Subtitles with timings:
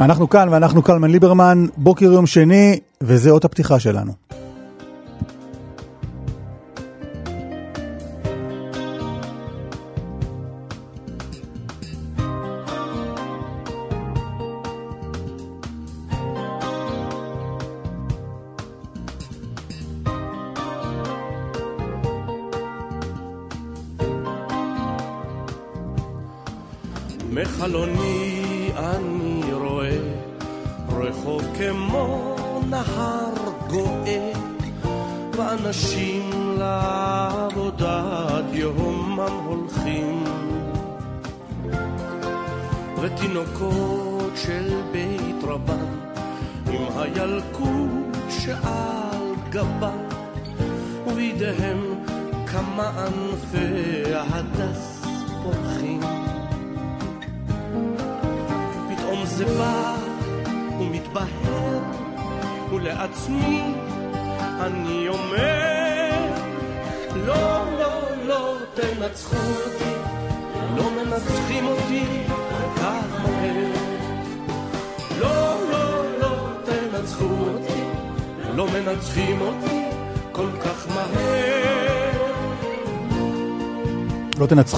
[0.00, 4.12] אנחנו כאן ואנחנו קלמן ליברמן, בוקר יום שני, וזה אות הפתיחה שלנו.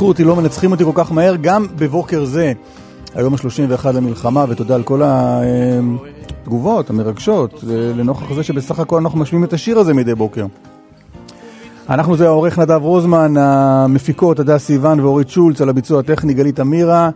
[0.06, 2.52] תנצחו אותי, לא מנצחים אותי כל כך מהר, גם בבוקר זה,
[3.14, 9.52] היום ה-31 למלחמה, ותודה על כל התגובות המרגשות, לנוכח זה שבסך הכל אנחנו משמיעים את
[9.52, 10.46] השיר הזה מדי בוקר.
[11.90, 17.10] אנחנו זה העורך נדב רוזמן, המפיקות הדס סיוון ואורית שולץ, על הביצוע הטכני גלית אמירה.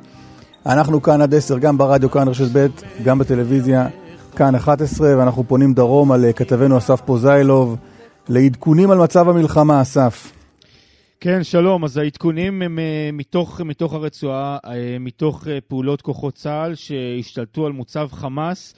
[0.66, 2.66] אנחנו כאן עד 10, גם ברדיו, כאן רשת ב',
[3.04, 3.86] גם בטלוויזיה,
[4.36, 7.76] כאן 11, ואנחנו פונים דרום על כתבנו אסף פוזיילוב
[8.28, 10.39] לעדכונים על מצב המלחמה, אסף.
[11.22, 11.84] כן, שלום.
[11.84, 14.68] אז העדכונים הם uh, מתוך, מתוך הרצועה, uh,
[15.00, 18.74] מתוך uh, פעולות כוחות צה"ל שהשתלטו על מוצב חמאס.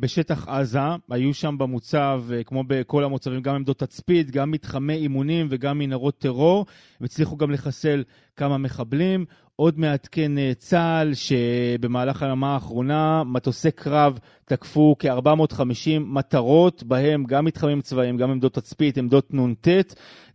[0.00, 0.78] בשטח עזה,
[1.10, 6.66] היו שם במוצב, כמו בכל המוצבים, גם עמדות תצפית, גם מתחמי אימונים וגם מנהרות טרור.
[7.00, 8.04] הם הצליחו גם לחסל
[8.36, 9.24] כמה מחבלים.
[9.58, 18.16] עוד מעדכן צה"ל שבמהלך הימה האחרונה מטוסי קרב תקפו כ-450 מטרות, בהם גם מתחמים צבאיים,
[18.16, 19.68] גם עמדות תצפית, עמדות נ"ט,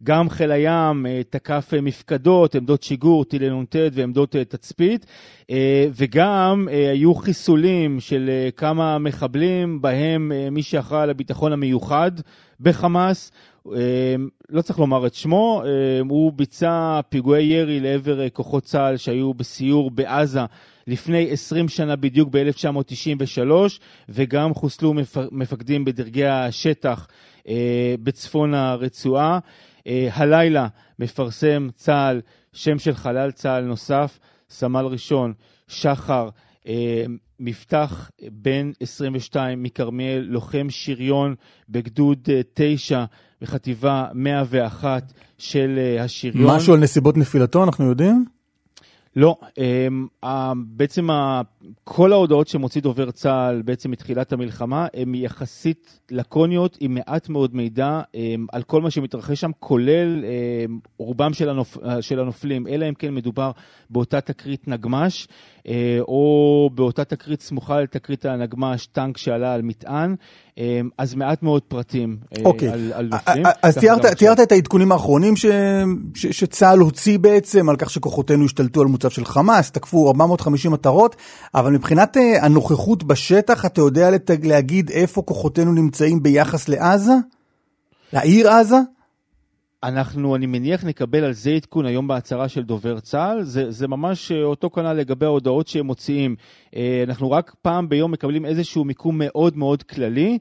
[0.03, 5.05] גם חיל הים תקף מפקדות, עמדות שיגור, טילי נ"ט ועמדות תצפית,
[5.95, 12.11] וגם היו חיסולים של כמה מחבלים, בהם מי שאחראי על הביטחון המיוחד
[12.61, 13.31] בחמאס,
[14.49, 15.63] לא צריך לומר את שמו,
[16.09, 20.39] הוא ביצע פיגועי ירי לעבר כוחות צה"ל שהיו בסיור בעזה
[20.87, 23.51] לפני 20 שנה בדיוק ב-1993,
[24.09, 24.93] וגם חוסלו
[25.31, 27.07] מפקדים בדרגי השטח
[28.03, 29.39] בצפון הרצועה.
[30.11, 30.67] הלילה
[30.99, 32.21] מפרסם צה"ל
[32.53, 35.33] שם של חלל צה"ל נוסף, סמל ראשון
[35.67, 36.29] שחר
[37.39, 41.35] מפתח בן 22 מכרמיאל, לוחם שריון
[41.69, 43.05] בגדוד 9
[43.41, 46.55] בחטיבה 101 של השריון.
[46.55, 48.25] משהו על נסיבות נפילתו, אנחנו יודעים?
[49.15, 49.35] לא,
[50.55, 51.07] בעצם
[51.83, 58.01] כל ההודעות שמוציא דובר צה"ל בעצם מתחילת המלחמה הן יחסית לקוניות עם מעט מאוד מידע
[58.51, 60.23] על כל מה שמתרחש שם, כולל
[60.97, 61.77] רובם של, הנופ...
[62.01, 63.51] של הנופלים, אלא אם כן מדובר
[63.89, 65.27] באותה תקרית נגמ"ש,
[65.99, 70.15] או באותה תקרית סמוכה לתקרית הנגמ"ש, טנק שעלה על מטען,
[70.97, 72.69] אז מעט מאוד פרטים אוקיי.
[72.69, 73.45] על, על נופלים.
[73.61, 75.45] אז תיארת, תיארת את העדכונים האחרונים ש...
[76.15, 76.25] ש...
[76.25, 81.15] שצה"ל הוציא בעצם על כך שכוחותינו השתלטו על מוצב של חמאס, תקפו 450 מטרות,
[81.55, 84.09] אבל מבחינת הנוכחות בשטח, אתה יודע
[84.43, 87.13] להגיד איפה כוחותינו נמצאים ביחס לעזה?
[88.13, 88.77] לעיר עזה?
[89.83, 93.43] אנחנו, אני מניח, נקבל על זה עדכון היום בהצהרה של דובר צה"ל.
[93.43, 96.35] זה, זה ממש אותו כנ"ל לגבי ההודעות שהם מוציאים.
[97.07, 100.37] אנחנו רק פעם ביום מקבלים איזשהו מיקום מאוד מאוד כללי,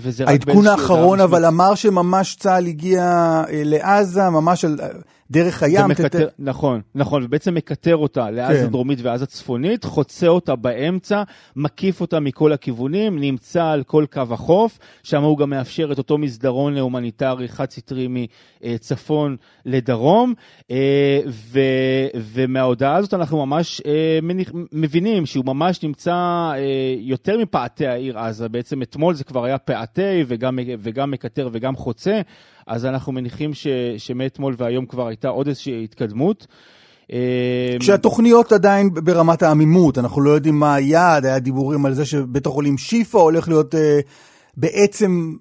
[0.00, 3.04] וזה רק העדכון האחרון אבל אמר שממש צה"ל הגיע
[3.52, 4.78] לעזה, ממש על...
[5.30, 5.84] דרך הים.
[5.84, 6.32] ומקטר, תת...
[6.38, 8.66] נכון, נכון, ובעצם מקטר אותה לעזה כן.
[8.66, 11.22] דרומית ועזה צפונית, חוצה אותה באמצע,
[11.56, 16.18] מקיף אותה מכל הכיוונים, נמצא על כל קו החוף, שם הוא גם מאפשר את אותו
[16.18, 18.08] מסדרון הומניטרי חד-סטרי
[18.62, 19.36] מצפון
[19.66, 20.34] לדרום,
[21.28, 21.60] ו,
[22.14, 23.82] ומההודעה הזאת אנחנו ממש
[24.72, 26.50] מבינים שהוא ממש נמצא
[26.98, 32.20] יותר מפאתי העיר עזה, בעצם אתמול זה כבר היה פאתי וגם, וגם מקטר וגם חוצה,
[32.70, 33.66] אז אנחנו מניחים ש,
[33.98, 36.46] שמאתמול והיום כבר הייתה עוד איזושהי התקדמות.
[37.80, 42.78] כשהתוכניות עדיין ברמת העמימות, אנחנו לא יודעים מה היעד, היה דיבורים על זה שבית החולים
[42.78, 44.00] שיפא הולך להיות אה,
[44.56, 45.34] בעצם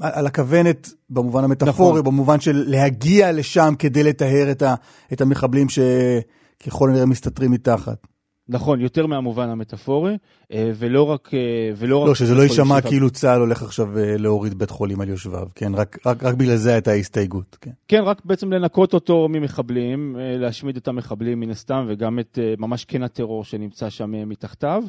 [0.00, 2.04] על הכוונת במובן המטאפורי, נכון.
[2.04, 4.74] במובן של להגיע לשם כדי לטהר את, ה,
[5.12, 8.06] את המחבלים שככל הנראה מסתתרים מתחת.
[8.48, 10.16] נכון, יותר מהמובן המטאפורי,
[10.52, 11.30] אה, ולא רק...
[11.34, 11.38] אה,
[11.76, 15.08] ולא לא, רק שזה לא יישמע כאילו צה"ל הולך עכשיו אה, להוריד בית חולים על
[15.08, 15.74] יושביו, כן?
[15.74, 17.70] רק- רק רק בגלל זה הייתה הסתייגות, כן.
[17.88, 23.02] כן, רק בעצם לנקות אותו ממחבלים, להשמיד את המחבלים מן הסתם, וגם את ממש קן
[23.02, 24.82] הטרור שנמצא שם מתחתיו,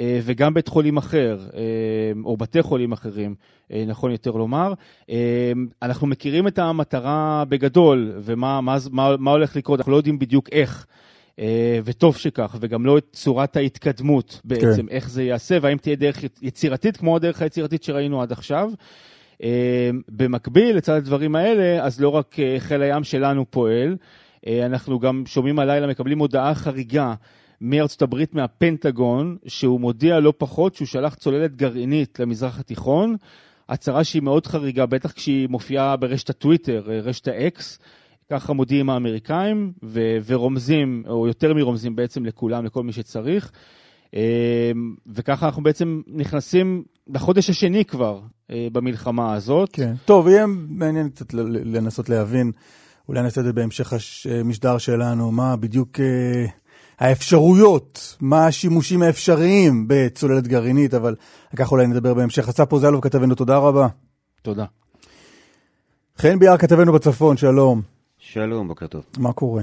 [0.00, 1.38] וגם בית חולים אחר,
[2.24, 3.34] או בתי חולים אחרים,
[3.86, 4.72] נכון יותר לומר.
[5.82, 10.48] אנחנו מכירים את המטרה בגדול, ומה מה, מה, מה הולך לקרות, אנחנו לא יודעים בדיוק
[10.52, 10.86] איך.
[11.38, 14.88] אה, וטוב שכך, וגם לא את צורת ההתקדמות בעצם, כן.
[14.88, 18.70] איך זה ייעשה, והאם תהיה דרך יצירתית כמו הדרך היצירתית שראינו עד עכשיו.
[19.42, 23.96] אה, במקביל, לצד הדברים האלה, אז לא רק אה, חיל הים שלנו פועל,
[24.66, 27.14] אנחנו גם שומעים הלילה, מקבלים הודעה חריגה
[27.60, 33.16] מארצות הברית, מהפנטגון, שהוא מודיע לא פחות שהוא שלח צוללת גרעינית למזרח התיכון,
[33.68, 37.78] הצהרה שהיא מאוד חריגה, בטח כשהיא מופיעה ברשת הטוויטר, רשת האקס,
[38.30, 43.52] ככה מודיעים האמריקאים, ו- ורומזים, או יותר מרומזים בעצם לכולם, לכל מי שצריך.
[44.14, 44.70] אה,
[45.06, 48.20] וככה אנחנו בעצם נכנסים לחודש השני כבר
[48.50, 49.68] אה, במלחמה הזאת.
[49.72, 49.94] כן.
[50.04, 51.34] טוב, יהיה מעניין קצת
[51.64, 52.52] לנסות להבין,
[53.08, 53.92] אולי נעשה את זה בהמשך
[54.40, 56.46] המשדר שלנו, מה בדיוק אה,
[56.98, 61.14] האפשרויות, מה השימושים האפשריים בצוללת גרעינית, אבל
[61.56, 62.48] כך אולי נדבר בהמשך.
[62.48, 63.88] אסף פוזלוב כתבנו, תודה רבה.
[64.42, 64.64] תודה.
[66.18, 67.97] חן ביאר כתבנו בצפון, שלום.
[68.32, 69.04] שלום, בוקר טוב.
[69.18, 69.62] מה קורה?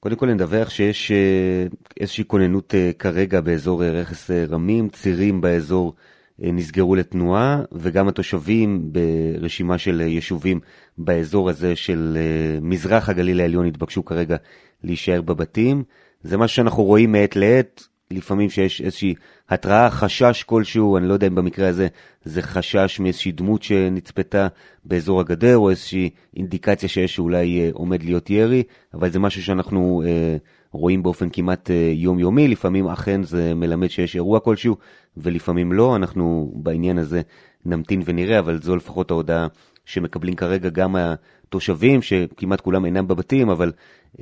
[0.00, 1.66] קודם כל נדווח שיש אה,
[2.00, 5.94] איזושהי כוננות אה, כרגע באזור אה, רכס רמים, צירים באזור
[6.38, 10.60] נסגרו לתנועה, וגם התושבים ברשימה של יישובים
[10.98, 12.18] באזור הזה של
[12.62, 14.36] מזרח הגליל העליון התבקשו כרגע
[14.84, 15.84] להישאר בבתים.
[16.22, 19.14] זה מה שאנחנו רואים מעת לעת, לפעמים שיש איזושהי
[19.48, 21.86] התראה, חשש כלשהו, אני לא יודע אם במקרה הזה
[22.24, 24.48] זה חשש מאיזושהי דמות שנצפתה
[24.84, 28.62] באזור הגדר, או איזושהי אינדיקציה שיש שאולי אה, עומד להיות ירי,
[28.94, 30.36] אבל זה משהו שאנחנו אה,
[30.72, 34.76] רואים באופן כמעט אה, יומיומי, לפעמים אכן זה מלמד שיש אירוע כלשהו,
[35.16, 37.22] ולפעמים לא, אנחנו בעניין הזה
[37.64, 39.46] נמתין ונראה, אבל זו לפחות ההודעה
[39.86, 43.72] שמקבלים כרגע גם התושבים, שכמעט כולם אינם בבתים, אבל...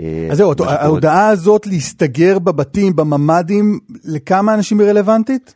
[0.00, 5.54] אה, אז זהו, ההודעה הזאת להסתגר בבתים, בממ"דים, לכמה אנשים היא רלוונטית?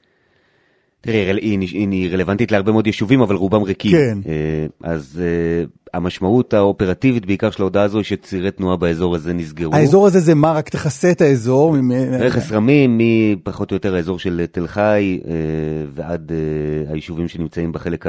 [1.01, 3.93] תראי, היא, רלוונטית להרבה מאוד יישובים, אבל רובם ריקים.
[3.93, 4.19] כן.
[4.29, 5.65] אה, אז אה,
[5.95, 9.75] המשמעות האופרטיבית בעיקר של ההודעה הזו היא שצירי תנועה באזור הזה נסגרו.
[9.75, 10.53] האזור הזה זה מה?
[10.53, 11.77] רק תכסה את האזור?
[12.21, 15.33] רכס רמים, מפחות או יותר האזור של תל חי אה,
[15.95, 16.33] ועד
[16.91, 18.07] היישובים שנמצאים בחלק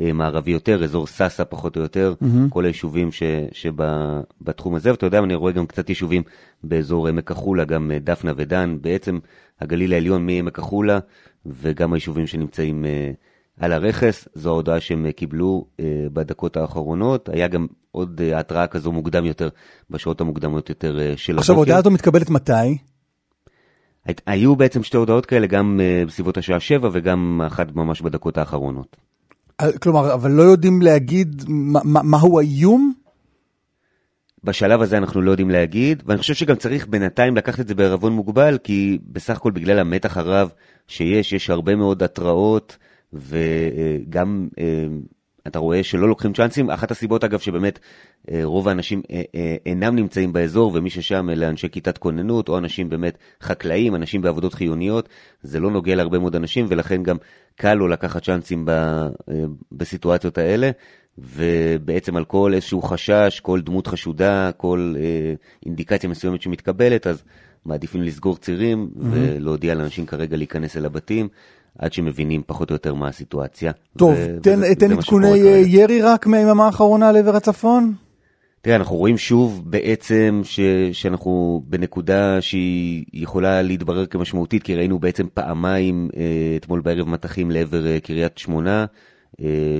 [0.00, 2.14] המערבי יותר, אזור סאסא פחות או יותר,
[2.50, 6.22] כל היישובים ש- שבתחום הזה, ואתה יודע, אני רואה גם קצת יישובים
[6.64, 9.18] באזור עמק החולה, גם דפנה ודן, בעצם
[9.60, 10.98] הגליל העליון מעמק החולה,
[11.60, 13.10] וגם היישובים שנמצאים אה,
[13.60, 17.28] על הרכס, זו ההודעה שהם אה, קיבלו אה, בדקות האחרונות.
[17.28, 19.48] היה גם עוד אה, התראה כזו מוקדם יותר,
[19.90, 21.54] בשעות המוקדמות יותר של עכשיו, הבוקר.
[21.54, 22.78] ההודעה הזו מתקבלת מתי?
[24.26, 28.96] היו בעצם שתי הודעות כאלה, גם בסביבות השעה שבע וגם אחת ממש בדקות האחרונות.
[29.82, 32.92] כלומר, אבל לא יודעים להגיד מה- מה- מהו האיום?
[34.44, 38.12] בשלב הזה אנחנו לא יודעים להגיד, ואני חושב שגם צריך בינתיים לקחת את זה בערבון
[38.12, 40.50] מוגבל, כי בסך הכל בגלל המתח הרב
[40.86, 42.76] שיש, יש הרבה מאוד התראות,
[43.12, 44.86] וגם אה,
[45.46, 46.70] אתה רואה שלא לוקחים צ'אנסים.
[46.70, 47.78] אחת הסיבות, אגב, שבאמת
[48.30, 52.88] אה, רוב האנשים אה, אינם נמצאים באזור, ומי ששם אלה אנשי כיתת כוננות, או אנשים
[52.88, 55.08] באמת חקלאים, אנשים בעבודות חיוניות,
[55.42, 57.16] זה לא נוגע להרבה מאוד אנשים, ולכן גם
[57.54, 58.66] קל לו לקחת צ'אנסים
[59.72, 60.70] בסיטואציות האלה.
[61.36, 65.34] ובעצם על כל איזשהו חשש, כל דמות חשודה, כל אה,
[65.66, 67.22] אינדיקציה מסוימת שמתקבלת, אז
[67.66, 69.00] מעדיפים לסגור צירים mm-hmm.
[69.10, 71.28] ולהודיע לאנשים כרגע להיכנס אל הבתים,
[71.78, 73.72] עד שמבינים פחות או יותר מה הסיטואציה.
[73.98, 75.42] טוב, ו- תן וזה- תן עדכוני.
[75.42, 77.94] אה, ירי רק מהיממה האחרונה לעבר הצפון?
[78.60, 80.60] תראה, אנחנו רואים שוב בעצם ש,
[80.92, 86.22] שאנחנו בנקודה שהיא יכולה להתברר כמשמעותית, כי ראינו בעצם פעמיים אה,
[86.56, 88.86] אתמול בערב מטחים לעבר אה, קריית שמונה,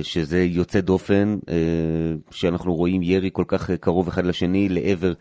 [0.01, 1.55] שזה יוצא דופן, אה,
[2.31, 5.13] שאנחנו רואים ירי כל כך אה, קרוב אחד לשני לעבר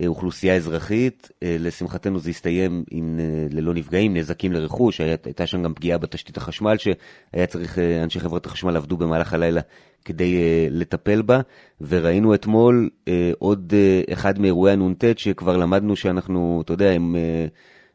[0.00, 1.30] אה, אוכלוסייה אזרחית.
[1.42, 6.36] אה, לשמחתנו זה הסתיים עם, אה, ללא נפגעים, נזקים לרכוש, הייתה שם גם פגיעה בתשתית
[6.36, 9.60] החשמל, שהיה צריך, אה, אנשי חברת החשמל עבדו במהלך הלילה
[10.04, 10.36] כדי
[10.70, 11.40] לטפל בה,
[11.80, 12.90] וראינו אתמול
[13.38, 13.74] עוד
[14.12, 17.16] אחד מאירועי הנ"ט שכבר למדנו שאנחנו, אתה יודע, הם,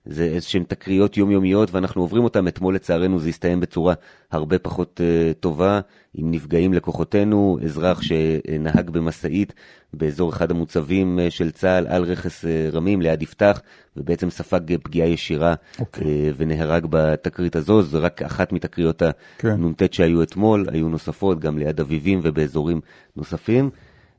[0.06, 2.48] זה איזשהם תקריות יומיומיות ואנחנו עוברים אותם.
[2.48, 3.94] אתמול לצערנו זה הסתיים בצורה
[4.32, 5.80] הרבה פחות uh, טובה,
[6.14, 9.54] עם נפגעים לכוחותינו, אזרח שנהג במשאית
[9.94, 13.62] באזור אחד המוצבים uh, של צה"ל על רכס uh, רמים ליד יפתח,
[13.98, 16.04] ובעצם ספג פגיעה ישירה אוקיי.
[16.04, 19.02] uh, ונהרג בתקרית הזו, זו רק אחת מתקריות
[19.38, 19.50] כן.
[19.50, 22.82] הנ"ט שהיו אתמול, היו נוספות גם ליד אביבים ובאזורים
[23.16, 23.70] נוספים.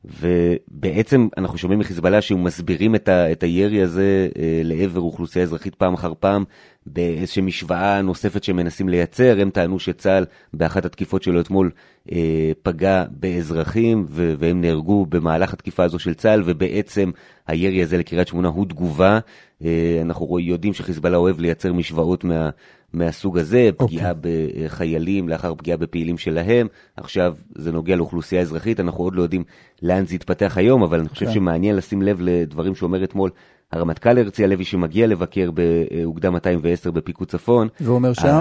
[0.05, 5.75] ובעצם אנחנו שומעים מחיזבאללה שהוא מסבירים את, ה, את הירי הזה אה, לעבר אוכלוסייה אזרחית
[5.75, 6.45] פעם אחר פעם
[6.87, 9.39] באיזושהי משוואה נוספת שמנסים לייצר.
[9.41, 11.71] הם טענו שצה"ל באחת התקיפות שלו אתמול
[12.13, 17.11] אה, פגע באזרחים והם נהרגו במהלך התקיפה הזו של צה"ל, ובעצם
[17.47, 19.19] הירי הזה לקריית שמונה הוא תגובה.
[19.65, 22.51] אה, אנחנו יודעים שחיזבאללה אוהב לייצר משוואות מה...
[22.93, 23.87] מהסוג הזה, okay.
[23.87, 24.53] פגיעה אוקיי.
[24.65, 26.67] בחיילים לאחר פגיעה בפעילים שלהם.
[26.97, 29.45] עכשיו זה נוגע לאוכלוסייה אזרחית, אנחנו עוד לא יודעים
[29.83, 31.29] לאן זה יתפתח היום, אבל אני חושב okay.
[31.29, 31.35] כן.
[31.35, 33.31] שמעניין לשים לב לדברים שאומר אתמול
[33.73, 37.69] הרמטכ"ל הרצי הלוי שמגיע לבקר באוגדה 210 בפיקוד צפון.
[37.81, 38.41] ואומר שם?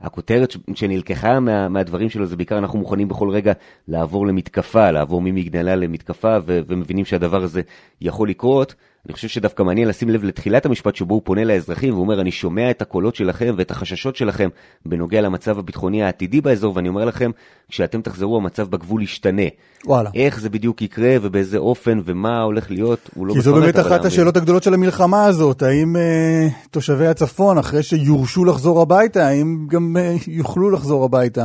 [0.00, 3.52] הכותרת שנלקחה מה, מהדברים שלו זה בעיקר אנחנו מוכנים בכל רגע
[3.88, 7.60] לעבור למתקפה, לעבור ממגנלה למתקפה, ו- ומבינים שהדבר הזה
[8.00, 8.74] יכול לקרות.
[9.06, 12.70] אני חושב שדווקא מעניין לשים לב לתחילת המשפט שבו הוא פונה לאזרחים ואומר, אני שומע
[12.70, 14.48] את הקולות שלכם ואת החששות שלכם
[14.86, 17.30] בנוגע למצב הביטחוני העתידי באזור, ואני אומר לכם,
[17.68, 19.42] כשאתם תחזרו המצב בגבול ישתנה.
[19.86, 20.10] וואלה.
[20.14, 24.04] איך זה בדיוק יקרה ובאיזה אופן ומה הולך להיות, הוא לא כי זו באמת אחת
[24.04, 29.96] השאלות הגדולות של המלחמה הזאת, האם אה, תושבי הצפון, אחרי שיורשו לחזור הביתה, האם גם
[29.96, 31.44] אה, יוכלו לחזור הביתה?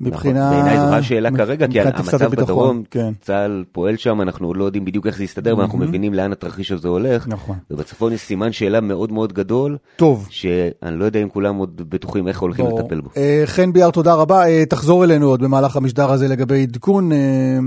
[0.00, 0.50] מבחינה...
[0.50, 3.12] בעיניי זו השאלה כרגע, כי המצב בדרום, כן.
[3.20, 6.72] צה"ל פועל שם, אנחנו עוד לא יודעים בדיוק איך זה יסתדר, ואנחנו מבינים לאן התרחיש
[6.72, 7.28] הזה הולך.
[7.28, 7.56] נכון.
[7.70, 9.76] ובצפון יש סימן שאלה מאוד מאוד גדול.
[9.96, 10.26] טוב.
[10.30, 13.10] שאני לא יודע אם כולם עוד בטוחים איך הולכים לטפל בו.
[13.16, 14.46] אה, חן ביאר, תודה רבה.
[14.46, 17.58] אה, תחזור אלינו עוד במהלך המשדר הזה לגבי עדכון אה,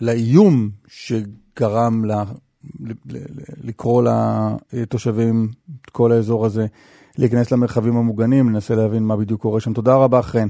[0.00, 2.04] לאיום שגרם.
[3.64, 4.02] לקרוא
[4.72, 5.48] לתושבים,
[5.82, 6.66] את כל האזור הזה,
[7.18, 9.72] להיכנס למרחבים המוגנים, ננסה להבין מה בדיוק קורה שם.
[9.72, 10.48] תודה רבה, חן.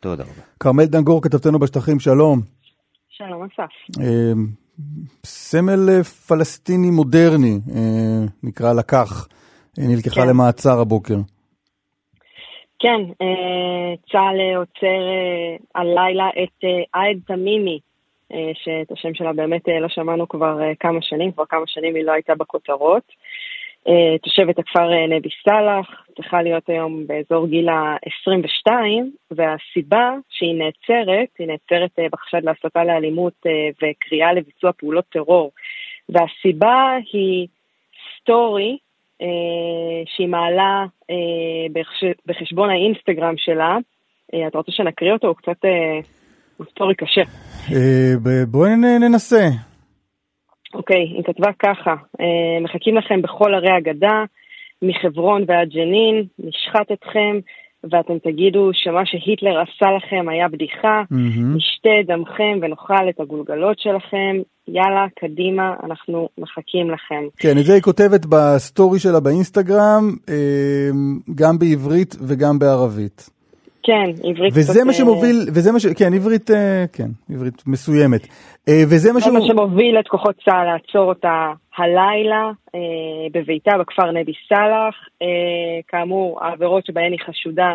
[0.00, 0.42] תודה רבה.
[0.60, 2.40] כרמל דנגור, כתבתנו בשטחים, שלום.
[3.08, 4.00] שלום אסף.
[4.00, 4.32] אה,
[5.24, 9.28] סמל אה, פלסטיני מודרני, אה, נקרא לקח,
[9.78, 10.28] נלקחה כן.
[10.28, 11.16] למעצר הבוקר.
[12.78, 13.00] כן,
[14.12, 15.02] צה"ל עוצר
[15.74, 17.78] הלילה את עאד תמימי,
[18.54, 22.34] שאת השם שלה באמת לא שמענו כבר כמה שנים, כבר כמה שנים היא לא הייתה
[22.34, 23.02] בכותרות.
[23.88, 28.72] אה, תושבת הכפר אה, נבי סאלח, צריכה להיות היום באזור גיל ה-22,
[29.30, 33.46] והסיבה שהיא נעצרת, היא נעצרת אה, בחשד להסתה לאלימות
[33.82, 35.50] וקריאה לביצוע פעולות טרור.
[36.08, 37.46] והסיבה היא
[38.20, 38.76] סטורי
[40.06, 40.84] שהיא מעלה
[42.26, 43.76] בחשבון האינסטגרם שלה.
[44.48, 45.26] אתה רוצה שנקריא אותו?
[45.26, 45.64] הוא קצת...
[46.56, 47.22] הוא סטורי קשה.
[48.46, 49.75] בואי ננסה.
[50.76, 54.24] אוקיי, היא כתבה ככה, אה, מחכים לכם בכל ערי הגדה,
[54.82, 57.38] מחברון ועד ג'נין, נשחט אתכם,
[57.90, 61.56] ואתם תגידו שמה שהיטלר עשה לכם היה בדיחה, mm-hmm.
[61.56, 64.36] נשתה דמכם ונאכל את הגולגלות שלכם,
[64.68, 67.24] יאללה, קדימה, אנחנו מחכים לכם.
[67.36, 70.90] כן, את זה היא כותבת בסטורי שלה באינסטגרם, אה,
[71.34, 73.35] גם בעברית וגם בערבית.
[73.86, 75.86] כן, עברית וזה מה שמוביל, וזה מה ש...
[75.86, 78.26] כן, עברית, אה, כן, עברית מסוימת.
[78.68, 79.26] אה, וזה מה, ש...
[79.26, 82.80] מה שמוביל את כוחות צה"ל לעצור אותה הלילה אה,
[83.32, 84.94] בביתה בכפר נבי סאלח.
[85.88, 87.74] כאמור, העבירות שבהן היא חשודה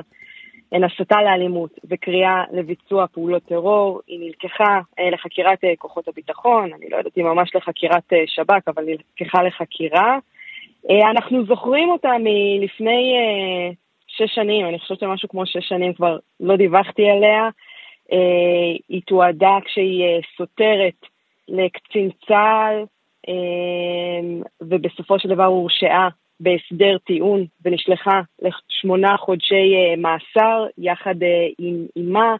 [0.71, 4.01] הן הסתה לאלימות וקריאה לביצוע פעולות טרור.
[4.07, 4.79] היא נלקחה
[5.13, 10.17] לחקירת כוחות הביטחון, אני לא יודעת אם ממש לחקירת שב"כ, אבל נלקחה לחקירה.
[11.11, 13.13] אנחנו זוכרים אותה מלפני
[14.21, 17.49] שש שנים, אני חושבת שמשהו כמו שש שנים כבר לא דיווחתי עליה.
[18.11, 21.05] אה, היא תועדה כשהיא אה, סותרת
[21.47, 22.85] לקצין צה"ל,
[23.29, 26.09] אה, ובסופו של דבר הורשעה
[26.39, 31.15] בהסדר טיעון ונשלחה לשמונה חודשי מאסר יחד
[31.59, 32.35] עם אמה.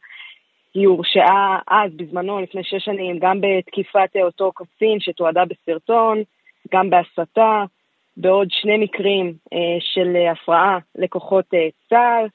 [0.73, 6.23] היא הורשעה אז, בזמנו, לפני שש שנים, גם בתקיפת אותו קצין שתועדה בסרטון,
[6.73, 7.63] גם בהסתה.
[8.18, 12.27] בעוד שני מקרים אה, של הפרעה לכוחות אה, צה"ל.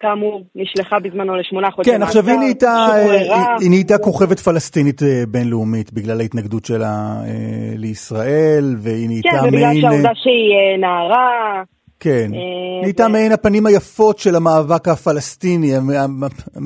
[0.00, 5.22] כאמור, נשלחה בזמנו לשמונה חודשי כן, עכשיו היא נהייתה, אה, היא נהייתה כוכבת פלסטינית אה,
[5.28, 9.42] בינלאומית בגלל ההתנגדות שלה אה, לישראל, והיא נהייתה מעין...
[9.42, 11.62] כן, ובגלל שהעובדה שהיא נערה.
[12.00, 15.70] כן, אה, נהייתה מעין הפנים היפות של המאבק הפלסטיני,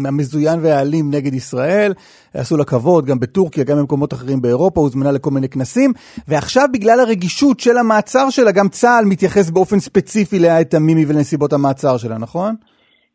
[0.08, 1.92] המזוין והאלים נגד ישראל.
[2.34, 5.90] עשו לה כבוד גם בטורקיה, גם במקומות אחרים באירופה, הוזמנה לכל מיני כנסים.
[6.28, 11.96] ועכשיו בגלל הרגישות של המעצר שלה, גם צה"ל מתייחס באופן ספציפי לאיה תמימי ולנסיבות המעצר
[11.96, 12.54] שלה, נכון?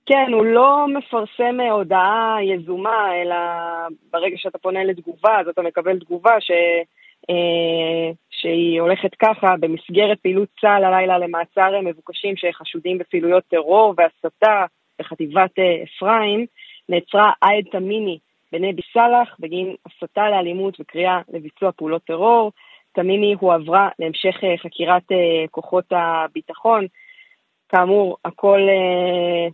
[0.06, 3.36] כן, הוא לא מפרסם הודעה יזומה, אלא
[4.14, 6.52] ברגע שאתה פונה לתגובה, אז אתה מקבל תגובה ש...
[8.38, 14.66] אה, שהיא הולכת ככה, במסגרת פעילות צה"ל הלילה למעצר מבוקשים שחשודים בפעילויות טרור והסתה
[15.00, 16.46] בחטיבת אה, אפרים,
[16.90, 18.20] נעצרה עאיד תמימי
[18.52, 22.52] בנבי סאלח בגין הסתה לאלימות וקריאה לביצוע פעולות טרור.
[22.94, 25.04] תמימי הועברה להמשך אה, חקירת
[25.52, 26.86] כוחות הביטחון.
[27.70, 29.48] כאמור, הכל אה,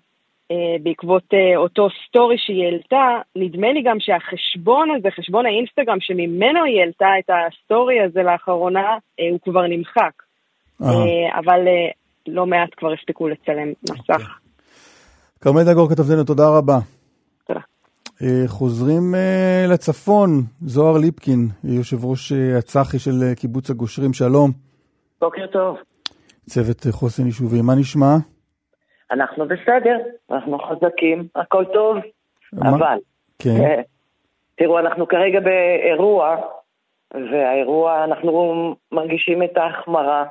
[0.84, 3.06] בעקבות אה, אותו סטורי שהיא העלתה,
[3.36, 9.30] נדמה לי גם שהחשבון הזה, חשבון האינסטגרם שממנו היא העלתה את הסטורי הזה לאחרונה, אה,
[9.32, 10.14] הוא כבר נמחק.
[10.82, 11.40] אה.
[11.40, 11.60] אבל
[12.28, 14.40] לא מעט כבר הספיקו לצלם מסך.
[15.42, 16.78] כרמל דגור כתבתנו, תודה רבה.
[17.48, 17.60] תודה.
[18.48, 19.16] חוזרים
[19.68, 20.30] לצפון,
[20.62, 24.52] זוהר ליפקין, יושב ראש הצח"י של קיבוץ הגושרים, שלום.
[25.22, 25.78] בוקר טוב.
[26.50, 28.16] צוות חוסן יישובי, מה נשמע?
[29.13, 29.98] אנחנו בסדר,
[30.32, 31.98] אנחנו חזקים, הכל טוב,
[32.53, 32.70] מה?
[32.70, 32.98] אבל...
[33.39, 33.50] כן.
[33.50, 33.82] אה,
[34.55, 36.38] תראו, אנחנו כרגע באירוע,
[37.13, 40.25] והאירוע, אנחנו מרגישים את ההחמרה.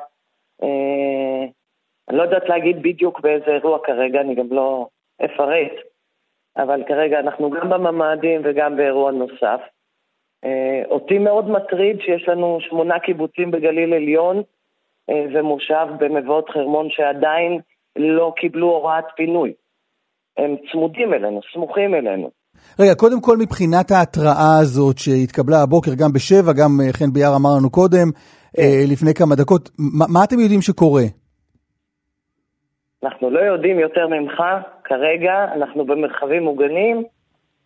[0.63, 1.45] אה,
[2.09, 4.87] אני לא יודעת להגיד בדיוק באיזה אירוע כרגע, אני גם לא
[5.25, 5.73] אפרט,
[6.57, 9.61] אבל כרגע אנחנו גם בממ"דים וגם באירוע נוסף.
[10.45, 14.43] אה, אותי מאוד מטריד שיש לנו שמונה קיבוצים בגליל עליון
[15.11, 17.61] ומושב במבואות חרמון שעדיין
[17.97, 19.53] לא קיבלו הוראת פינוי.
[20.37, 22.31] הם צמודים אלינו, סמוכים אלינו.
[22.79, 27.51] רגע, קודם כל מבחינת ההתראה הזאת שהתקבלה הבוקר, גם בשבע, גם אה, חן ביאר אמר
[27.59, 28.63] לנו קודם, כן.
[28.63, 31.03] אה, לפני כמה דקות, מה, מה אתם יודעים שקורה?
[33.05, 34.43] אנחנו לא יודעים יותר ממך,
[34.85, 37.05] כרגע אנחנו במרחבים מוגנים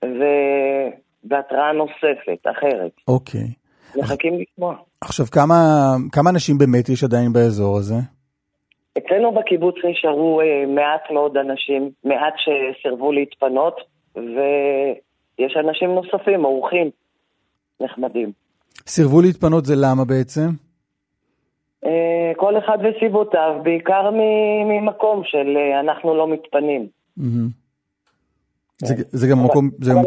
[0.02, 2.92] ובהתראה נוספת, אחרת.
[3.08, 3.48] אוקיי.
[3.96, 4.76] מחכים לשמוע.
[5.00, 5.54] עכשיו, כמה,
[6.12, 7.94] כמה אנשים באמת יש עדיין באזור הזה?
[8.98, 13.80] אצלנו בקיבוץ נשארו אה, מעט מאוד אנשים, מעט שסירבו להתפנות,
[14.16, 16.90] ויש אנשים נוספים, אורחים
[17.80, 18.32] נחמדים.
[18.86, 20.48] סירבו להתפנות זה למה בעצם?
[21.84, 24.10] אה, כל אחד וסיבותיו, בעיקר
[24.66, 26.86] ממקום של אה, אנחנו לא מתפנים.
[28.78, 29.70] זה, זה גם המקום...
[29.80, 30.00] זה אבל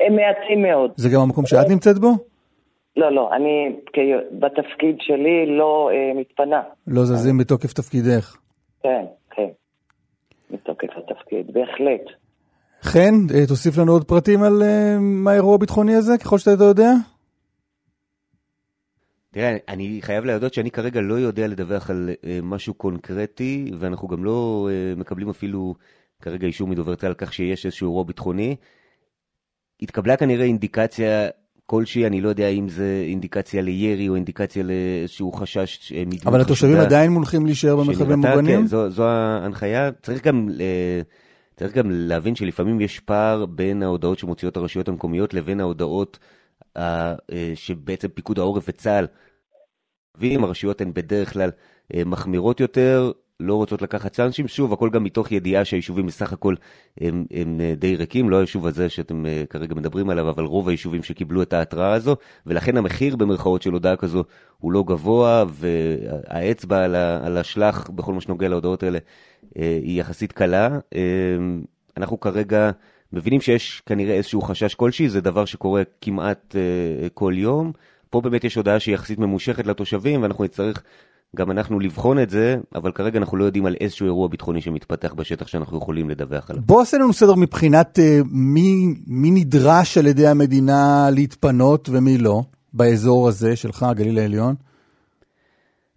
[0.00, 0.90] הם מעטים מאוד.
[0.96, 2.29] זה גם המקום שאת נמצאת בו?
[3.00, 3.76] לא, לא, אני
[4.40, 6.62] בתפקיד שלי לא אה, מתפנה.
[6.86, 8.36] לא זזים בתוקף תפקידך.
[8.82, 9.48] כן, כן,
[10.50, 12.04] מתוקף התפקיד, בהחלט.
[12.82, 16.90] חן, אה, תוסיף לנו עוד פרטים על אה, האירוע הביטחוני הזה, ככל שאתה יודע.
[19.30, 24.24] תראה, אני חייב להודות שאני כרגע לא יודע לדווח על uh, משהו קונקרטי, ואנחנו גם
[24.24, 25.74] לא מקבלים אפילו
[26.22, 28.56] כרגע אישור מדובר צה"ל על כך שיש איזשהו אירוע ביטחוני.
[29.82, 31.28] התקבלה כנראה אינדיקציה
[31.70, 36.40] כלשהי, אני לא יודע אם זה אינדיקציה לירי או אינדיקציה לאיזשהו חשש אה, מדמות אבל
[36.40, 38.60] התושבים עדיין מונחים להישאר במרחבים מוגנים?
[38.60, 39.90] כן, זו, זו ההנחיה.
[40.02, 41.00] צריך גם, אה,
[41.56, 46.18] צריך גם להבין שלפעמים יש פער בין ההודעות שמוציאות הרשויות המקומיות לבין ההודעות
[46.76, 47.14] אה,
[47.54, 49.06] שבעצם פיקוד העורף וצה"ל.
[50.18, 51.50] ואם הרשויות הן בדרך כלל
[52.06, 56.54] מחמירות יותר, לא רוצות לקחת צ'אנסים, שוב, הכל גם מתוך ידיעה שהיישובים בסך הכל
[57.00, 60.68] הם, הם אה, די ריקים, לא היישוב הזה שאתם אה, כרגע מדברים עליו, אבל רוב
[60.68, 64.24] היישובים שקיבלו את ההתראה הזו, ולכן המחיר במרכאות של הודעה כזו
[64.58, 68.98] הוא לא גבוה, והאצבע על, על השלח בכל מה שנוגע להודעות האלה
[69.58, 70.78] אה, היא יחסית קלה.
[71.96, 72.70] אנחנו כרגע
[73.12, 76.56] מבינים שיש כנראה איזשהו חשש כלשהי, זה דבר שקורה כמעט
[77.14, 77.72] כל יום.
[78.10, 80.82] פה באמת יש הודעה שהיא יחסית ממושכת לתושבים, ואנחנו נצטרך
[81.36, 85.12] גם אנחנו לבחון את זה, אבל כרגע אנחנו לא יודעים על איזשהו אירוע ביטחוני שמתפתח
[85.12, 86.62] בשטח שאנחנו יכולים לדווח עליו.
[86.66, 92.42] בוא עשה לנו סדר מבחינת uh, מי, מי נדרש על ידי המדינה להתפנות ומי לא,
[92.72, 94.54] באזור הזה שלך, הגליל העליון.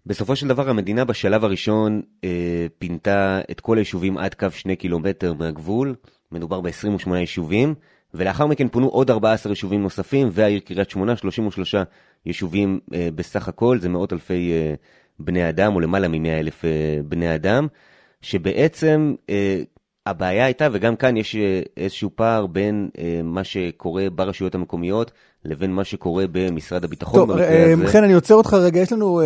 [0.06, 5.32] בסופו של דבר המדינה בשלב הראשון אה, פינתה את כל היישובים עד קו שני קילומטר
[5.32, 5.94] מהגבול,
[6.32, 7.74] מדובר ב-28 יישובים,
[8.14, 11.74] ולאחר מכן פונו עוד 14 יישובים נוספים, והעיר קריית שמונה, 33
[12.26, 14.74] יישובים אה, בסך הכל, זה מאות אלפי אה,
[15.18, 17.66] בני אדם, או למעלה מ-100 אלף אה, בני אדם,
[18.22, 19.62] שבעצם אה,
[20.06, 22.90] הבעיה הייתה, וגם כאן יש אה, איזשהו פער בין
[23.24, 25.10] מה שקורה ברשויות המקומיות
[25.44, 27.20] לבין מה שקורה במשרד הביטחון.
[27.20, 27.36] טוב,
[27.86, 29.20] חן, אני עוצר אותך רגע, יש לנו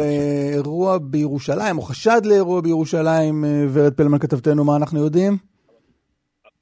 [0.54, 5.32] אירוע בירושלים, או חשד לאירוע בירושלים, ורד פלמן כתבתנו, מה אנחנו יודעים?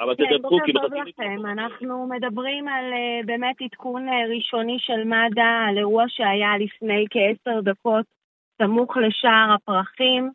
[0.00, 1.46] אבל כן, תדברו, בוקר טוב לכם.
[1.46, 2.84] אנחנו מדברים על
[3.26, 8.15] באמת עדכון ראשוני של מד"א, על אירוע שהיה לפני כעשר דקות
[8.58, 10.30] סמוך לשער הפרחים,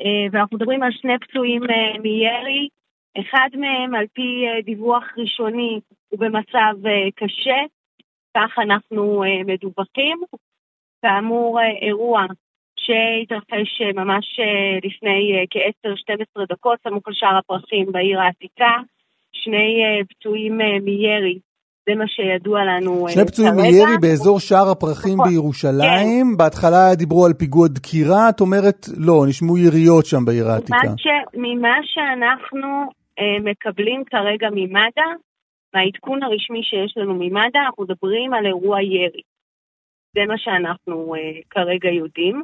[0.00, 2.68] אה, ואנחנו מדברים על שני פצועים אה, מירי.
[3.20, 6.74] אחד מהם, על פי אה, דיווח ראשוני, הוא במצב
[7.14, 7.56] קשה,
[8.36, 10.18] כך אנחנו מדווחים.
[11.02, 12.24] כאמור, אירוע
[12.78, 14.40] שהתרחש ממש
[14.84, 18.76] לפני כ-10-12 דקות, סמוך לשער הפרחים בעיר העתיקה.
[19.32, 21.38] שני פצועים מירי
[21.88, 25.28] זה מה שידוע לנו אה, שני פצועים מירי באזור שער הפרחים נכון.
[25.28, 26.24] בירושלים.
[26.30, 26.36] כן.
[26.38, 30.92] בהתחלה דיברו על פיגוע דקירה, את אומרת, לא, נשמעו יריות שם בעיר העתיקה.
[30.96, 31.06] ש...
[31.34, 32.68] ממה שאנחנו
[33.18, 35.08] אה, מקבלים כרגע ממד"א,
[35.74, 39.22] מהעדכון הרשמי שיש לנו ממד"א, אנחנו מדברים על אירוע ירי.
[40.14, 42.42] זה מה שאנחנו אה, כרגע יודעים.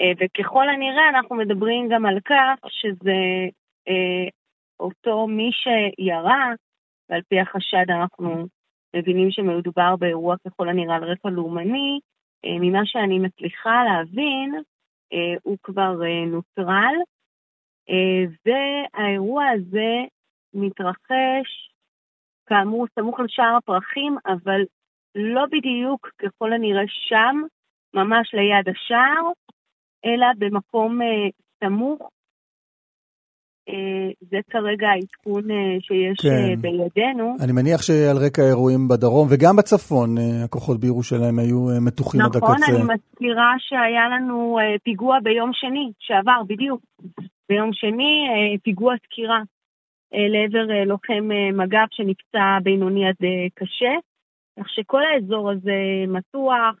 [0.00, 3.20] אה, וככל הנראה אנחנו מדברים גם על כך שזה
[3.88, 4.28] אה,
[4.80, 6.52] אותו מי שירה,
[7.10, 8.46] ועל פי החשד אנחנו
[8.96, 12.00] מבינים שמדובר באירוע ככל הנראה על רקע לאומני,
[12.44, 14.54] אה, ממה שאני מצליחה להבין,
[15.12, 16.94] אה, הוא כבר אה, נוטרל,
[18.46, 19.94] והאירוע הזה
[20.54, 21.72] מתרחש,
[22.46, 24.60] כאמור, סמוך לשער הפרחים, אבל
[25.14, 27.36] לא בדיוק ככל הנראה שם,
[27.94, 29.22] ממש ליד השער,
[30.04, 31.00] אלא במקום
[31.64, 32.10] סמוך
[34.30, 36.28] זה כרגע העדכון אה, שיש כן.
[36.28, 37.36] אה, בידינו.
[37.44, 42.52] אני מניח שעל רקע האירועים בדרום וגם בצפון, הכוחות בירושלים היו מתוחים נכון, עד הקצה.
[42.52, 46.80] נכון, אני מזכירה שהיה לנו פיגוע ביום שני, שעבר בדיוק.
[47.48, 48.26] ביום שני,
[48.62, 49.40] פיגוע דקירה
[50.12, 53.16] לעבר לוחם מג"ב שנפצע בינוני עד
[53.54, 53.94] קשה.
[54.60, 56.74] כך שכל האזור הזה מתוח,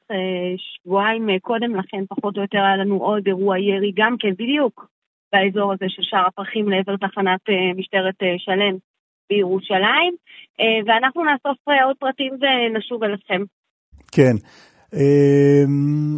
[0.56, 4.88] שבועיים קודם לכן פחות או יותר היה לנו עוד אירוע ירי גם כן בדיוק
[5.32, 8.76] באזור הזה של שער הפרחים לעבר תחנת אה, משטרת אה, שלם
[9.30, 10.14] בירושלים,
[10.60, 13.42] אה, ואנחנו נאסוף עוד פרטים ונשוב אליכם.
[14.12, 14.36] כן.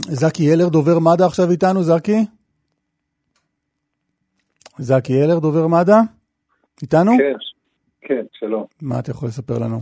[0.01, 2.19] זקי ילר, דובר מד"א עכשיו איתנו, זקי?
[4.79, 6.01] זקי ילר, דובר מד"א?
[6.83, 7.13] איתנו?
[7.19, 7.37] כן,
[8.01, 8.65] כן, שלום.
[8.83, 9.81] מה אתה יכול לספר לנו?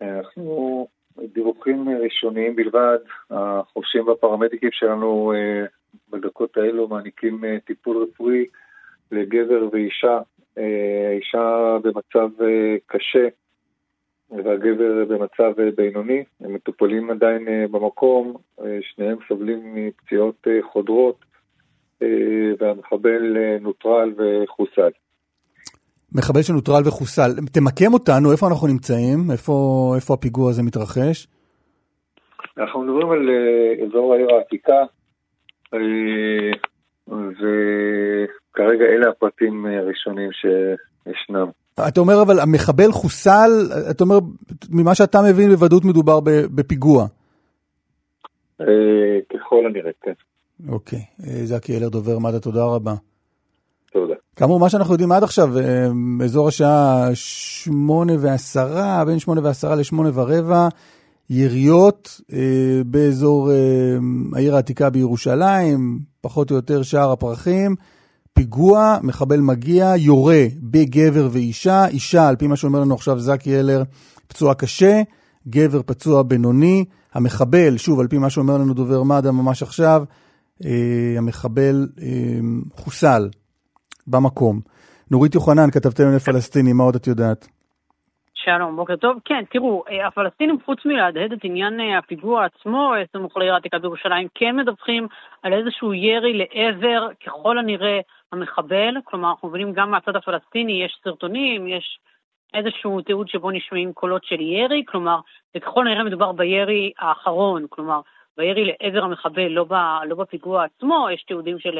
[0.00, 0.86] אנחנו
[1.34, 2.98] דיווחים ראשוניים בלבד,
[3.30, 5.32] החובשים והפרמדיקים שלנו
[6.10, 8.44] בדקות האלו מעניקים אה, טיפול רפואי
[9.12, 10.18] לגבר ואישה,
[10.58, 13.28] אה, האישה במצב אה, קשה
[14.30, 18.36] והגבר במצב בינוני, הם מטופלים עדיין במקום,
[18.80, 21.24] שניהם סובלים מפציעות חודרות
[22.58, 24.90] והמחבל נוטרל וחוסל.
[26.12, 27.30] מחבל שנוטרל וחוסל.
[27.52, 29.30] תמקם אותנו, איפה אנחנו נמצאים?
[29.32, 29.52] איפה,
[29.96, 31.26] איפה הפיגוע הזה מתרחש?
[32.58, 33.30] אנחנו מדברים על
[33.86, 34.84] אזור העיר העתיקה,
[37.08, 41.46] וכרגע אלה הפרטים הראשונים שישנם.
[41.88, 43.50] אתה אומר אבל המחבל חוסל,
[43.90, 44.18] אתה אומר,
[44.70, 46.20] ממה שאתה מבין בוודאות מדובר
[46.54, 47.06] בפיגוע.
[48.60, 48.66] אה,
[49.32, 50.12] ככל הנראה, כן.
[50.68, 52.94] אוקיי, אה, זקי אלר דובר מד"א, תודה רבה.
[53.92, 54.14] תודה.
[54.36, 55.48] כאמור, מה שאנחנו יודעים עד עכשיו,
[56.24, 60.68] אזור השעה שמונה ועשרה, בין שמונה ועשרה לשמונה ורבע,
[61.30, 62.38] יריות אה,
[62.86, 63.56] באזור אה,
[64.34, 67.76] העיר העתיקה בירושלים, פחות או יותר שער הפרחים.
[68.34, 73.82] פיגוע, מחבל מגיע, יורה בגבר ואישה, אישה, על פי מה שאומר לנו עכשיו זקי אלר,
[74.28, 75.02] פצוע קשה,
[75.48, 76.84] גבר פצוע בינוני,
[77.14, 80.04] המחבל, שוב, על פי מה שאומר לנו דובר מד"א ממש עכשיו,
[80.64, 80.70] אה,
[81.18, 82.08] המחבל אה,
[82.76, 83.28] חוסל
[84.06, 84.60] במקום.
[85.10, 87.48] נורית יוחנן, כתבתנו לפלסטיני, מה עוד את יודעת?
[88.44, 89.18] שלום, בוקר טוב.
[89.24, 93.78] כן, תראו, אה, הפלסטינים, חוץ מלהדהד את עניין אה, הפיגוע עצמו, אה, סמוך לעיר העתיקה
[93.78, 95.06] בירושלים, כן מדווחים
[95.42, 98.00] על איזשהו ירי לעבר, ככל הנראה,
[98.32, 98.94] המחבל.
[99.04, 101.98] כלומר, אנחנו מבינים גם מהצד הפלסטיני, יש סרטונים, יש
[102.54, 105.18] איזשהו תיעוד שבו נשמעים קולות של ירי, כלומר,
[105.56, 108.00] וככל הנראה מדובר בירי האחרון, כלומר,
[108.36, 109.74] בירי לעבר המחבל, לא, ב,
[110.08, 111.78] לא בפיגוע עצמו, יש תיעודים של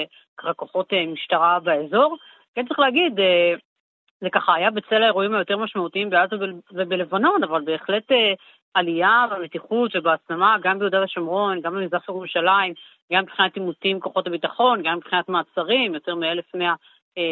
[0.56, 2.16] כוחות משטרה באזור.
[2.54, 3.20] כן צריך להגיד,
[4.20, 6.36] זה ככה היה בצל האירועים היותר משמעותיים בעזה
[6.72, 8.32] ובלבנון, אבל בהחלט אה,
[8.74, 12.74] עלייה במתיחות ובהסלמה גם ביהודה ושומרון, גם במזרח ירושלים,
[13.12, 16.62] גם מבחינת עימותים כוחות הביטחון, גם מבחינת מעצרים, יותר מ-1,100
[17.18, 17.22] אה,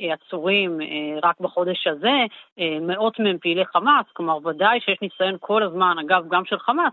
[0.00, 0.78] אה, עצורים
[1.22, 2.24] רק בחודש הזה,
[2.80, 6.92] מאות מהם פעילי חמאס, כלומר ודאי שיש ניסיון כל הזמן, אגב גם של חמאס,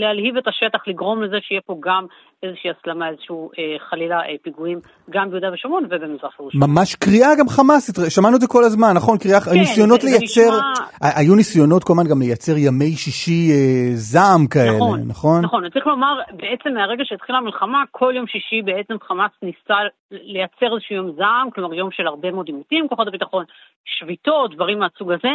[0.00, 2.06] להלהיב את השטח, לגרום לזה שיהיה פה גם
[2.42, 4.78] איזושהי הסלמה, איזשהו אה, חלילה אה, פיגועים,
[5.10, 6.62] גם ביהודה ושומרון ובמזרח ירושלים.
[6.70, 9.18] ממש קריאה גם חמאס, שמענו את זה כל הזמן, נכון?
[9.18, 11.08] קריאה, כן, ניסיונות זה, לייצר, זה נשמע...
[11.16, 15.00] היו ניסיונות כל הזמן גם לייצר ימי שישי אה, זעם כאלה, נכון?
[15.08, 15.70] נכון, נכון.
[15.70, 19.78] צריך לומר, בעצם מהרגע שהתחילה המלחמה, כל יום שישי בעצם חמאס ניסה
[20.10, 23.44] לייצר איזשהו יום זעם, כלומר יום של הרבה מאוד עימותים, כוחות הביטחון,
[23.84, 25.32] שביתות, דברים מהסוג הזה.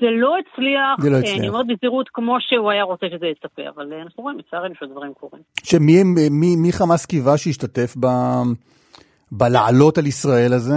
[0.00, 1.38] זה לא הצליח, זה לא הצליח.
[1.38, 5.42] אני אומרת בזהירות כמו שהוא היה רוצה שזה יצפה, אבל אנחנו רואים לצערנו שדברים קורים.
[5.64, 8.06] שמי מי, מי חמאס קיווה שישתתף ב,
[9.32, 10.74] בלעלות על ישראל הזה?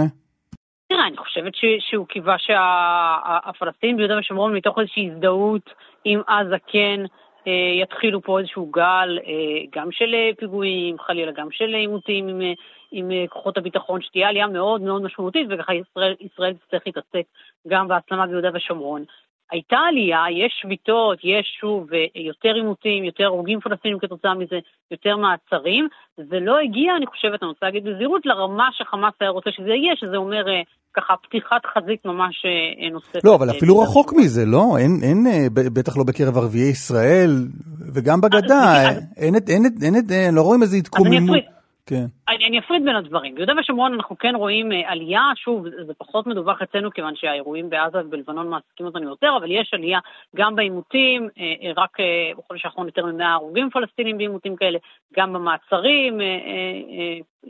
[0.88, 5.70] תראה, אני חושבת ש, שהוא קיווה שהפלסטינים ביהודה ושומרון מתוך איזושהי הזדהות
[6.04, 7.00] עם עזה כן
[7.46, 12.40] אה, יתחילו פה איזשהו גל אה, גם של אה, פיגועים, חלילה גם של עימותים עם,
[12.92, 17.26] עם כוחות הביטחון, שתהיה עלייה מאוד מאוד משמעותית, וככה ישראל, ישראל תצטרך להתעסק
[17.68, 19.04] גם בהסלמה ביהודה ושומרון.
[19.50, 24.58] הייתה עלייה, יש שביתות, יש שוב יותר עימותים, יותר הרוגים פלסטינים כתוצאה מזה,
[24.90, 25.88] יותר מעצרים.
[26.16, 29.96] זה לא הגיע, אני חושבת, אני רוצה להגיד בזהירות, לרמה שחמאס היה רוצה שזה יהיה,
[29.96, 30.44] שזה אומר
[30.94, 32.46] ככה פתיחת חזית ממש
[32.92, 33.24] נוספת.
[33.24, 34.64] לא, אבל אפילו רחוק מזה, לא?
[34.78, 35.26] אין, אין,
[35.74, 37.30] בטח לא בקרב ערביי ישראל,
[37.94, 38.82] וגם בגדה,
[39.16, 41.55] אין, אין, אין, אין, לא רואים איזה התקוממות.
[41.86, 42.06] כן.
[42.28, 43.34] אני, אפריד בין הדברים.
[43.34, 47.98] ביהודה ושומרון אנחנו כן רואים אה, עלייה, שוב, זה פחות מדווח אצלנו כיוון שהאירועים בעזה
[48.00, 49.98] ובלבנון מעסיקים אותנו יותר, אבל יש עלייה
[50.36, 51.96] גם בעימותים, אה, אה, רק
[52.38, 54.78] בחודש האחרון יותר מ-100 הרוגים פלסטינים בעימותים כאלה,
[55.16, 56.20] גם במעצרים,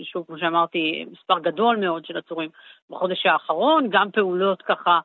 [0.03, 2.51] שוב, כמו שאמרתי, מספר גדול מאוד של עצורים
[2.91, 5.01] בחודש האחרון, גם פעולות ככה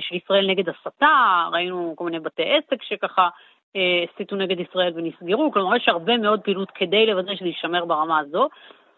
[0.00, 3.28] של ישראל נגד הסתה, ראינו כל מיני בתי עסק שככה
[4.14, 8.48] הסיתו נגד ישראל ונסגרו, כלומר יש הרבה מאוד פעילות כדי לוודא שזה יישמר ברמה הזו.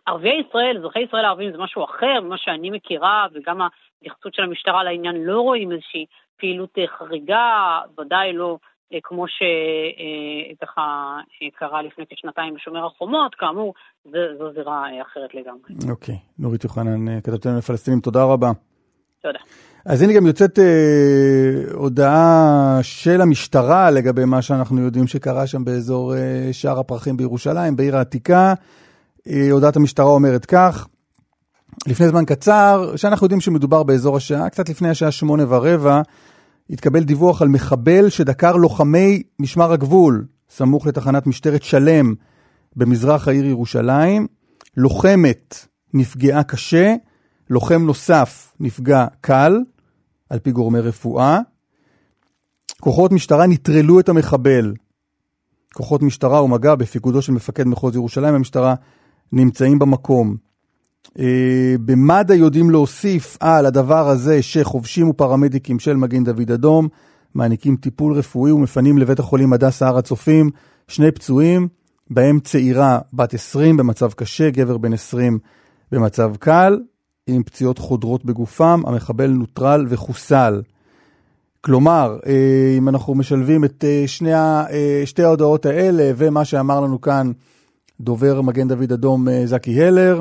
[0.06, 4.84] ערביי ישראל, אזרחי ישראל הערבים זה משהו אחר ממה שאני מכירה, וגם ההתייחסות של המשטרה
[4.84, 6.06] לעניין לא רואים איזושהי
[6.38, 8.58] פעילות אה, חריגה, ודאי לא
[8.92, 13.74] אה, כמו שככה אה, קרה לפני כשנתיים בשומר החומות, כאמור,
[14.38, 15.90] זו זירה אחרת לגמרי.
[15.90, 18.71] אוקיי, נורית יוחנן, כתבתנו לפלסטינים, תודה רבה.
[19.22, 19.38] תודה.
[19.84, 20.64] אז הנה גם יוצאת אה,
[21.72, 27.96] הודעה של המשטרה לגבי מה שאנחנו יודעים שקרה שם באזור אה, שער הפרחים בירושלים, בעיר
[27.96, 28.54] העתיקה.
[29.28, 30.86] אה, הודעת המשטרה אומרת כך,
[31.86, 36.02] לפני זמן קצר, שאנחנו יודעים שמדובר באזור השעה, קצת לפני השעה שמונה ורבע,
[36.70, 42.14] התקבל דיווח על מחבל שדקר לוחמי משמר הגבול, סמוך לתחנת משטרת שלם
[42.76, 44.26] במזרח העיר ירושלים.
[44.76, 46.94] לוחמת נפגעה קשה,
[47.52, 49.58] לוחם נוסף נפגע קל,
[50.30, 51.38] על פי גורמי רפואה.
[52.80, 54.74] כוחות משטרה נטרלו את המחבל.
[55.74, 58.74] כוחות משטרה ומג"ב בפיקודו של מפקד מחוז ירושלים המשטרה
[59.32, 60.36] נמצאים במקום.
[61.18, 66.88] אה, במד"א יודעים להוסיף על הדבר הזה שחובשים ופרמדיקים של מגן דוד אדום
[67.34, 70.50] מעניקים טיפול רפואי ומפנים לבית החולים הדסה הר הצופים
[70.88, 71.68] שני פצועים,
[72.10, 75.38] בהם צעירה בת 20 במצב קשה, גבר בן 20
[75.92, 76.78] במצב קל.
[77.26, 80.62] עם פציעות חודרות בגופם, המחבל נוטרל וחוסל.
[81.60, 87.00] כלומר, אה, אם אנחנו משלבים את אה, שני, אה, שתי ההודעות האלה ומה שאמר לנו
[87.00, 87.32] כאן
[88.00, 90.20] דובר מגן דוד אדום זקי הלר,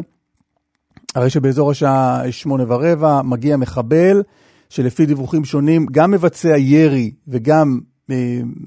[1.16, 4.24] הרי שבאזור השעה שמונה ורבע מגיע מחבל
[4.70, 7.80] שלפי דיווחים שונים גם מבצע ירי וגם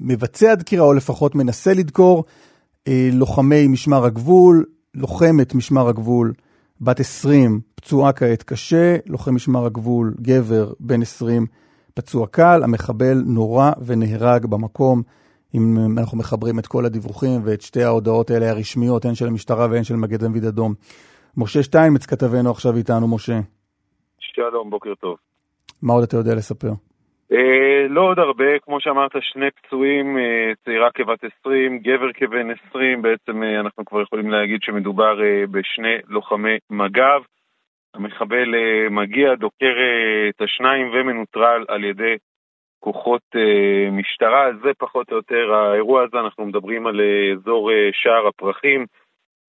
[0.01, 2.23] מבצע דקירה או לפחות מנסה לדקור
[3.11, 6.33] לוחמי משמר הגבול, לוחמת משמר הגבול
[6.81, 11.45] בת 20, פצועה כעת קשה, לוחם משמר הגבול, גבר, בן 20,
[11.95, 15.01] פצוע קל, המחבל נורה ונהרג במקום.
[15.55, 15.61] אם
[15.99, 19.95] אנחנו מחברים את כל הדיווחים ואת שתי ההודעות האלה הרשמיות, הן של המשטרה והן של
[19.95, 20.71] מגד דוד אדום.
[21.37, 23.39] משה שטיינמץ כתבנו עכשיו איתנו, משה.
[24.19, 25.17] שלום, בוקר טוב.
[25.83, 26.71] מה עוד אתה יודע לספר?
[27.31, 33.01] אה, לא עוד הרבה, כמו שאמרת, שני פצועים, אה, צעירה כבת 20, גבר כבן 20,
[33.01, 35.15] בעצם אה, אנחנו כבר יכולים להגיד שמדובר
[35.51, 37.34] בשני לוחמי מג"ב.
[37.95, 38.53] המחבל
[38.89, 39.73] מגיע, דוקר
[40.29, 42.15] את השניים ומנוטרל על ידי
[42.79, 43.21] כוחות
[43.91, 44.47] משטרה.
[44.63, 47.01] זה פחות או יותר האירוע הזה, אנחנו מדברים על
[47.33, 48.85] אזור שער הפרחים,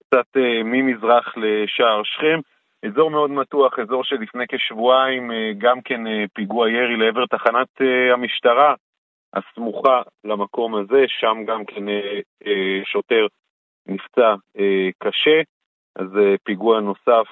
[0.05, 2.41] קצת ממזרח לשער שכם.
[2.87, 8.13] אזור מאוד מתוח, אזור שלפני כשבועיים אה, גם כן אה, פיגוע ירי לעבר תחנת אה,
[8.13, 8.75] המשטרה
[9.35, 11.85] הסמוכה למקום הזה, שם גם כן
[12.85, 13.27] שוטר
[13.87, 14.35] נפצע
[14.99, 15.41] קשה,
[15.97, 16.07] אז
[16.45, 17.27] פיגוע נוסף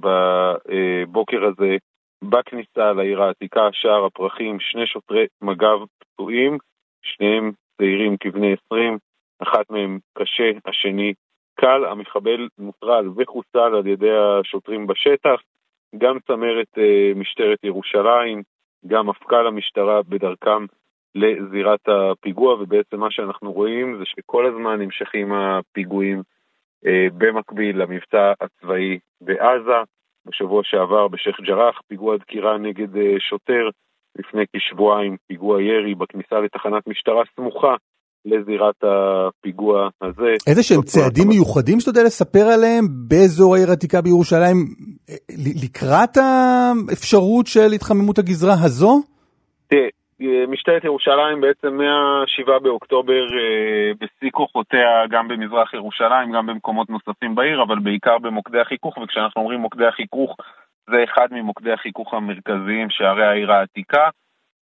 [0.00, 1.76] בבוקר הזה
[2.24, 6.58] בכניסה לעיר העתיקה, שער הפרחים, שני שוטרי מג"ב פצועים,
[7.02, 8.98] שניהם צעירים כבני 20,
[9.42, 11.14] אחת מהם קשה, השני
[11.54, 15.40] קל, המחבל נוטרל וחוסל על ידי השוטרים בשטח,
[15.98, 18.42] גם צמרת אה, משטרת ירושלים,
[18.86, 20.66] גם מפכ"ל המשטרה בדרכם
[21.14, 26.22] לזירת הפיגוע, ובעצם מה שאנחנו רואים זה שכל הזמן נמשכים הפיגועים אה,
[27.18, 29.80] במקביל למבצע הצבאי בעזה.
[30.26, 33.68] בשבוע שעבר בשייח' ג'ראח, פיגוע דקירה נגד אה, שוטר,
[34.18, 37.74] לפני כשבועיים פיגוע ירי בכניסה לתחנת משטרה סמוכה
[38.24, 40.32] לזירת הפיגוע הזה.
[40.46, 44.56] איזה שהם צעדים מיוחדים שאתה יודע לספר עליהם באזור העיר העתיקה בירושלים
[45.64, 49.02] לקראת האפשרות של התחממות הגזרה הזו?
[49.68, 49.88] תראה,
[50.48, 57.62] משטרת ירושלים בעצם מה-7 באוקטובר אה, בשיא כוחותיה גם במזרח ירושלים, גם במקומות נוספים בעיר,
[57.62, 60.36] אבל בעיקר במוקדי החיכוך, וכשאנחנו אומרים מוקדי החיכוך
[60.90, 64.08] זה אחד ממוקדי החיכוך המרכזיים שערי העיר העתיקה.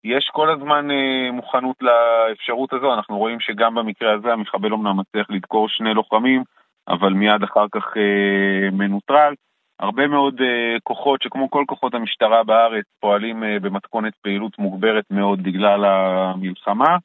[0.03, 5.27] יש כל הזמן אה, מוכנות לאפשרות הזו, אנחנו רואים שגם במקרה הזה המחבל אומנם מצליח
[5.29, 6.43] לדקור שני לוחמים,
[6.87, 9.33] אבל מיד אחר כך אה, מנוטרל.
[9.81, 15.43] הרבה מאוד אה, כוחות שכמו כל כוחות המשטרה בארץ פועלים אה, במתכונת פעילות מוגברת מאוד
[15.43, 16.97] בגלל המלחמה.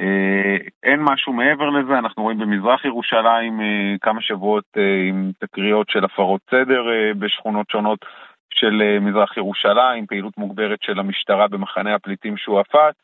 [0.00, 5.90] אה, אין משהו מעבר לזה, אנחנו רואים במזרח ירושלים אה, כמה שבועות אה, עם תקריות
[5.90, 8.04] של הפרות סדר אה, בשכונות שונות
[8.54, 12.94] של אה, מזרח ירושלים, פעילות מוגברת של המשטרה במחנה הפליטים שועפאט,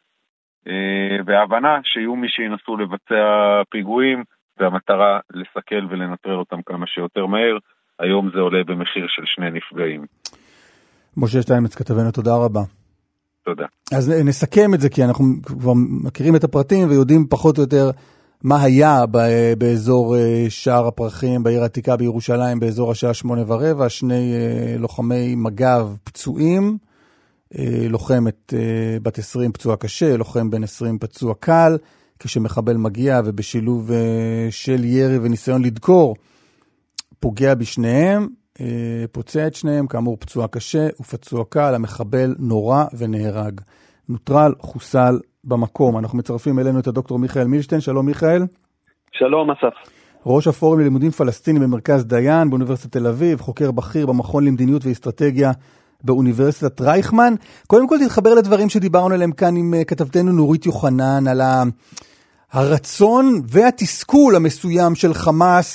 [0.69, 4.25] אה, וההבנה שיהיו מי שינסו לבצע פיגועים,
[4.59, 7.59] והמטרה לסכל ולנטרל אותם כמה שיותר מהר.
[7.99, 10.05] היום זה עולה במחיר של שני נפגעים.
[11.17, 12.61] משה שטיינמץ כתבנו, תודה רבה.
[13.45, 13.67] תודה.
[13.93, 17.91] אז נסכם את זה, כי אנחנו כבר מכירים את הפרטים ויודעים פחות או יותר
[18.43, 19.05] מה היה
[19.59, 25.87] באזור אה, שער הפרחים בעיר העתיקה בירושלים באזור השעה שמונה ורבע, שני אה, לוחמי מג"ב
[26.05, 26.79] פצועים,
[27.59, 28.55] אה, לוחמת
[29.03, 31.79] בת 20 פצועה קשה, לוחם בן 20 פצוע קל,
[32.19, 33.91] כשמחבל מגיע ובשילוב
[34.51, 36.17] של ירי וניסיון לדקור,
[37.21, 38.29] פוגע בשניהם,
[39.13, 43.61] פוצע את שניהם, כאמור פצוע קשה ופצוע קל, המחבל נורה ונהרג.
[44.09, 45.99] נוטרל, חוסל במקום.
[45.99, 47.81] אנחנו מצרפים אלינו את הדוקטור מיכאל מילשטיין.
[47.81, 48.43] שלום מיכאל.
[49.13, 49.75] שלום אסף.
[50.27, 55.51] ראש הפורום ללימודים פלסטינים במרכז דיין באוניברסיטת תל אביב, חוקר בכיר במכון למדיניות ואסטרטגיה
[56.05, 57.35] באוניברסיטת רייכמן.
[57.67, 61.41] קודם כל תתחבר לדברים שדיברנו עליהם כאן עם אה, כתבתנו נורית יוחנן, על
[62.53, 65.71] הרצון והתסכול המסוים של חמאס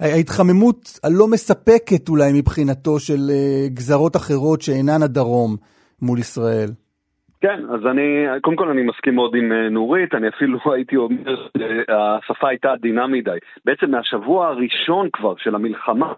[0.00, 5.56] מההתחממות הלא מספקת אולי מבחינתו של אה, גזרות אחרות שאינן הדרום
[6.02, 6.68] מול ישראל.
[7.40, 11.48] כן, אז אני, קודם כל אני מסכים מאוד עם אה, נורית, אני אפילו הייתי אומר,
[11.58, 13.38] שהשפה הייתה עדינה מדי.
[13.64, 16.12] בעצם מהשבוע הראשון כבר של המלחמה,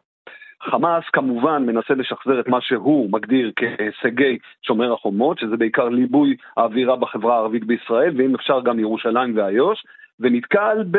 [0.65, 6.97] חמאס כמובן מנסה לשחזר את מה שהוא מגדיר כהישגי שומר החומות, שזה בעיקר ליבוי האווירה
[6.97, 9.85] בחברה הערבית בישראל, ואם אפשר גם ירושלים ואיו"ש.
[10.21, 10.97] ונתקל ב...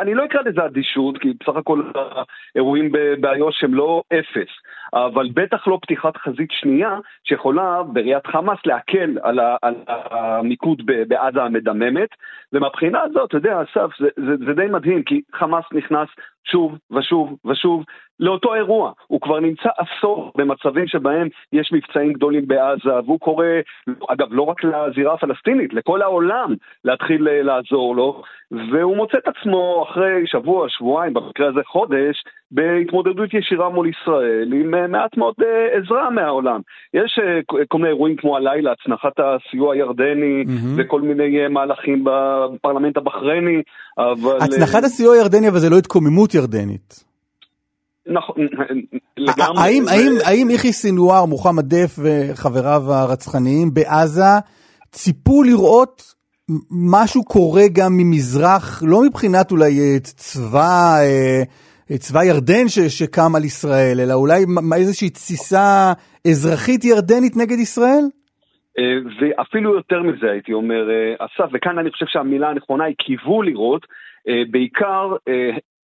[0.00, 1.82] אני לא אקרא לזה אדישות, כי בסך הכל
[2.54, 4.50] האירועים באיו"ש הם לא אפס,
[4.94, 9.56] אבל בטח לא פתיחת חזית שנייה שיכולה בראיית חמאס להקל על, ה...
[9.62, 12.08] על המיקוד בעזה המדממת,
[12.52, 16.08] ומבחינה הזאת, אתה יודע, אסף, זה, זה, זה די מדהים, כי חמאס נכנס
[16.44, 17.84] שוב ושוב ושוב
[18.20, 18.92] לאותו אירוע.
[19.06, 23.46] הוא כבר נמצא עשור במצבים שבהם יש מבצעים גדולים בעזה, והוא קורא,
[24.08, 29.86] אגב, לא רק לזירה הפלסטינית, לכל העולם להתחיל אה, לעזור לו, והוא מוצא את עצמו
[29.90, 35.78] אחרי שבוע, שבועיים, במקרה הזה חודש, בהתמודדות ישירה מול ישראל, עם אה, מעט מאוד אה,
[35.78, 36.60] עזרה מהעולם.
[36.94, 37.18] יש
[37.68, 40.74] כל מיני אירועים כמו הלילה, הצנחת הסיוע הירדני, mm-hmm.
[40.76, 43.62] וכל מיני מהלכים בפרלמנט הבחרייני,
[43.98, 44.36] אבל...
[44.40, 47.05] הצנחת הסיוע הירדני, אבל זה לא התקוממות ירדנית.
[48.06, 48.36] נכון,
[49.16, 49.62] לגמרי.
[49.62, 54.40] האם, האם, האם יחיא סינואר, מוחמד דף וחבריו הרצחניים בעזה
[54.90, 56.02] ציפו לראות
[56.92, 63.44] משהו קורה גם ממזרח, לא מבחינת אולי אה, צבא, אה, צבא ירדן ש, שקם על
[63.44, 64.40] ישראל, אלא אולי
[64.76, 65.92] איזושהי תסיסה
[66.30, 68.04] אזרחית ירדנית נגד ישראל?
[68.78, 70.82] אה, ואפילו יותר מזה הייתי אומר,
[71.18, 73.86] אסף, וכאן אני חושב שהמילה הנכונה היא קיוו לראות,
[74.50, 75.06] בעיקר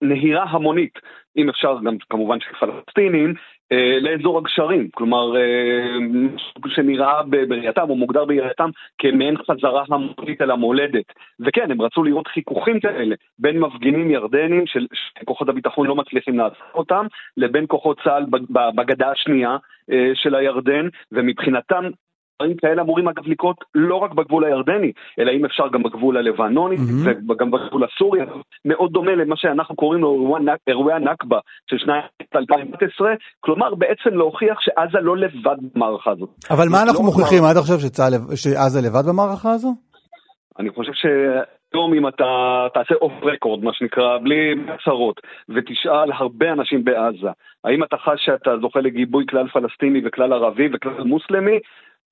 [0.01, 0.99] נהירה המונית,
[1.38, 3.33] אם אפשר גם כמובן של פלסטינים,
[3.71, 6.29] אה, לאזור הגשרים, כלומר, אה,
[6.67, 11.05] שנראה בראייתם או מוגדר בראייתם כמעין חזרה המונית אל המולדת.
[11.39, 17.05] וכן, הם רצו לראות חיכוכים כאלה בין מפגינים ירדנים שכוחות הביטחון לא מצליחים לעשות אותם,
[17.38, 18.25] לבין כוחות צה"ל
[18.75, 19.57] בגדה השנייה
[19.91, 21.89] אה, של הירדן, ומבחינתם
[22.41, 26.76] דברים כאלה אמורים אגב לקרות לא רק בגבול הירדני, אלא אם אפשר גם בגבול הלבנוני
[26.76, 27.32] mm-hmm.
[27.32, 28.19] וגם בגבול הסורי,
[28.65, 32.04] מאוד דומה למה שאנחנו קוראים לו אירועי הנכבה של שנת
[32.36, 36.30] 2011, כלומר בעצם להוכיח שעזה לא לבד במערכה הזאת.
[36.50, 37.78] אבל מה אנחנו לא מוכיחים עד עכשיו
[38.36, 39.73] שעזה לבד במערכה הזו?
[40.60, 41.06] אני חושב ש...
[41.73, 42.26] היום אם אתה
[42.73, 47.28] תעשה אוף רקורד, מה שנקרא, בלי הצהרות, ותשאל הרבה אנשים בעזה,
[47.63, 51.60] האם אתה חש שאתה זוכה לגיבוי כלל פלסטיני וכלל ערבי וכלל מוסלמי,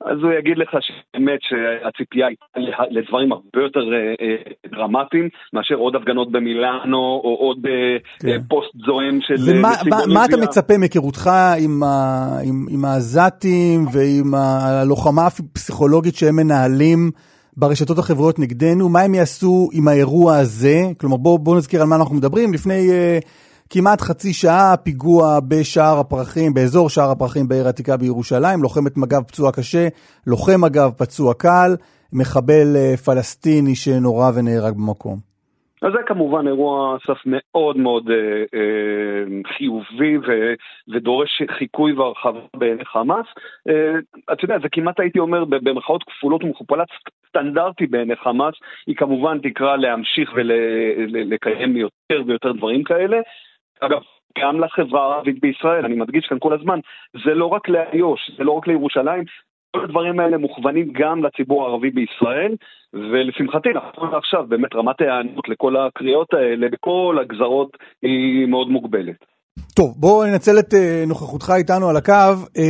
[0.04, 4.36] אז הוא יגיד לך שבאמת שהציפייה הייתה לדברים הרבה יותר אה, אה,
[4.72, 8.42] דרמטיים מאשר עוד הפגנות במילאנו או עוד אה, כן.
[8.48, 10.14] פוסט זועם של נשיא בוליביה.
[10.14, 11.30] מה אתה מצפה מהיכרותך
[11.60, 11.84] עם,
[12.48, 17.12] עם, עם העזתים ועם הלוחמה הפסיכולוגית שהם מנהלים
[17.58, 18.90] ברשתות החברויות נגדנו?
[18.90, 20.78] מה הם יעשו עם האירוע הזה?
[20.98, 22.54] כלומר בואו בוא נזכיר על מה אנחנו מדברים.
[22.54, 22.92] לפני...
[23.70, 29.52] כמעט חצי שעה פיגוע בשער הפרחים, באזור שער הפרחים בעיר העתיקה בירושלים, לוחמת מג"ב פצוע
[29.52, 29.88] קשה,
[30.28, 31.72] לוחם מג"ב פצוע קל,
[32.14, 35.36] מחבל אה, פלסטיני שנורה ונהרג במקום.
[35.82, 40.54] אז זה כמובן אירוע סף מאוד מאוד אה, אה, חיובי ו,
[40.88, 43.26] ודורש חיקוי והרחבה בעיני חמאס.
[43.70, 44.00] אה,
[44.34, 46.88] אתה יודע, זה כמעט הייתי אומר במרכאות כפולות ומכופלת
[47.30, 48.54] סטנדרטי בעיני חמאס,
[48.88, 53.18] היא כמובן תקרא להמשיך ולקיים ול, יותר ויותר דברים כאלה.
[53.82, 54.02] אגב,
[54.40, 56.80] גם לחברה הערבית בישראל, אני מדגיש כאן כל הזמן,
[57.26, 59.24] זה לא רק לאיו"ש, זה לא רק לירושלים,
[59.76, 62.56] כל הדברים האלה מוכוונים גם לציבור הערבי בישראל,
[62.94, 69.16] ולשמחתי, נכון עכשיו, באמת רמת ההיענות לכל הקריאות האלה בכל הגזרות היא מאוד מוגבלת.
[69.76, 72.62] טוב, בואו ננצל את uh, נוכחותך איתנו על הקו, uh,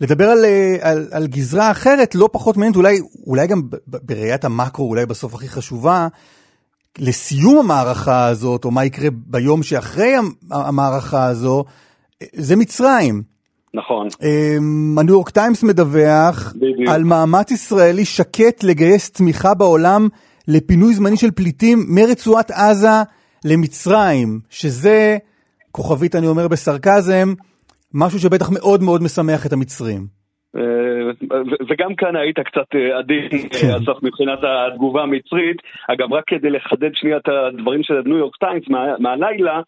[0.00, 4.90] לדבר על, uh, על, על גזרה אחרת, לא פחות מעניינת, אולי, אולי גם בראיית המקרו,
[4.90, 6.06] אולי בסוף הכי חשובה,
[6.98, 10.14] לסיום המערכה הזאת, או מה יקרה ביום שאחרי
[10.50, 11.64] המערכה הזו,
[12.32, 13.22] זה מצרים.
[13.74, 14.08] נכון.
[14.98, 16.88] הניו יורק טיימס מדווח בדיוק.
[16.88, 20.08] על מאמץ ישראלי שקט לגייס תמיכה בעולם
[20.48, 23.02] לפינוי זמני של פליטים מרצועת עזה
[23.44, 25.18] למצרים, שזה,
[25.72, 27.34] כוכבית אני אומר בסרקזם,
[27.94, 30.19] משהו שבטח מאוד מאוד משמח את המצרים.
[30.56, 31.36] אה,
[31.68, 33.66] וגם כאן היית קצת אה, עדין, כן.
[33.70, 35.56] אה, אסף, מבחינת התגובה המצרית.
[35.88, 38.64] אגב, רק כדי לחדד שנייה את הדברים של הניו יורק טיימס
[38.98, 39.60] מהלילה,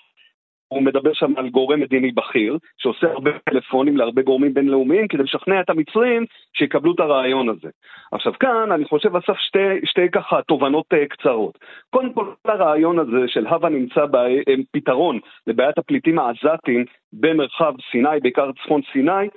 [0.73, 5.61] הוא מדבר שם על גורם מדיני בכיר, שעושה הרבה טלפונים להרבה גורמים בינלאומיים כדי לשכנע
[5.61, 7.69] את המצרים שיקבלו את הרעיון הזה.
[8.13, 11.59] עכשיו כאן אני חושב אסף שתי, שתי ככה תובנות קצרות.
[11.91, 18.81] קודם כל הרעיון הזה של הווה נמצא בפתרון לבעיית הפליטים העזתים במרחב סיני, בעיקר צפון
[18.93, 19.29] סיני,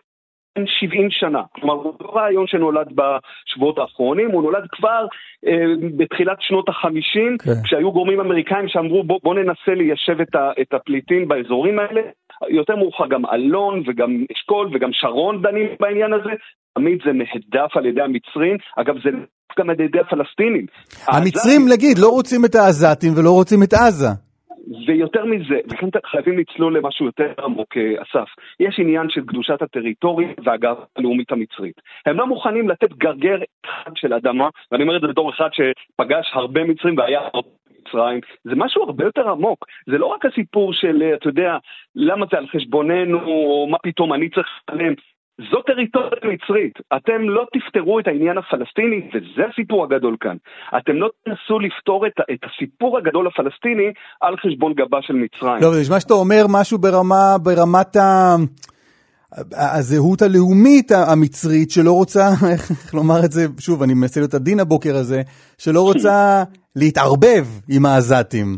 [0.65, 1.41] 70 שנה.
[1.51, 5.05] כלומר, הוא לא רעיון שנולד בשבועות האחרונים, הוא נולד כבר
[5.47, 5.65] אה,
[5.97, 7.63] בתחילת שנות ה-50, כן.
[7.63, 12.01] כשהיו גורמים אמריקאים שאמרו בוא, בוא ננסה ליישב את, ה, את הפליטים באזורים האלה.
[12.49, 16.31] יותר מאוחר גם אלון וגם אשכול וגם שרון דנים בעניין הזה.
[16.73, 19.09] תמיד זה נהדף על ידי המצרים, אגב זה
[19.59, 20.65] גם על ידי הפלסטינים.
[21.07, 24.24] המצרים, נגיד, לא רוצים את העזתים ולא רוצים את עזה.
[24.87, 30.29] ויותר מזה, וכאן חייבים לצלול למשהו יותר עמוק, אה, אסף, יש עניין של קדושת הטריטוריה
[30.43, 31.81] והגאווה הלאומית המצרית.
[32.05, 36.31] הם לא מוכנים לתת גרגר אחד של אדמה, ואני אומר את זה בתור אחד שפגש
[36.33, 37.21] הרבה מצרים והיה
[37.87, 39.65] מצרים, זה משהו הרבה יותר עמוק.
[39.87, 41.57] זה לא רק הסיפור של, אה, אתה יודע,
[41.95, 44.93] למה זה על חשבוננו, או מה פתאום אני צריך לשלם.
[45.51, 46.73] זו טריטוריה מצרית.
[46.97, 50.35] אתם לא תפתרו את העניין הפלסטיני, וזה הסיפור הגדול כאן.
[50.77, 55.61] אתם לא תנסו לפתור את, את הסיפור הגדול הפלסטיני על חשבון גבה של מצרים.
[55.61, 58.35] לא, זה נשמע שאתה אומר משהו ברמה, ברמת ה...
[59.53, 64.95] הזהות הלאומית המצרית שלא רוצה, איך לומר את זה, שוב, אני מנסה להיות עדין הבוקר
[64.95, 65.21] הזה,
[65.57, 66.43] שלא רוצה
[66.75, 68.57] להתערבב עם העזתים.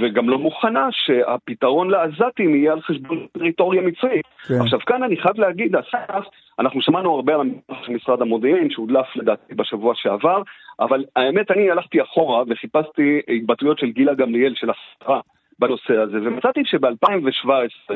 [0.00, 4.26] וגם לא מוכנה שהפתרון לעזתים יהיה על חשבון טריטוריה מצרית.
[4.48, 4.54] כן.
[4.60, 6.24] עכשיו כאן אני חייב להגיד, אסף,
[6.58, 10.42] אנחנו שמענו הרבה על המסמך של משרד המודיעין, שהודלף לדעתי בשבוע שעבר,
[10.80, 15.20] אבל האמת אני הלכתי אחורה וחיפשתי התבטאויות של גילה גמליאל, של השרה,
[15.58, 17.94] בנושא הזה, ומצאתי שב-2017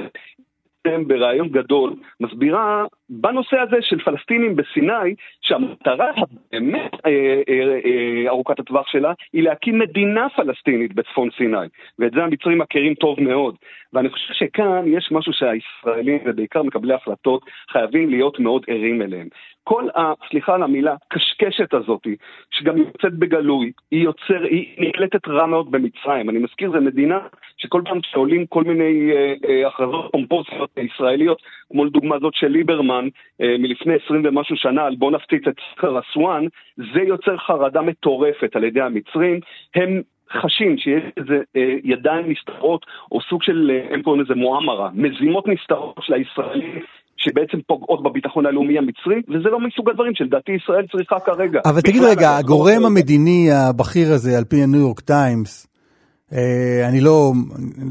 [0.87, 8.89] בריאיון גדול, מסבירה בנושא הזה של פלסטינים בסיני, שהמטרה הבאמת אה, אה, אה, ארוכת הטווח
[8.89, 11.67] שלה היא להקים מדינה פלסטינית בצפון סיני,
[11.99, 13.55] ואת זה המצרים מכירים טוב מאוד.
[13.93, 19.29] ואני חושב שכאן יש משהו שהישראלים, ובעיקר מקבלי החלטות, חייבים להיות מאוד ערים אליהם.
[19.65, 20.13] כל ה...
[20.31, 22.07] סליחה על המילה, קשקשת הזאת,
[22.51, 26.31] שגם יוצאת בגלוי, היא יוצר, היא נקלטת רע מאוד במצרים.
[26.31, 27.19] אני מזכיר, זו מדינה
[27.57, 33.09] שכל פעם שעולים כל מיני אה, אה, הכרזות פומפוזיות ישראליות, כמו לדוגמה זאת של ליברמן
[33.41, 36.45] אה, מלפני עשרים ומשהו שנה, על בוא נפציץ את סקר אסואן,
[36.77, 39.41] זה יוצר חרדה מטורפת על ידי המצרים.
[39.75, 40.03] הם
[40.33, 45.45] חשים שיש איזה אה, ידיים נסתרות, או סוג של, אה, הם קוראים לזה مؤامرة, מזימות
[45.49, 46.81] נסתרות של הישראלים
[47.17, 51.61] שבעצם פוגעות בביטחון הלאומי המצרי, וזה לא מסוג הדברים שלדעתי ישראל צריכה כרגע.
[51.65, 55.69] אבל תגיד רגע, הגורם המדיני הבכיר הזה, על פי הניו יורק טיימס,
[56.89, 57.33] אני לא,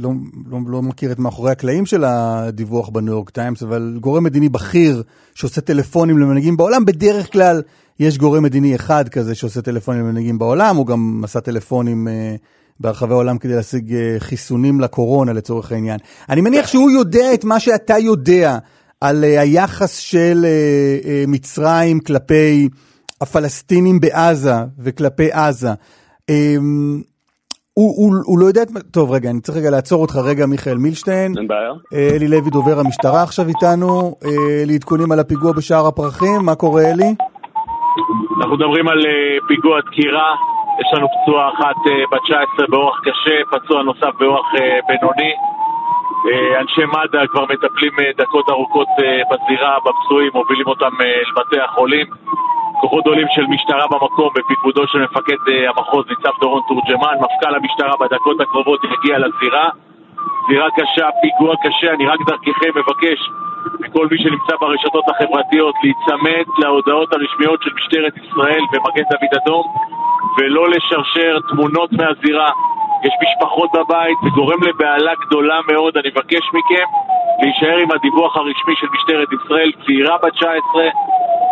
[0.02, 0.10] לא,
[0.52, 5.04] לא, לא מכיר את מאחורי הקלעים של הדיווח בניו יורק טיימס, אבל גורם מדיני בכיר
[5.36, 7.62] שעושה טלפונים למנהיגים בעולם, בדרך כלל
[8.00, 12.36] יש גורם מדיני אחד כזה שעושה טלפונים למנהיגים בעולם, הוא גם עשה טלפונים אה,
[12.80, 16.00] ברחבי העולם כדי להשיג אה, חיסונים לקורונה לצורך העניין.
[16.30, 18.58] אני מניח שהוא יודע את מה שאתה יודע
[19.02, 22.70] על אה, היחס של אה, אה, מצרים כלפי
[23.22, 25.72] הפלסטינים בעזה וכלפי עזה.
[26.30, 26.56] אה,
[27.74, 28.68] הוא, הוא, הוא לא יודע את...
[28.91, 31.34] טוב, רגע, אני צריך רגע לעצור אותך רגע, מיכאל מילשטיין.
[31.38, 31.72] אין בעיה.
[31.93, 36.41] אה, אלי לוי, דובר המשטרה עכשיו איתנו, אה, לעדכונים על הפיגוע בשער הפרחים.
[36.41, 37.16] מה קורה, אלי?
[38.38, 40.36] אנחנו מדברים על אה, פיגוע דקירה,
[40.82, 41.76] יש לנו פצועה אחת
[42.12, 44.52] בת 19 באורח קשה, פצוע נוסף באורח
[44.88, 45.34] בינוני.
[46.60, 48.88] אנשי מד"א כבר מטפלים דקות ארוכות
[49.30, 50.91] בזירה, בפצועים, מובילים אותם
[51.30, 52.06] לבתי החולים.
[52.82, 58.41] כוחות גדולים של משטרה במקום בפיקודו של מפקד המחוז ניצב דורון תורג'מן, מפכ"ל המשטרה בדקות
[58.41, 59.70] הקרובות יגיע לזירה.
[60.50, 63.20] זירה קשה, פיגוע קשה, אני רק דרככם מבקש
[63.80, 69.65] מכל מי שנמצא ברשתות החברתיות להיצמד להודעות הרשמיות של משטרת ישראל ומגן דוד אדום
[70.38, 72.51] ולא לשרשר תמונות מהזירה.
[73.05, 75.97] יש משפחות בבית, זה גורם לבהלה גדולה מאוד.
[75.97, 76.88] אני מבקש מכם
[77.41, 80.84] להישאר עם הדיווח הרשמי של משטרת ישראל, צעירה בת 19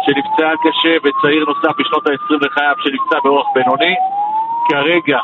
[0.05, 3.95] שנפצעה קשה וצעיר נוסף בשנות ה-20 לחייו שנפצע באורח בינוני.
[4.69, 5.19] כרגע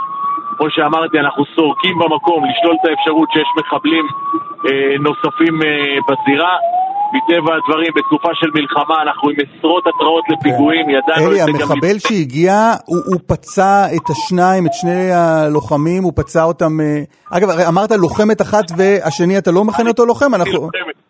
[0.57, 4.05] כמו שאמרתי, אנחנו סורקים במקום לשלול את האפשרות שיש מחבלים
[4.67, 6.55] אה, נוספים אה, בזירה.
[7.13, 10.91] מטבע הדברים, בתקופה של מלחמה, אנחנו עם עשרות התראות לפיגועים, כן.
[10.91, 11.71] ידענו אלי, את זה גם...
[11.71, 12.53] המחבל שהגיע,
[12.85, 16.81] הוא, הוא פצע את השניים, את שני הלוחמים, הוא פצע אותם...
[16.81, 17.03] אה,
[17.37, 20.35] אגב, אמרת לוחמת אחת והשני, אתה לא מכנה אותו לוחם?
[20.35, 20.53] אנחנו...
[20.53, 21.00] לוחמת.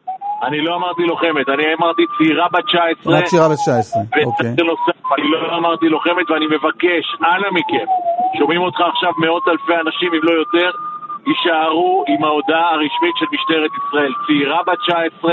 [0.48, 3.18] אני לא אמרתי לוחמת, אני אמרתי צעירה בת 19.
[3.18, 4.50] רק צעירה בת 19, אוקיי.
[4.72, 7.88] נוסף, אני לא אמרתי לוחמת ואני מבקש, אנא מכם,
[8.40, 10.70] שומעים אותך עכשיו מאות אלפי אנשים, אם לא יותר,
[11.28, 14.14] יישארו עם ההודעה הרשמית של משטרת ישראל.
[14.26, 15.32] צעירה בת 19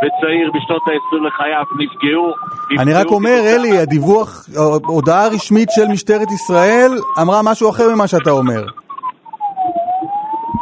[0.00, 2.28] וצעיר בשנות ה-20 לחייו נפגעו.
[2.82, 4.28] אני רק אומר, אלי, הדיווח,
[4.86, 6.90] הודעה רשמית של משטרת ישראל
[7.22, 8.62] אמרה משהו אחר ממה שאתה אומר.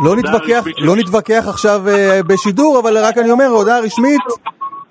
[0.00, 4.22] לא נתווכח, לא נתווכח עכשיו uh, בשידור, אבל רק אני אומר, הודעה רשמית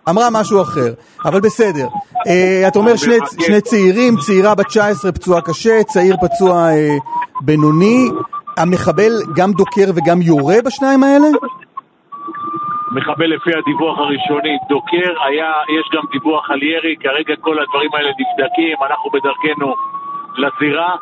[0.10, 0.94] אמרה משהו אחר.
[1.26, 1.88] אבל בסדר.
[1.88, 8.10] Uh, אתה אומר שני, שני צעירים, צעירה בת 19 פצועה קשה, צעיר פצוע uh, בינוני.
[8.58, 11.28] המחבל גם דוקר וגם יורה בשניים האלה?
[12.96, 18.10] מחבל לפי הדיווח הראשוני דוקר, היה, יש גם דיווח על ירי, כרגע כל הדברים האלה
[18.10, 19.76] נבדקים, אנחנו בדרכנו
[20.38, 20.96] לזירה,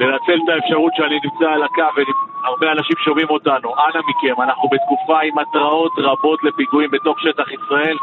[0.00, 5.20] לנצל את האפשרות שאני נמצא על הקו והרבה אנשים שומעים אותנו, אנא מכם, אנחנו בתקופה
[5.20, 7.96] עם התראות רבות לפיגועים בתוך שטח ישראל,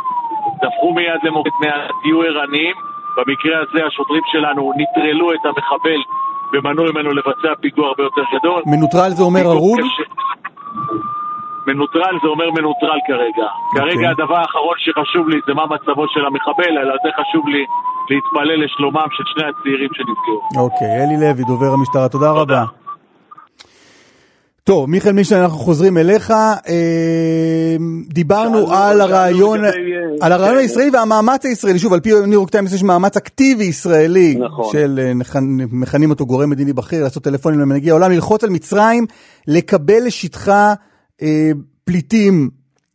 [0.61, 1.71] דפקו מיד למוקד 100,
[2.01, 2.75] תהיו ערניים,
[3.17, 6.01] במקרה הזה השוטרים שלנו נטרלו את המחבל
[6.53, 8.61] ומנעו ממנו לבצע פיגוע הרבה יותר גדול.
[8.65, 9.79] מנוטרל זה אומר הרוג?
[11.67, 13.47] מנוטרל זה אומר מנוטרל כרגע.
[13.47, 13.77] Okay.
[13.77, 14.07] כרגע אוקיי.
[14.07, 17.63] הדבר האחרון שחשוב לי זה מה מצבו של המחבל, אלא יותר חשוב לי
[18.09, 20.63] להתפלל לשלומם של שני הצעירים שנפגעו.
[20.63, 22.41] אוקיי, okay, אלי לוי, דובר המשטרה, תודה, תודה.
[22.41, 22.63] רבה.
[24.63, 26.33] טוב, מיכאל מישנה, אנחנו חוזרים אליך.
[28.07, 29.59] דיברנו על הרעיון,
[30.21, 31.79] על הרעיון הישראלי והמאמץ הישראלי.
[31.79, 34.65] שוב, על פי ניו יורק טיימס יש מאמץ אקטיבי ישראלי, נכון.
[34.71, 35.11] של
[35.71, 39.05] מכנים אותו גורם מדיני בכיר, לעשות טלפונים למנהיגי העולם, ללחוץ על מצרים,
[39.47, 40.73] לקבל לשטחה
[41.83, 42.49] פליטים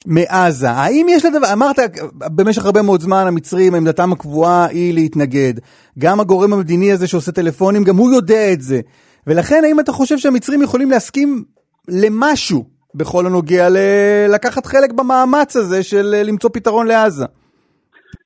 [0.07, 0.70] מעזה.
[0.70, 1.77] האם יש לדבר, אמרת
[2.24, 5.55] במשך הרבה מאוד זמן המצרים, עמדתם הקבועה היא להתנגד.
[5.99, 8.81] גם הגורם המדיני הזה שעושה טלפונים, גם הוא יודע את זה.
[9.27, 11.45] ולכן האם אתה חושב שהמצרים יכולים להסכים
[11.89, 12.64] למשהו
[12.95, 13.77] בכל הנוגע ל-
[14.29, 17.24] לקחת חלק במאמץ הזה של למצוא פתרון לעזה?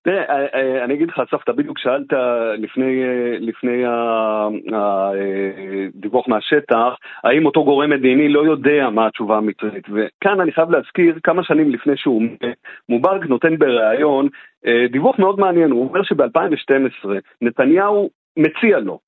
[0.02, 2.12] תראה, אני אגיד לך, אסף, אתה בדיוק שאלת
[2.58, 3.02] לפני,
[3.40, 3.84] לפני
[4.72, 6.94] הדיווח מהשטח,
[7.24, 9.84] האם אותו גורם מדיני לא יודע מה התשובה המצרית.
[9.88, 12.22] וכאן אני חייב להזכיר, כמה שנים לפני שהוא
[12.88, 14.28] מובארק נותן בריאיון
[14.92, 17.08] דיווח מאוד מעניין, הוא אומר שב-2012
[17.40, 18.98] נתניהו מציע לו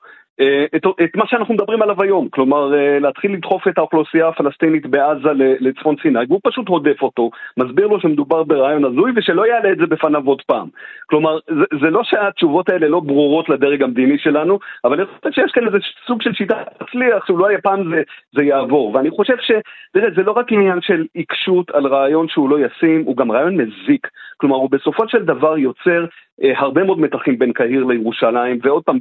[0.77, 5.97] את, את מה שאנחנו מדברים עליו היום, כלומר להתחיל לדחוף את האוכלוסייה הפלסטינית בעזה לצפון
[6.03, 10.23] סיני, והוא פשוט הודף אותו, מסביר לו שמדובר ברעיון הזוי ושלא יעלה את זה בפניו
[10.27, 10.69] עוד פעם.
[11.07, 15.53] כלומר, זה, זה לא שהתשובות האלה לא ברורות לדרג המדיני שלנו, אבל אני חושב שיש
[15.53, 18.03] כאן איזה סוג של שיטה תצליח, שאולי הפעם זה,
[18.37, 18.95] זה יעבור.
[18.95, 19.53] ואני חושב ש...
[19.93, 23.57] תראה, זה לא רק עניין של עיקשות על רעיון שהוא לא ישים, הוא גם רעיון
[23.57, 24.09] מזיק.
[24.43, 26.05] כלומר, הוא בסופו של דבר יוצר
[26.43, 28.99] אה, הרבה מאוד מתחים בין קהיר לירושלים, ועוד פעם,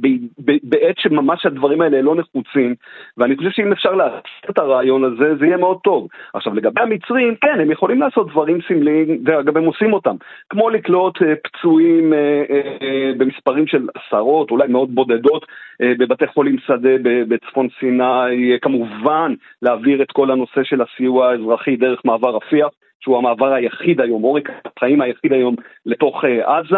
[0.62, 2.74] בעת שממש הדברים האלה לא נחוצים,
[3.16, 6.08] ואני חושב שאם אפשר להציע את הרעיון הזה, זה יהיה מאוד טוב.
[6.34, 10.16] עכשיו, לגבי המצרים, כן, הם יכולים לעשות דברים סמליים, ואגב, הם עושים אותם,
[10.50, 12.44] כמו לקלוט אה, פצועים אה,
[12.82, 15.46] אה, במספרים של עשרות, אולי מאות בודדות,
[15.82, 16.96] אה, בבתי חולים שדה
[17.28, 22.68] בצפון סיני, כמובן להעביר את כל הנושא של הסיוע האזרחי דרך מעבר רפיח.
[23.02, 25.54] שהוא המעבר היחיד היום, עורק החיים היחיד היום
[25.86, 26.76] לתוך עזה,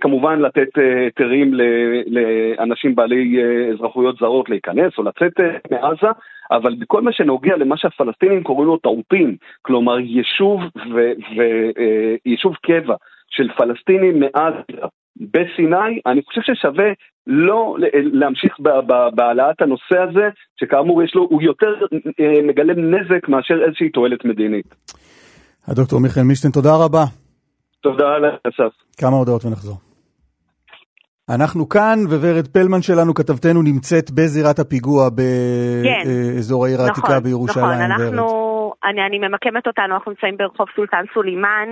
[0.00, 1.54] כמובן לתת היתרים
[2.06, 3.38] לאנשים בעלי
[3.72, 5.32] אזרחויות זרות להיכנס או לצאת
[5.70, 6.06] מעזה,
[6.50, 10.60] אבל בכל מה שנוגע למה שהפלסטינים קוראים לו טעותים, כלומר יישוב
[12.26, 12.94] ויישוב קבע
[13.30, 14.88] של פלסטינים מעזה
[15.20, 16.92] בסיני, אני חושב ששווה
[17.26, 18.60] לא להמשיך
[19.14, 20.28] בהעלאת הנושא הזה,
[20.60, 21.74] שכאמור יש לו, הוא יותר
[22.42, 24.74] מגלם נזק מאשר איזושהי תועלת מדינית.
[25.68, 27.04] הדוקטור מיכאל מישטיין, תודה רבה.
[27.80, 28.72] תודה על אסף.
[29.00, 29.76] כמה הודעות ונחזור.
[31.34, 36.68] אנחנו כאן, וורד פלמן שלנו, כתבתנו, נמצאת בזירת הפיגוע באזור כן.
[36.68, 37.64] העיר העתיקה נכון, בירושלים.
[37.66, 38.24] נכון, אנחנו,
[38.84, 41.68] אני, אני ממקמת אותנו, אנחנו נמצאים ברחוב סולטן סולימאן,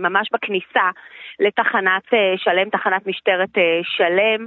[0.00, 0.86] ממש בכניסה
[1.40, 3.54] לתחנת שלם, תחנת משטרת
[3.96, 4.46] שלם.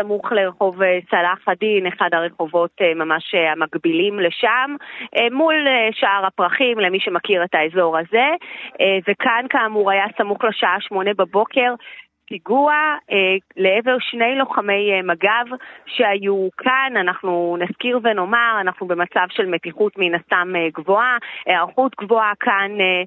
[0.00, 0.80] סמוך לרחוב
[1.10, 4.76] צלאח א-דין, אחד הרחובות ממש המקבילים לשם,
[5.32, 5.54] מול
[5.92, 8.28] שער הפרחים, למי שמכיר את האזור הזה,
[9.08, 11.74] וכאן כאמור היה סמוך לשעה שמונה בבוקר.
[12.28, 12.74] פיגוע
[13.12, 19.92] אה, לעבר שני לוחמי אה, מג"ב שהיו כאן, אנחנו נזכיר ונאמר, אנחנו במצב של מתיחות
[19.96, 23.02] מן הסתם אה, גבוהה, היערכות גבוהה כאן אה,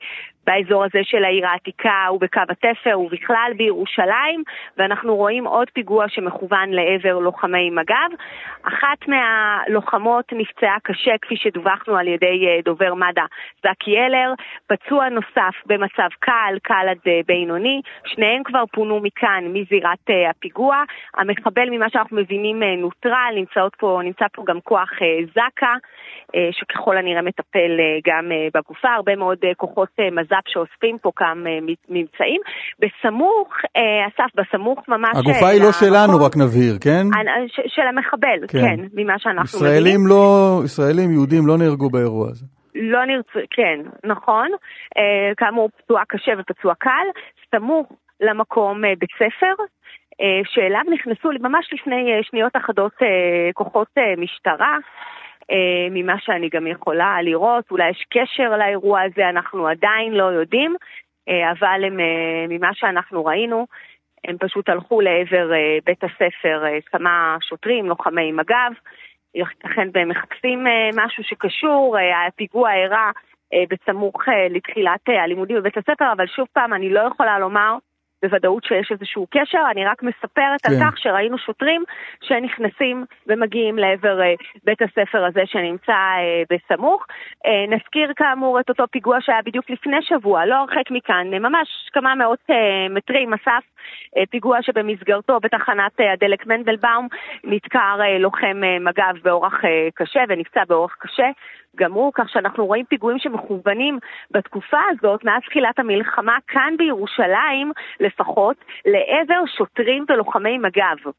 [0.46, 4.44] באזור הזה של העיר העתיקה ובקו התפר ובכלל בירושלים,
[4.78, 8.16] ואנחנו רואים עוד פיגוע שמכוון לעבר לוחמי מג"ב.
[8.64, 13.22] אחת מהלוחמות נפצעה קשה, כפי שדווחנו על ידי אה, דובר מד"א,
[13.64, 14.34] זקי אלר,
[14.68, 20.84] פצוע נוסף במצב קל, קל עד אה, בינוני, שניהם כבר פונו מכאן, מזירת אה, הפיגוע.
[21.18, 23.36] המחבל, ממה שאנחנו מבינים, נוטרל,
[23.78, 24.89] פה, נמצא פה גם כוח
[25.36, 25.76] זק"א.
[26.52, 27.72] שככל הנראה מטפל
[28.08, 29.89] גם בגופה, הרבה מאוד כוחות
[30.32, 31.50] מז"פ שאוספים פה כמה
[31.90, 32.42] ממצאים.
[32.80, 33.48] בסמוך,
[34.08, 35.12] אסף, בסמוך ממש...
[35.16, 37.04] הגופה היא לא שלנו, רק נבהיר, כן?
[37.68, 40.08] של המחבל, כן, כן ממה שאנחנו ישראלים מבינים.
[40.10, 42.46] לא, ישראלים, יהודים לא נהרגו באירוע הזה.
[42.76, 44.48] לא נרצה, כן, נכון.
[44.98, 47.08] אה, כאמור, פצועה קשה ופצוע קל.
[47.56, 47.88] סמוך
[48.22, 49.64] למקום אה, בית ספר,
[50.22, 54.78] אה, שאליו נכנסו ממש לפני אה, שניות אחדות אה, כוחות אה, משטרה.
[55.52, 60.76] אה, ממה שאני גם יכולה לראות, אולי יש קשר לאירוע הזה, אנחנו עדיין לא יודעים,
[61.30, 63.68] אה, אבל הם, אה, ממה שאנחנו ראינו,
[64.28, 65.52] הם פשוט הלכו לעבר
[65.86, 68.74] בית הספר כמה שוטרים, לוחמי מג"ב,
[69.36, 71.97] ייתכן והם מחפשים משהו שקשור,
[72.28, 73.12] הפיגוע אירע
[73.70, 77.78] בסמוך לתחילת הלימודים בבית הספר, אבל שוב פעם, אני לא יכולה לומר
[78.24, 80.74] בוודאות שיש איזשהו קשר, אני רק מספרת כן.
[80.74, 81.84] על כך שראינו שוטרים
[82.22, 87.06] שנכנסים ומגיעים לעבר uh, בית הספר הזה שנמצא uh, בסמוך.
[87.46, 92.16] Uh, נזכיר כאמור את אותו פיגוע שהיה בדיוק לפני שבוע, לא הרחק מכאן, ממש כמה
[92.16, 92.50] מאות
[92.90, 93.64] מטרים, אסף,
[94.30, 97.08] פיגוע שבמסגרתו בתחנת uh, הדלק מנדלבאום
[97.44, 99.62] נדקר uh, לוחם מג"ב באורח
[99.96, 101.28] קשה ונפצע באורח קשה.
[101.76, 104.00] גם הוא, כך שאנחנו רואים פיגועים שמכוונים
[104.32, 108.56] בתקופה הזאת, מאז תחילת המלחמה, כאן בירושלים לפחות,
[108.86, 111.10] לעבר שוטרים ולוחמי מג"ב.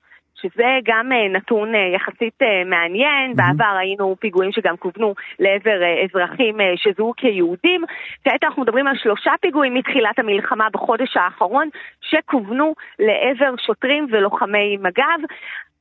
[0.43, 3.31] שזה גם אה, נתון אה, יחסית אה, מעניין.
[3.31, 3.37] Mm-hmm.
[3.37, 7.85] בעבר היינו פיגועים שגם כוונו לעבר אזרחים שזוהו כיהודים.
[8.25, 11.69] כעת אנחנו מדברים על שלושה פיגועים מתחילת המלחמה בחודש האחרון,
[12.01, 15.21] שכוונו לעבר שוטרים ולוחמי מג"ב.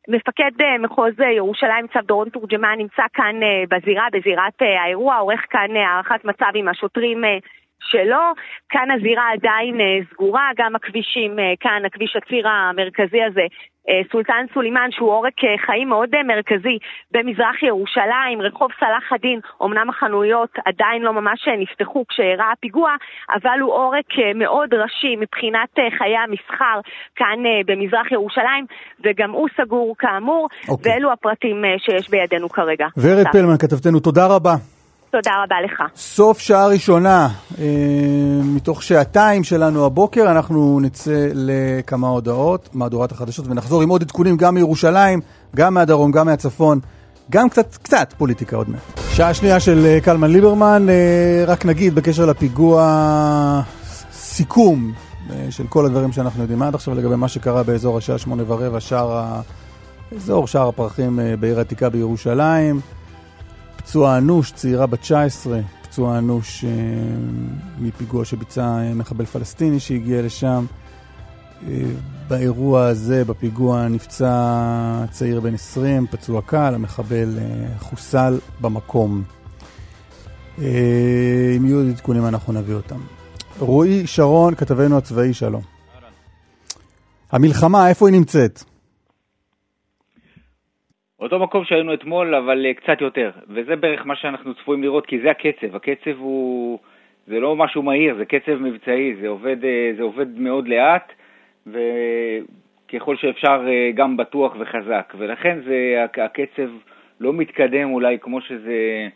[0.07, 3.35] מפקד מחוז ירושלים, צו דורון תורג'מן, נמצא כאן
[3.69, 7.23] בזירה, בזירת האירוע, עורך כאן הערכת מצב עם השוטרים
[7.83, 8.33] שלו.
[8.69, 9.75] כאן הזירה עדיין
[10.13, 13.45] סגורה, גם הכבישים, כאן הכביש הציר המרכזי הזה
[14.11, 16.77] סולטן סולימאן, שהוא עורק אה, חיים מאוד אה, מרכזי
[17.11, 22.91] במזרח ירושלים, רחוב סלאח א-דין, אמנם החנויות עדיין לא ממש נפתחו כשאירע הפיגוע,
[23.29, 26.79] אבל הוא עורק מאוד ראשי מבחינת חיי המסחר
[27.15, 28.65] כאן במזרח ירושלים,
[29.03, 30.69] וגם הוא סגור כאמור, okay.
[30.69, 30.93] אוקיי.
[30.93, 32.87] ואלו הפרטים שיש בידינו כרגע.
[32.97, 34.80] ורד פלמן, כתבתנו, תודה רבה.
[35.11, 35.83] תודה רבה לך.
[35.95, 37.65] סוף שעה ראשונה, אה,
[38.43, 44.55] מתוך שעתיים שלנו הבוקר, אנחנו נצא לכמה הודעות, מהדורת החדשות, ונחזור עם עוד עדכונים גם
[44.55, 45.21] מירושלים,
[45.55, 46.79] גם מהדרום, גם מהצפון,
[47.31, 48.81] גם קצת, קצת פוליטיקה עוד מעט.
[49.09, 53.61] שעה שנייה של אה, קלמן ליברמן, אה, רק נגיד בקשר לפיגוע
[54.11, 54.93] סיכום
[55.49, 59.41] של כל הדברים שאנחנו יודעים עד עכשיו לגבי מה שקרה באזור השעה שמונה ורבע, שער
[60.11, 63.00] האזור, שער הפרחים בעיר העתיקה בירושלים.
[63.83, 66.69] פצוע אנוש, צעירה בת 19, פצוע אנוש אה,
[67.79, 70.65] מפיגוע שביצע אה, מחבל פלסטיני שהגיע לשם.
[71.67, 71.83] אה,
[72.27, 79.23] באירוע הזה, בפיגוע, נפצע צעיר בן 20, פצוע קל, המחבל אה, חוסל במקום.
[80.61, 82.99] אה, אם יהיו עדכונים אנחנו נביא אותם.
[83.59, 85.61] רועי שרון, כתבנו הצבאי, שלום.
[87.31, 88.63] המלחמה, איפה היא נמצאת?
[91.21, 93.31] אותו מקום שהיינו אתמול, אבל אה, קצת יותר.
[93.49, 95.75] וזה בערך מה שאנחנו צפויים לראות, כי זה הקצב.
[95.75, 96.79] הקצב הוא...
[97.27, 101.13] זה לא משהו מהיר, זה קצב מבצעי, זה עובד, אה, זה עובד מאוד לאט,
[101.67, 105.13] וככל שאפשר אה, גם בטוח וחזק.
[105.17, 106.69] ולכן זה, הקצב
[107.19, 109.07] לא מתקדם אולי כמו שזה,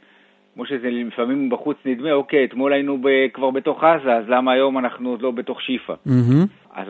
[0.53, 2.99] כמו שזה לפעמים בחוץ נדמה, אוקיי, אתמול היינו
[3.33, 5.93] כבר בתוך עזה, אז למה היום אנחנו עוד לא בתוך שיפא?
[6.07, 6.64] Mm-hmm.
[6.75, 6.87] אז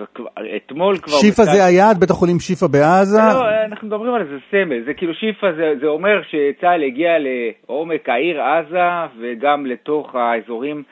[0.56, 1.18] אתמול כבר...
[1.18, 1.52] שיפא בצד...
[1.52, 2.00] זה היעד?
[2.00, 3.18] בית החולים שיפא בעזה?
[3.18, 4.86] לא, אנחנו מדברים על זה סמל.
[4.86, 10.84] זה כאילו שיפא זה, זה אומר שצה"ל הגיע לעומק העיר עזה וגם לתוך האזורים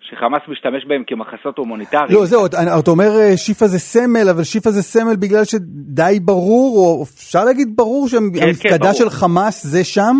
[0.00, 2.14] שחמאס משתמש בהם כמחסות הומניטריים.
[2.14, 2.46] לא, זהו,
[2.80, 7.44] אתה אומר אה, שיפא זה סמל, אבל שיפא זה סמל בגלל שדי ברור, או אפשר
[7.44, 10.16] להגיד ברור שהמפקדה כן, כן, של חמאס זה שם?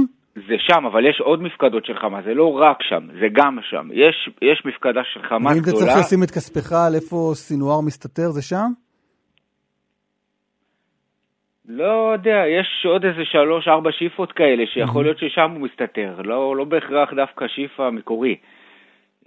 [0.49, 3.89] זה שם, אבל יש עוד מפקדות של חמאס, זה לא רק שם, זה גם שם.
[3.93, 5.76] יש, יש מפקדה של חמאס גדולה.
[5.76, 8.68] ואם אתה צריך לשים את כספך על איפה סינואר מסתתר, זה שם?
[11.68, 16.64] לא יודע, יש עוד איזה שלוש-ארבע שאיפות כאלה, שיכול להיות ששם הוא מסתתר, לא, לא
[16.64, 18.36] בהכרח דווקא שאיפה המקורי.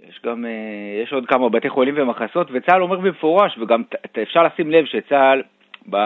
[0.08, 3.82] יש גם, אה, יש עוד כמה בתי חולים ומחסות, וצה"ל אומר במפורש, וגם
[4.22, 5.42] אפשר לשים לב שצה"ל,
[5.90, 5.96] ב...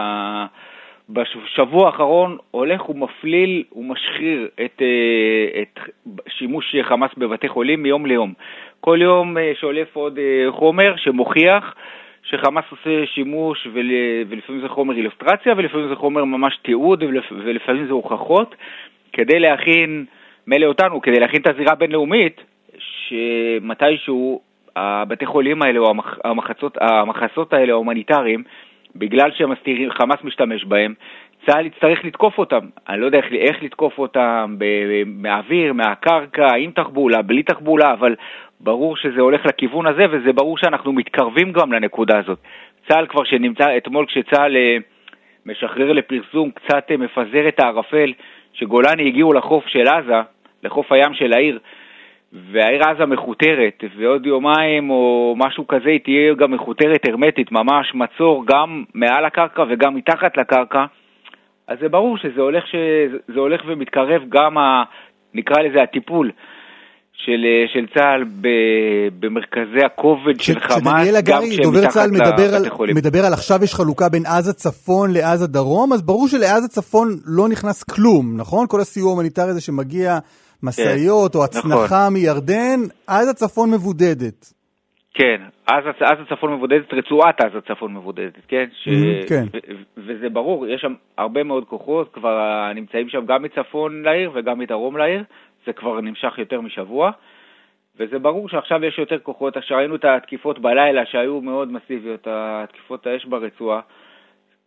[1.09, 5.79] בשבוע האחרון הולך ומפליל ומשחיר את, אה, את
[6.27, 8.33] שימוש חמאס בבתי חולים מיום ליום.
[8.79, 11.75] כל יום אה, שולף עוד אה, חומר שמוכיח
[12.23, 13.91] שחמאס עושה שימוש, ול,
[14.29, 18.55] ולפעמים זה חומר אילוסטרציה, ולפעמים זה חומר ממש תיעוד, ולפעמים זה הוכחות,
[19.13, 20.05] כדי להכין,
[20.47, 22.41] מילא אותנו, כדי להכין את הזירה הבינלאומית,
[22.77, 24.41] שמתישהו
[24.75, 28.43] הבתי חולים האלה, או המח, המחצות, המחסות האלה ההומניטריים,
[28.97, 30.93] בגלל שחמאס משתמש בהם,
[31.45, 32.65] צה"ל יצטרך לתקוף אותם.
[32.89, 34.55] אני לא יודע איך, איך לתקוף אותם,
[35.05, 38.15] מהאוויר, מהקרקע, עם תחבולה, בלי תחבולה, אבל
[38.59, 42.39] ברור שזה הולך לכיוון הזה, וזה ברור שאנחנו מתקרבים גם לנקודה הזאת.
[42.87, 44.77] צה"ל כבר שנמצא, אתמול כשצה"ל אה,
[45.45, 48.13] משחרר לפרסום, קצת אה, מפזר את הערפל,
[48.53, 50.21] שגולני הגיעו לחוף של עזה,
[50.63, 51.59] לחוף הים של העיר,
[52.33, 58.45] והעיר עזה מכותרת, ועוד יומיים או משהו כזה היא תהיה גם מכותרת הרמטית, ממש מצור
[58.47, 60.85] גם מעל הקרקע וגם מתחת לקרקע,
[61.67, 64.83] אז זה ברור שזה הולך, שזה הולך ומתקרב גם, ה,
[65.33, 66.31] נקרא לזה הטיפול.
[67.25, 67.41] של,
[67.73, 68.23] של צה"ל
[69.19, 74.09] במרכזי הכובד של חמאס, כשדניאל הגרי, דובר צה"ל, מדבר על, מדבר על עכשיו יש חלוקה
[74.09, 78.65] בין עזה צפון לעזה דרום, אז ברור שלעזה צפון לא נכנס כלום, נכון?
[78.67, 80.17] כל הסיוע ההומניטרי הזה שמגיע
[80.63, 82.13] משאיות כן, או הצנחה נכון.
[82.13, 84.53] מירדן, עזה צפון מבודדת.
[85.13, 88.65] כן, עזה, עזה צפון מבודדת, רצועת עזה צפון מבודדת, כן?
[88.83, 88.87] ש...
[88.87, 89.43] Mm, כן.
[89.53, 94.59] ו- וזה ברור, יש שם הרבה מאוד כוחות, כבר נמצאים שם גם מצפון לעיר וגם
[94.59, 95.23] מדרום לעיר,
[95.65, 97.11] זה כבר נמשך יותר משבוע,
[97.99, 103.07] וזה ברור שעכשיו יש יותר כוחות, עכשיו ראינו את התקיפות בלילה שהיו מאוד מסיביות, התקיפות
[103.07, 103.79] האש ברצועה,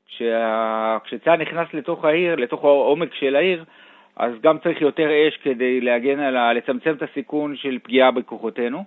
[0.09, 0.99] כשה...
[1.05, 3.65] כשצה"ל נכנס לתוך העיר, לתוך העומק של העיר,
[4.21, 6.53] אז גם צריך יותר אש כדי להגן על ה...
[6.53, 8.85] לצמצם את הסיכון של פגיעה בכוחותינו,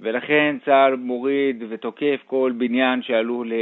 [0.00, 3.52] ולכן צה"ל מוריד ותוקף כל בניין שעלול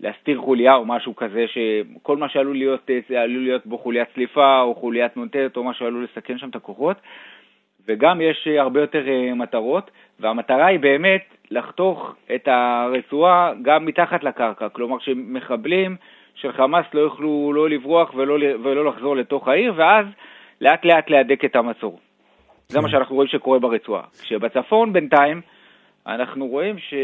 [0.00, 4.60] להסתיר חוליה או משהו כזה, שכל מה שעלול להיות, זה עלול להיות בו חוליית צליפה
[4.60, 6.96] או חוליית נ"ט או מה שעלול לסכן שם את הכוחות,
[7.88, 9.90] וגם יש הרבה יותר אה, מטרות,
[10.20, 15.96] והמטרה היא באמת לחתוך את הרצועה גם מתחת לקרקע, כלומר שמחבלים
[16.36, 20.06] של חמאס לא יוכלו לא לברוח ולא, ולא לחזור לתוך העיר, ואז
[20.60, 22.00] לאט לאט להדק את המצור.
[22.68, 22.92] זה מה כן.
[22.92, 24.02] שאנחנו רואים שקורה ברצועה.
[24.22, 25.40] כשבצפון בינתיים
[26.06, 26.94] אנחנו רואים ש...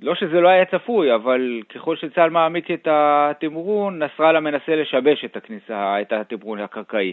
[0.00, 5.36] לא שזה לא היה צפוי, אבל ככל שצה"ל מעמיק את התמרון, נסראללה מנסה לשבש את
[5.36, 7.12] הכניסה, את התמרון הקרקעי.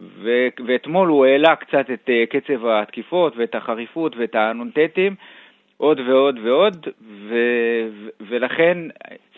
[0.00, 5.14] ו- ואתמול הוא העלה קצת את uh, קצב התקיפות ואת החריפות ואת הנ"טים,
[5.80, 8.78] עוד ועוד ועוד, ו- ו- ולכן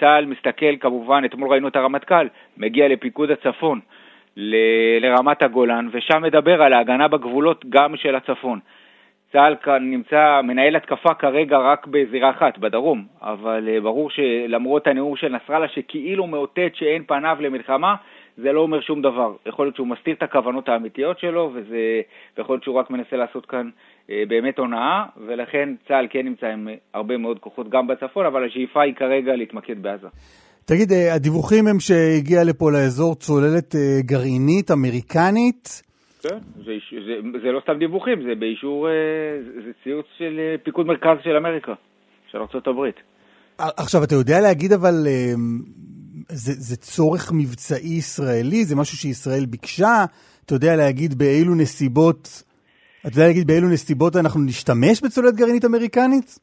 [0.01, 2.27] צה"ל מסתכל כמובן, אתמול ראינו את הרמטכ"ל,
[2.57, 3.81] מגיע לפיקוד הצפון,
[4.37, 8.59] ל- לרמת הגולן, ושם מדבר על ההגנה בגבולות גם של הצפון.
[9.33, 15.17] צה"ל כאן נמצא, מנהל התקפה כרגע רק בזירה אחת, בדרום, אבל uh, ברור שלמרות הנאום
[15.17, 17.95] של נסראללה שכאילו מאותת שאין פניו למלחמה,
[18.37, 19.33] זה לא אומר שום דבר.
[19.47, 22.01] יכול להיות שהוא מסתיר את הכוונות האמיתיות שלו, וזה,
[22.37, 23.71] ויכול להיות שהוא רק מנסה לעשות כאן
[24.09, 28.95] באמת הונאה, ולכן צה"ל כן נמצא עם הרבה מאוד כוחות גם בצפון, אבל השאיפה היא
[28.95, 30.09] כרגע להתמקד בעזה.
[30.65, 35.83] תגיד, uh, הדיווחים הם שהגיעה לפה לאזור צוללת uh, גרעינית אמריקנית.
[36.23, 36.73] כן, זה,
[37.07, 38.93] זה, זה לא סתם דיווחים, זה באישור, אה,
[39.65, 41.73] זה ציוץ של אה, פיקוד מרכז של אמריקה,
[42.31, 42.91] של ארה"ב.
[43.59, 45.33] עכשיו, אתה יודע להגיד אבל, אה,
[46.29, 48.65] זה, זה צורך מבצעי ישראלי?
[48.65, 50.05] זה משהו שישראל ביקשה?
[50.47, 52.43] אתה יודע להגיד באילו נסיבות,
[53.07, 56.39] אתה יודע להגיד באילו נסיבות אנחנו נשתמש בצוללת גרעינית אמריקנית?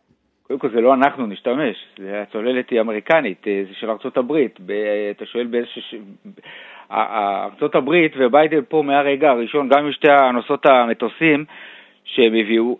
[0.47, 4.60] קודם כל זה לא אנחנו נשתמש, זה הצוללת היא אמריקנית, זה של ארצות הברית.
[5.12, 5.68] אתה שואל באיזה...
[6.91, 11.45] ארצות הברית וביידן פה מהרגע הראשון, גם עם שתי הנושאות המטוסים
[12.03, 12.78] שהם הביאו,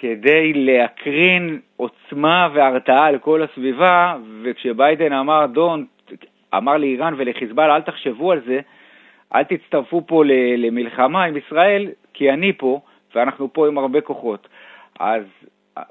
[0.00, 5.86] כדי להקרין עוצמה והרתעה על כל הסביבה, וכשביידן אמר דון,
[6.56, 8.60] אמר לאיראן ולחיזבאללה, אל תחשבו על זה,
[9.34, 10.22] אל תצטרפו פה
[10.56, 12.80] למלחמה עם ישראל, כי אני פה,
[13.14, 14.48] ואנחנו פה עם הרבה כוחות.
[15.00, 15.22] אז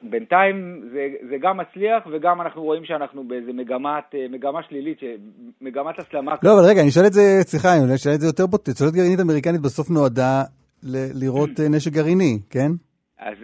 [0.03, 4.99] בינתיים זה, זה גם מצליח וגם אנחנו רואים שאנחנו באיזה מגמת, אה, מגמה שלילית,
[5.61, 6.31] מגמת הסלמה.
[6.43, 8.71] לא, אבל רגע, אני אשאל את זה, סליחה, אני אשאל את זה יותר בוטה.
[8.71, 10.43] צוללת גרעינית אמריקנית בסוף נועדה
[10.83, 12.71] ל- לראות אה, נשק גרעיני, כן?
[13.19, 13.37] אז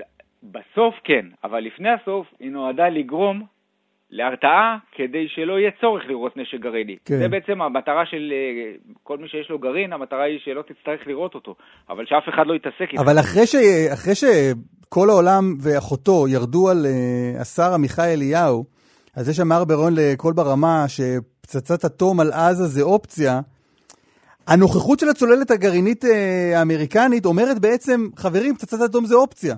[0.44, 3.44] בסוף כן, אבל לפני הסוף היא נועדה לגרום
[4.18, 6.98] להרתעה כדי שלא יהיה צורך לראות נשק גרעיני.
[7.06, 7.18] כן.
[7.18, 8.72] זה בעצם המטרה של אה,
[9.04, 11.56] כל מי שיש לו גרעין, המטרה היא שלא תצטרך לראות אותו,
[11.90, 13.02] אבל שאף אחד לא יתעסק איתו.
[13.02, 13.56] אבל אחרי, ש...
[13.94, 18.66] אחרי שכל העולם ואחותו ירדו על uh, השר עמיחי אליהו,
[19.16, 23.40] אז זה שאמר ברון לקול ברמה שפצצת אטום על עזה זה אופציה,
[24.48, 26.08] הנוכחות של הצוללת הגרעינית uh,
[26.56, 29.56] האמריקנית אומרת בעצם, חברים, פצצת אטום זה אופציה.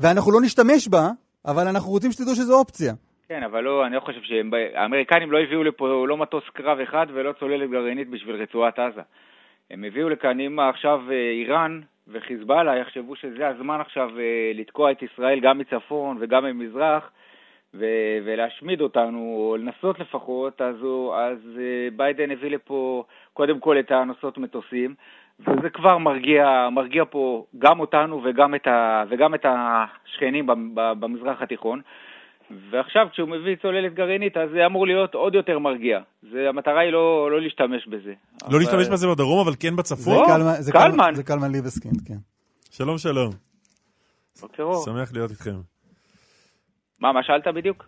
[0.00, 1.10] ואנחנו לא נשתמש בה,
[1.46, 2.94] אבל אנחנו רוצים שתדעו שזו אופציה.
[3.32, 4.50] כן, אבל לא, אני לא חושב שהם...
[4.74, 9.00] האמריקנים לא הביאו לפה לא מטוס קרב אחד ולא צוללת גרעינית בשביל רצועת עזה.
[9.70, 15.02] הם הביאו לכאן, אם עכשיו אה, איראן וחיזבאללה יחשבו שזה הזמן עכשיו אה, לתקוע את
[15.02, 17.10] ישראל גם מצפון וגם ממזרח
[17.74, 23.78] ו- ולהשמיד אותנו, או לנסות לפחות, אז, הוא, אז אה, ביידן הביא לפה קודם כל
[23.78, 24.94] את הנושאות מטוסים,
[25.40, 31.80] וזה כבר מרגיע, מרגיע פה גם אותנו וגם את, ה- וגם את השכנים במזרח התיכון.
[32.70, 36.00] ועכשיו כשהוא מביא צוללת גרעינית, אז זה אמור להיות עוד יותר מרגיע.
[36.22, 38.12] זה, המטרה היא לא, לא להשתמש בזה.
[38.42, 38.58] לא אבל...
[38.58, 40.14] להשתמש בזה בדרום, אבל כן בצפון?
[40.14, 40.54] זה קלמן.
[40.60, 42.20] זה קלמן, זה קלמן ליבסקינד, כן.
[42.70, 43.30] שלום, שלום.
[44.40, 44.84] בוקר אור.
[44.84, 45.54] שמח להיות איתכם.
[47.00, 47.84] מה, מה שאלת בדיוק?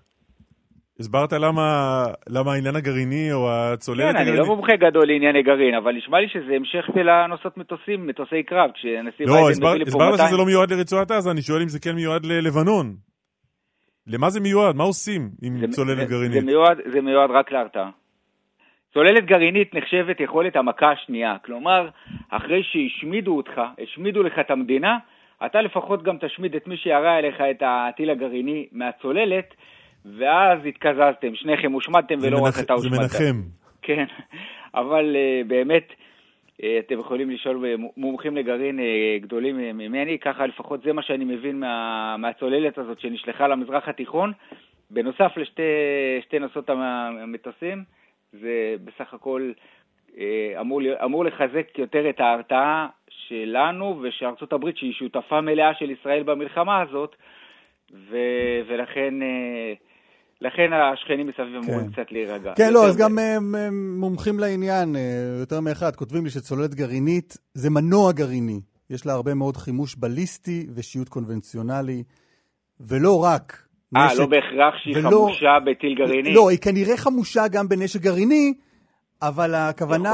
[1.00, 4.26] הסברת למה, למה העניין הגרעיני או הצוללת הגרעינית?
[4.26, 8.06] כן, אני לא מומחה גדול לענייני גרעין, אבל נשמע לי שזה המשך של הנושאות מטוסים,
[8.06, 10.08] מטוסי קרב, כשהנשיא לא, ביידן מביא לפה 200...
[10.08, 12.96] לא, הסברת שזה לא מיועד לרצועת עזה, אני שואל אם זה כן מיועד ללבנון.
[14.06, 14.76] למה זה מיועד?
[14.76, 16.40] מה עושים עם זה, צוללת זה, גרעינית?
[16.40, 17.90] זה מיועד, זה מיועד רק להרתעה.
[18.94, 21.36] צוללת גרעינית נחשבת יכולת המכה השנייה.
[21.44, 21.88] כלומר,
[22.30, 24.98] אחרי שהשמידו אותך, השמידו לך את המדינה,
[25.46, 29.54] אתה לפחות גם תשמיד את מי שירה אליך את הטיל הגרעיני מהצוללת,
[30.18, 32.58] ואז התקזזתם, שניכם הושמדתם ולא מנח...
[32.58, 33.10] רק אתה הושמדת.
[33.10, 33.40] זה מנחם.
[33.82, 34.04] כן,
[34.74, 35.92] אבל uh, באמת,
[36.58, 37.64] אתם יכולים לשאול
[37.96, 43.48] מומחים לגרעין uh, גדולים ממני, ככה לפחות זה מה שאני מבין מה, מהצוללת הזאת שנשלחה
[43.48, 44.32] למזרח התיכון.
[44.90, 47.84] בנוסף לשתי נושאות המטוסים,
[48.32, 49.52] זה בסך הכל
[50.60, 56.80] אמור, אמור לחזק יותר את ההרתעה שלנו ושארצות הברית, שהיא שותפה מלאה של ישראל במלחמה
[56.80, 57.16] הזאת,
[57.92, 58.18] ו,
[58.66, 59.14] ולכן...
[60.40, 61.92] לכן השכנים מסביב אמורים כן.
[61.92, 62.52] קצת להירגע.
[62.56, 63.18] כן, לא, אז גם
[64.00, 65.00] מומחים לעניין, אה,
[65.40, 68.60] יותר מאחד, כותבים לי שצוללת גרעינית זה מנוע גרעיני.
[68.90, 72.02] יש לה הרבה מאוד חימוש בליסטי ושיוט קונבנציונלי,
[72.80, 74.14] ולא רק נשק...
[74.14, 75.10] אה, לא בהכרח שהיא ולא...
[75.10, 76.34] חמושה בטיל גרעיני?
[76.34, 78.54] לא, היא כנראה חמושה גם בנשק גרעיני,
[79.28, 80.12] אבל הכוונה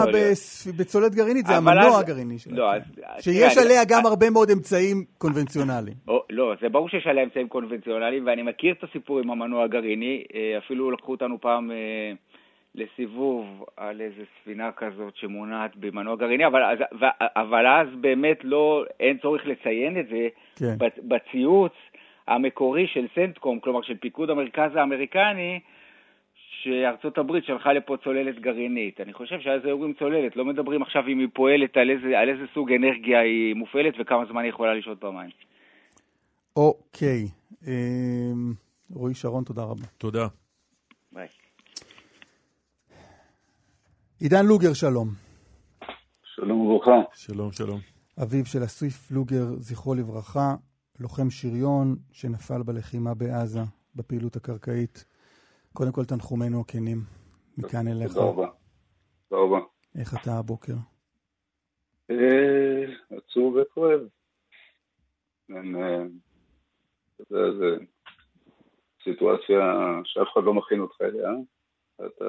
[0.78, 2.00] בצוללת גרעינית זה המנוע אז...
[2.00, 2.56] הגרעיני שלה.
[2.56, 2.82] לא, אז...
[3.20, 3.90] שיש תראה, עליה אני...
[3.90, 5.96] גם הרבה מאוד אמצעים קונבנציונליים.
[6.08, 10.24] או, לא, זה ברור שיש עליה אמצעים קונבנציונליים, ואני מכיר את הסיפור עם המנוע הגרעיני.
[10.34, 12.12] אה, אפילו לקחו אותנו פעם אה,
[12.74, 16.78] לסיבוב על איזה ספינה כזאת שמונעת במנוע גרעיני, אבל, אז,
[17.20, 20.86] אבל אז באמת לא, אין צורך לציין את זה כן.
[21.02, 21.72] בציוץ
[22.28, 25.60] המקורי של סנטקום, כלומר של פיקוד המרכז האמריקני,
[26.62, 29.00] שארצות הברית שלחה לפה צוללת גרעינית.
[29.00, 32.28] אני חושב שאז היו אומרים צוללת, לא מדברים עכשיו אם היא פועלת, על איזה, על
[32.28, 35.30] איזה סוג אנרגיה היא מופעלת וכמה זמן היא יכולה לשהות במים.
[36.56, 37.28] אוקיי.
[37.66, 38.52] אמ,
[38.90, 39.86] רועי שרון, תודה רבה.
[39.98, 40.26] תודה.
[41.12, 41.28] ביי.
[44.20, 45.08] עידן לוגר, שלום.
[46.34, 47.00] שלום וברכה.
[47.14, 47.80] שלום, שלום.
[48.22, 50.54] אביו של אסויף לוגר, זכרו לברכה,
[51.00, 53.60] לוחם שריון שנפל בלחימה בעזה,
[53.96, 55.04] בפעילות הקרקעית.
[55.72, 56.98] קודם כל תנחומינו הכנים,
[57.58, 58.12] מכאן אליך.
[58.12, 58.48] תודה רבה.
[59.28, 59.58] תודה רבה.
[59.98, 60.74] איך אתה הבוקר?
[62.10, 62.84] אה,
[63.16, 64.00] עצוב וכואב.
[65.50, 66.02] אה,
[67.28, 67.76] זה
[69.04, 69.60] סיטואציה
[70.04, 71.30] שאף אחד לא מכין אותך אליה.
[71.96, 72.24] אתה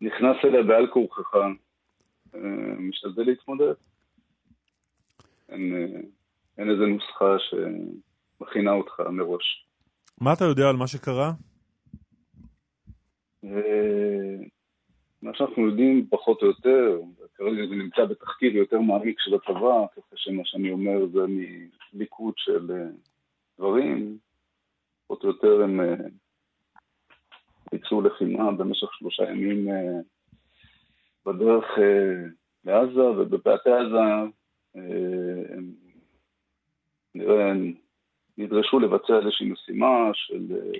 [0.00, 1.34] נכנס אליה בעל כורחך,
[2.34, 2.40] אה,
[2.78, 3.74] משתדל להתמודד.
[5.48, 5.74] אין,
[6.58, 9.69] אין איזה נוסחה שמכינה אותך מראש.
[10.20, 11.32] מה אתה יודע על מה שקרה?
[13.44, 14.36] אה,
[15.22, 17.00] מה שאנחנו יודעים פחות או יותר,
[17.34, 21.20] כרגע זה נמצא בתחקיר יותר מעמיק של הצבא, ככה שמה שאני אומר זה
[21.94, 22.86] מליקוד של אה,
[23.58, 24.18] דברים,
[25.06, 25.94] פחות או יותר הם אה,
[27.72, 29.68] ביצעו לחימה במשך שלושה ימים
[31.26, 31.64] בדרך
[32.64, 33.98] לעזה ובבתי עזה
[35.54, 35.72] הם
[37.14, 37.52] נראה
[38.38, 40.78] נדרשו לבצע איזושהי משימה של אה,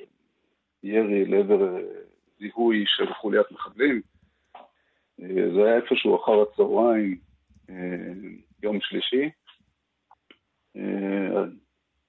[0.83, 1.83] ירי לעבר אה,
[2.39, 4.01] זיהוי של חוליית מחבלים.
[5.23, 7.19] אה, זה היה איפשהו אחר הצהריים,
[8.63, 9.31] יום שלישי.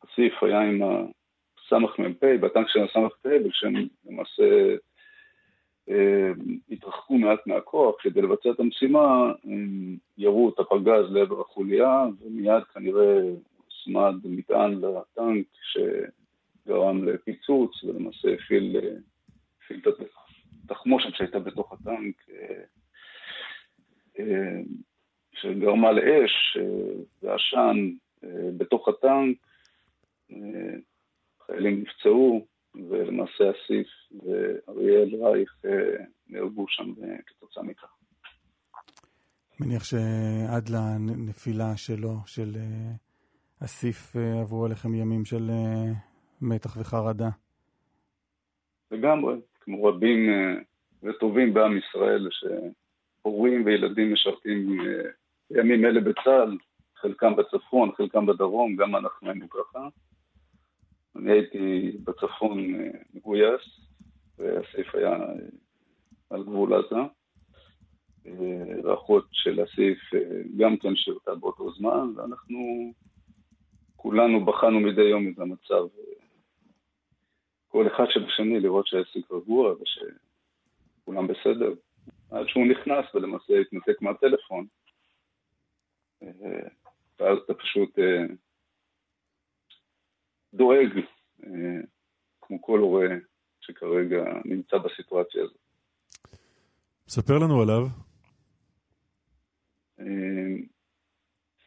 [0.06, 3.74] אסיף היה עם הסמ"פ, בטנק של הסמ"פ, ושהם
[4.06, 4.76] למעשה
[6.72, 9.34] התרחקו מעט מהכוח כדי לבצע את המשימה,
[10.18, 13.22] ירו את הפגז לעבר החוליה, ומיד כנראה
[13.82, 18.78] הוצמד מטען לטנק שגרם לפיצוץ ולמעשה הפעיל,
[19.64, 19.86] הפעיל את
[20.66, 22.64] התחמושת שהייתה בתוך הטנק אה,
[24.20, 24.62] אה,
[25.34, 27.90] שגרמה לאש אה, ועשן
[28.58, 29.38] בתוך הטנק.
[31.46, 35.56] חיילים נפצעו ולמעשה אסיף ואריאל רייך
[36.28, 36.94] נהרגו שם
[37.28, 37.96] כתוצאה מכך.
[39.60, 42.52] מניח שעד לנפילה שלו, של
[43.64, 45.92] אסיף, אה, עברו עליכם ימים של אה,
[46.42, 47.30] מתח וחרדה.
[48.92, 50.30] לגמרי, כמו רבים
[51.04, 54.78] וטובים בעם ישראל, שהורים וילדים משרתים
[55.52, 56.58] בימים אלה בצה"ל,
[56.96, 59.88] חלקם בצפון, חלקם בדרום, גם אנחנו היינו ככה.
[61.16, 62.68] אני הייתי בצפון
[63.14, 63.62] מגויס,
[64.38, 65.18] והסעיף היה
[66.30, 67.02] על גבול עזה.
[68.84, 70.00] ואחות של הסעיף
[70.58, 72.94] גם כן שירתה באותו זמן, ואנחנו
[74.02, 75.88] כולנו בחנו מדי יום את המצב,
[77.68, 81.74] כל אחד של השני, לראות שהעסק רגוע ושכולם בסדר.
[82.32, 84.66] עד שהוא נכנס ולמעשה התנתק מהטלפון,
[87.20, 88.00] ואז אתה פשוט
[90.54, 90.90] דואג,
[92.42, 93.08] כמו כל הורה
[93.62, 95.58] שכרגע נמצא בסיטואציה הזאת.
[97.08, 97.88] ספר לנו עליו.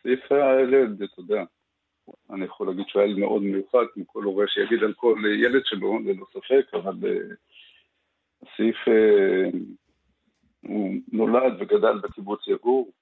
[0.03, 1.45] סעיף היה ילד, אתה יודע,
[2.31, 5.99] אני יכול להגיד שהוא היה מאוד מיוחד, כמו כל הורה שיגיד על כל ילד שלו,
[5.99, 6.95] ללא ספק, אבל
[8.43, 8.77] הסעיף,
[10.61, 12.93] הוא נולד וגדל בקיבוץ יגור,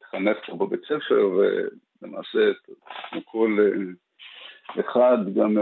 [0.00, 1.30] התחנך פה בבית ספר,
[2.02, 2.38] ולמעשה,
[3.10, 3.58] כמו כל
[4.80, 5.58] אחד, גם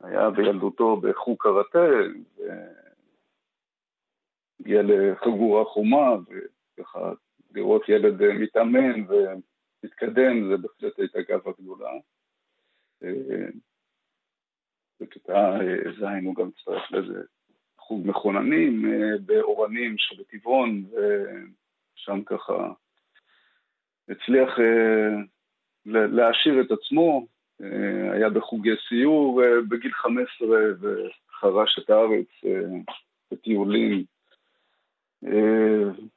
[0.00, 1.86] היה בילדותו בחוג קראטה,
[4.60, 6.16] הגיע לחגורה חומה,
[6.78, 7.12] וככה
[7.54, 11.90] לראות ילד מתאמן ומתקדם, זה בהחלט הייתה גאווה גדולה.
[15.00, 15.58] בכיתה
[15.98, 17.22] ז' הוא גם הצטרף לאיזה
[17.78, 18.82] חוג מכוננים
[19.26, 22.72] באורנים שבטבעון, ושם ככה
[24.08, 24.58] הצליח
[25.86, 27.26] להעשיר את עצמו,
[28.12, 30.48] היה בחוגי סיור בגיל 15
[30.80, 32.28] וחרש את הארץ
[33.32, 34.04] בטיולים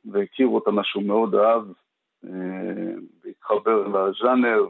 [0.06, 1.64] והכיר אותה מה שהוא מאוד אהב
[3.24, 4.62] והתחבר לז'אנר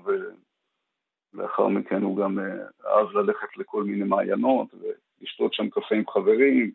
[1.34, 2.40] ולאחר מכן הוא גם
[2.86, 6.72] אהב ללכת לכל מיני מעיינות ולשתות שם קפה עם חברים.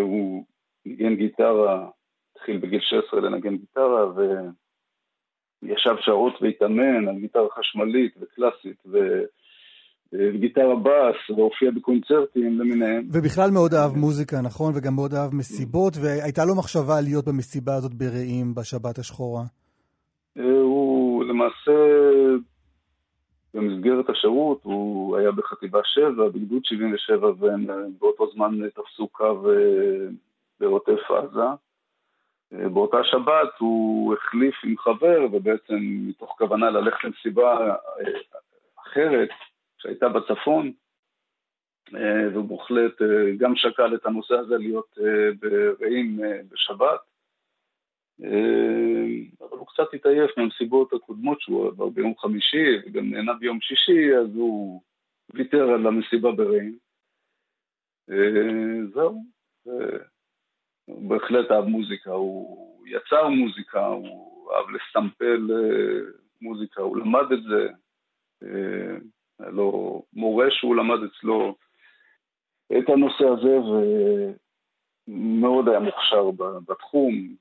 [0.00, 0.44] הוא
[0.86, 1.88] ניגן גיטרה,
[2.36, 4.20] התחיל בגיל 16 לנגן גיטרה ו...
[5.62, 8.82] ישב שעות והתאמן על גיטרה חשמלית וקלאסית
[10.12, 13.08] וגיטרה בס והופיע בקונצרטים למיניהם.
[13.12, 14.72] ובכלל מאוד אהב מוזיקה, נכון?
[14.76, 19.42] וגם מאוד אהב מסיבות, והייתה לו מחשבה להיות במסיבה הזאת ברעים בשבת השחורה.
[20.36, 21.72] הוא למעשה,
[23.54, 27.66] במסגרת השירות, הוא היה בחטיבה 7, בגדוד 77, והם
[27.98, 29.42] באותו זמן תפסו קו
[30.60, 31.46] בעוטף עזה.
[32.52, 37.74] באותה שבת הוא החליף עם חבר, ובעצם מתוך כוונה ללכת למסיבה
[38.86, 39.28] אחרת
[39.82, 40.72] שהייתה בצפון,
[42.32, 43.02] והוא בהחלט
[43.38, 44.98] גם שקל את הנושא הזה להיות
[45.40, 47.00] ברעים בשבת.
[49.40, 54.34] אבל הוא קצת התעייף מהמסיבות הקודמות שהוא עבר ביום חמישי וגם נהנה ביום שישי, אז
[54.34, 54.82] הוא
[55.34, 56.78] ויתר על המסיבה ברעים.
[58.92, 59.24] זהו.
[60.84, 65.50] הוא בהחלט אהב מוזיקה, הוא יצר מוזיקה, הוא אהב לסמפל
[66.40, 67.68] מוזיקה, הוא למד את זה,
[69.40, 71.54] היה לו מורה שהוא למד אצלו
[72.78, 73.56] את הנושא הזה
[75.08, 76.30] ומאוד היה מוכשר
[76.68, 77.34] בתחום,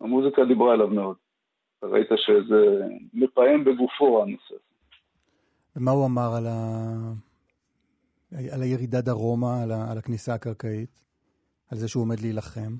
[0.00, 1.16] המוזיקה דיברה עליו מאוד,
[1.82, 4.76] ראית שזה מפעם בגופו הנושא הזה.
[5.76, 6.86] ומה הוא אמר על, ה...
[8.54, 9.90] על הירידה דרומה, על, ה...
[9.92, 11.02] על הכניסה הקרקעית?
[11.70, 12.72] על זה שהוא עומד להילחם?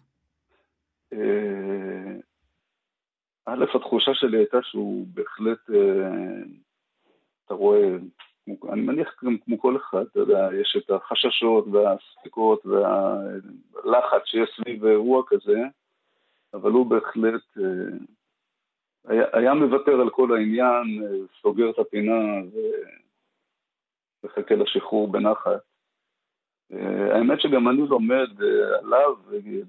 [3.46, 5.58] א', התחושה שלי הייתה שהוא בהחלט,
[7.46, 7.96] אתה רואה,
[8.68, 14.84] אני מניח גם כמו כל אחד, אתה יודע, יש את החששות והספקות והלחץ שיש סביב
[14.84, 15.62] אירוע כזה,
[16.54, 17.42] אבל הוא בהחלט
[19.04, 21.02] היה, היה מוותר על כל העניין,
[21.42, 22.14] סוגר את הפינה
[24.24, 25.60] ומחכה לשחרור בנחת.
[27.10, 28.28] האמת שגם אני לומד
[28.82, 29.14] עליו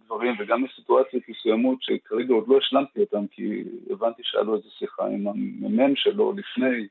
[0.06, 5.06] דברים, וגם מסיטואציות מסוימות שכרגע עוד לא השלמתי אותם, כי הבנתי שהיה לו איזו שיחה
[5.06, 6.88] עם המ"מ שלו לפני,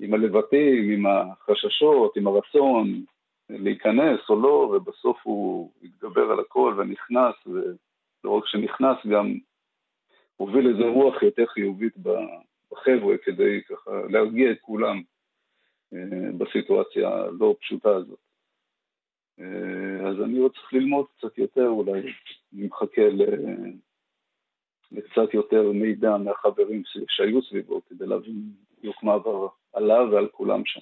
[0.00, 3.04] עם הלבטים, עם החששות, עם הרצון
[3.50, 9.34] להיכנס או לא, ובסוף הוא התגבר על הכל ונכנס, ולא רק שנכנס, גם
[10.36, 15.02] הוביל איזו רוח יותר חיובית בחבר'ה, כדי ככה להרגיע את כולם
[16.38, 18.18] בסיטואציה הלא פשוטה הזאת.
[20.06, 23.02] אז אני עוד צריך ללמוד קצת יותר, אולי אני מחכה
[24.92, 28.42] לקצת יותר מידע מהחברים שהיו סביבו, כדי להבין
[28.78, 30.80] בדיוק מה עבר עליו ועל כולם שם.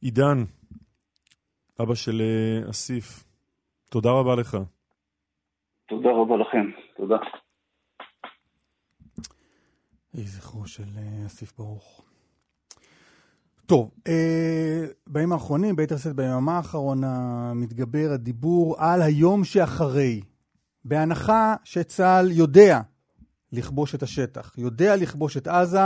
[0.00, 0.44] עידן,
[1.82, 2.22] אבא של
[2.70, 3.24] אסיף,
[3.88, 4.56] תודה רבה לך.
[5.88, 7.16] תודה רבה לכם, תודה.
[10.14, 10.88] יהי זכרו של
[11.26, 12.04] אסיף ברוך.
[13.66, 20.20] טוב, אה, בימים האחרונים, ביתר שאת ביממה האחרונה, מתגבר הדיבור על היום שאחרי.
[20.84, 22.80] בהנחה שצה"ל יודע
[23.54, 25.78] לכבוש את השטח, יודע לכבוש את עזה.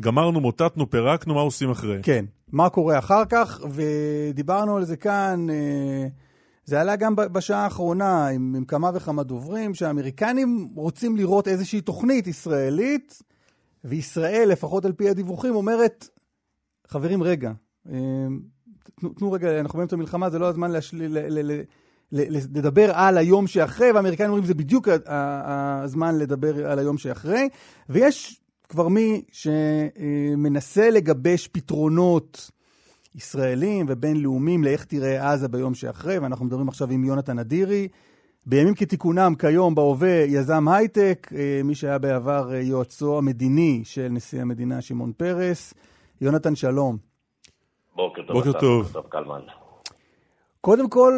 [0.00, 1.98] גמרנו, מוטטנו, פירקנו, מה עושים אחרי?
[2.02, 6.06] כן, מה קורה אחר כך, ודיברנו על זה כאן, אה,
[6.64, 12.26] זה עלה גם בשעה האחרונה עם, עם כמה וכמה דוברים, שהאמריקנים רוצים לראות איזושהי תוכנית
[12.26, 13.22] ישראלית,
[13.84, 16.08] וישראל, לפחות על פי הדיווחים, אומרת,
[16.88, 17.52] חברים, רגע,
[17.88, 17.94] אה,
[19.00, 21.18] תנו, תנו רגע, אנחנו באמצע המלחמה, זה לא הזמן להשליל...
[22.12, 27.48] לדבר על היום שאחרי, והאמריקאים אומרים זה בדיוק הזמן לדבר על היום שאחרי,
[27.88, 32.50] ויש כבר מי שמנסה לגבש פתרונות
[33.14, 37.88] ישראלים ובינלאומיים לאיך תראה עזה ביום שאחרי, ואנחנו מדברים עכשיו עם יונתן אדירי.
[38.46, 44.40] בימים כתיקונם, כיום, בהווה, יזם הייטק, אה, מי שהיה בעבר אה, יועצו המדיני של נשיא
[44.40, 45.74] המדינה שמעון פרס.
[46.20, 46.96] יונתן, שלום.
[47.96, 48.36] בוקר טוב.
[48.36, 48.92] בוקר טוב.
[50.60, 51.12] קודם כל,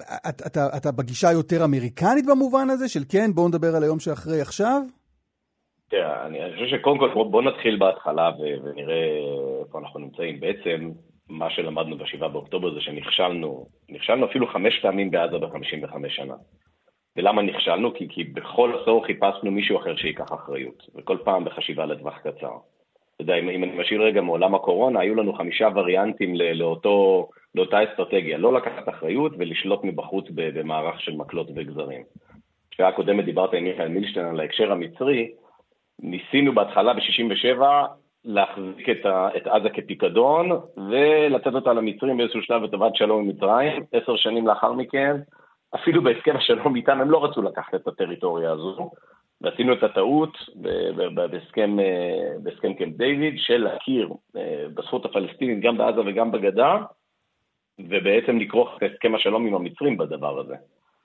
[0.00, 4.40] אתה, אתה, אתה בגישה יותר אמריקנית במובן הזה, של כן, בואו נדבר על היום שאחרי
[4.40, 4.80] עכשיו?
[5.90, 9.04] תראה, אני, חושב שקודם כל בואו בוא נתחיל בהתחלה ו, ונראה
[9.64, 10.40] איפה אנחנו נמצאים.
[10.40, 10.90] בעצם,
[11.28, 16.34] מה שלמדנו ב-7 באוקטובר זה שנכשלנו, נכשלנו אפילו חמש פעמים בעזה ב-55 שנה.
[17.16, 17.94] ולמה נכשלנו?
[17.94, 22.56] כי, כי בכל עשור חיפשנו מישהו אחר שייקח אחריות, וכל פעם בחשיבה לטווח קצר.
[23.14, 27.28] אתה יודע, אם, אם אני משאיר רגע מעולם הקורונה, היו לנו חמישה וריאנטים לאותו...
[27.54, 32.02] לאותה אסטרטגיה, לא לקחת אחריות ולשלוט מבחוץ במערך של מקלות וגזרים.
[32.70, 35.30] בשעה הקודמת דיברת עם מיכאל מילשטיין על ההקשר המצרי,
[35.98, 37.62] ניסינו בהתחלה ב-67'
[38.24, 43.82] להחזיק את, ה, את עזה כפיקדון ולתת אותה למצרים באיזשהו שלב לטובת שלום עם מצרים.
[43.92, 45.16] עשר שנים לאחר מכן,
[45.74, 48.90] אפילו בהסכם השלום איתם הם לא רצו לקחת את הטריטוריה הזו,
[49.44, 51.08] ועשינו את הטעות אה,
[52.40, 56.78] בהסכם קמפ דיוויד של להכיר אה, בזכות הפלסטינית גם בעזה וגם בגדה,
[57.78, 60.54] ובעצם לכרוך את הסכם השלום עם המצרים בדבר הזה.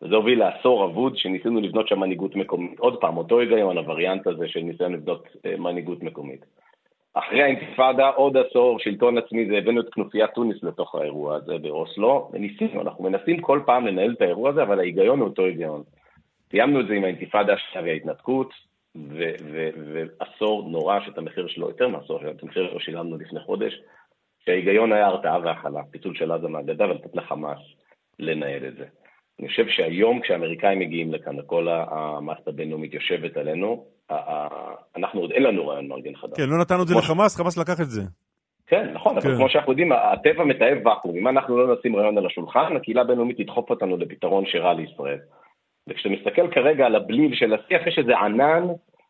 [0.02, 2.80] וזה הוביל לעשור אבוד שניסינו לבנות שם מנהיגות מקומית.
[2.80, 6.46] עוד פעם, אותו היגיון, הווריאנט הזה של ניסיון לבנות אה, מנהיגות מקומית.
[7.14, 12.30] אחרי האינתיפאדה, עוד עשור, שלטון עצמי, זה הבאנו את כנופיית תוניס לתוך האירוע הזה באוסלו,
[12.34, 15.84] וניסינו, אנחנו מנסים כל פעם לנהל את האירוע הזה, אבל ההיגיון הוא אותו היגיון.
[16.52, 18.54] סיימנו את זה עם האינתיפאדה השנייה וההתנתקות,
[20.20, 23.74] ועשור נורא שאת המחיר שלו, יותר מעשור, את המחיר שלו שילמנו לפני חודש,
[24.46, 27.60] שההיגיון היה הרתעה והכלה, פיצול של עזה מהגדה ולתת לחמאס
[28.20, 28.86] לנהל את זה.
[29.40, 33.86] אני חושב שהיום כשהאמריקאים מגיעים לכאן, כל המערכת הבינלאומית יושבת עלינו,
[34.96, 36.38] אנחנו עוד אין לנו רעיון מארגן חדש.
[36.38, 38.02] כן, לא נתנו את זה לחמאס, חמאס לקח את זה.
[38.68, 39.36] כן, נכון, אבל כן.
[39.38, 41.18] כמו שאנחנו יודעים, הטבע מתאהב ואקום.
[41.18, 45.20] אם אנחנו לא נשים רעיון על השולחן, הקהילה הבינלאומית תדחוף אותנו לפתרון שרע לישראל.
[45.90, 48.64] וכשאתה מסתכל כרגע על הבליל של השיח, יש איזה ענן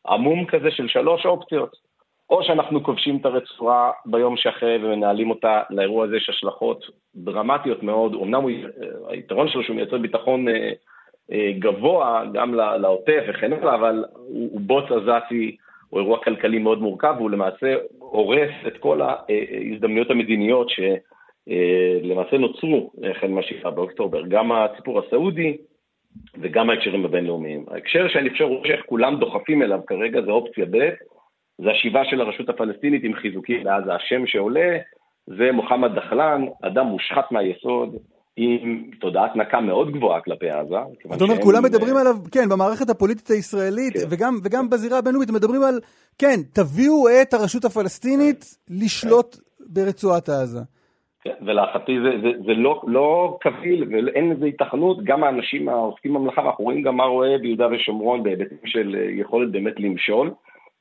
[0.08, 1.90] עמום כזה של שלוש אופציות.
[2.30, 8.14] או שאנחנו כובשים את הרצועה ביום שאחרי ומנהלים אותה, לאירוע הזה יש השלכות דרמטיות מאוד,
[8.14, 8.52] אמנם הוא,
[9.08, 10.72] היתרון שלו שהוא מייצר ביטחון אה,
[11.32, 15.56] אה, גבוה גם לעוטף וכן הלאה, אבל הוא, הוא בוץ עזתי,
[15.90, 22.92] הוא אירוע כלכלי מאוד מורכב, והוא למעשה הורס את כל ההזדמנויות המדיניות שלמעשה אה, נוצרו
[23.12, 25.58] החל מהשבעה באוקטובר, גם הסיפור הסעודי
[26.42, 27.66] וגם ההקשרים הבינלאומיים.
[27.72, 30.90] ההקשר שאני חושב שאיך כולם דוחפים אליו כרגע זה אופציה ב',
[31.62, 33.94] זה השיבה של הרשות הפלסטינית עם חיזוקים בעזה.
[33.94, 34.78] השם שעולה
[35.28, 37.96] זה מוחמד דחלן, אדם מושחת מהיסוד,
[38.36, 40.76] עם תודעת נקה מאוד גבוהה כלפי עזה.
[41.12, 44.00] זאת אומרת, כולם מדברים עליו, כן, במערכת הפוליטית הישראלית, כן.
[44.10, 45.80] וגם, וגם בזירה הבינלאומית, מדברים על,
[46.18, 50.60] כן, תביאו את הרשות הפלסטינית לשלוט ברצועת עזה.
[51.42, 56.64] ולהערכתי זה, זה, זה לא, לא קביל ואין לזה התכנות, גם האנשים העוסקים במלאכה, אנחנו
[56.64, 60.32] רואים גם מה רואה ביהודה ושומרון בהיבטים של יכולת באמת למשול.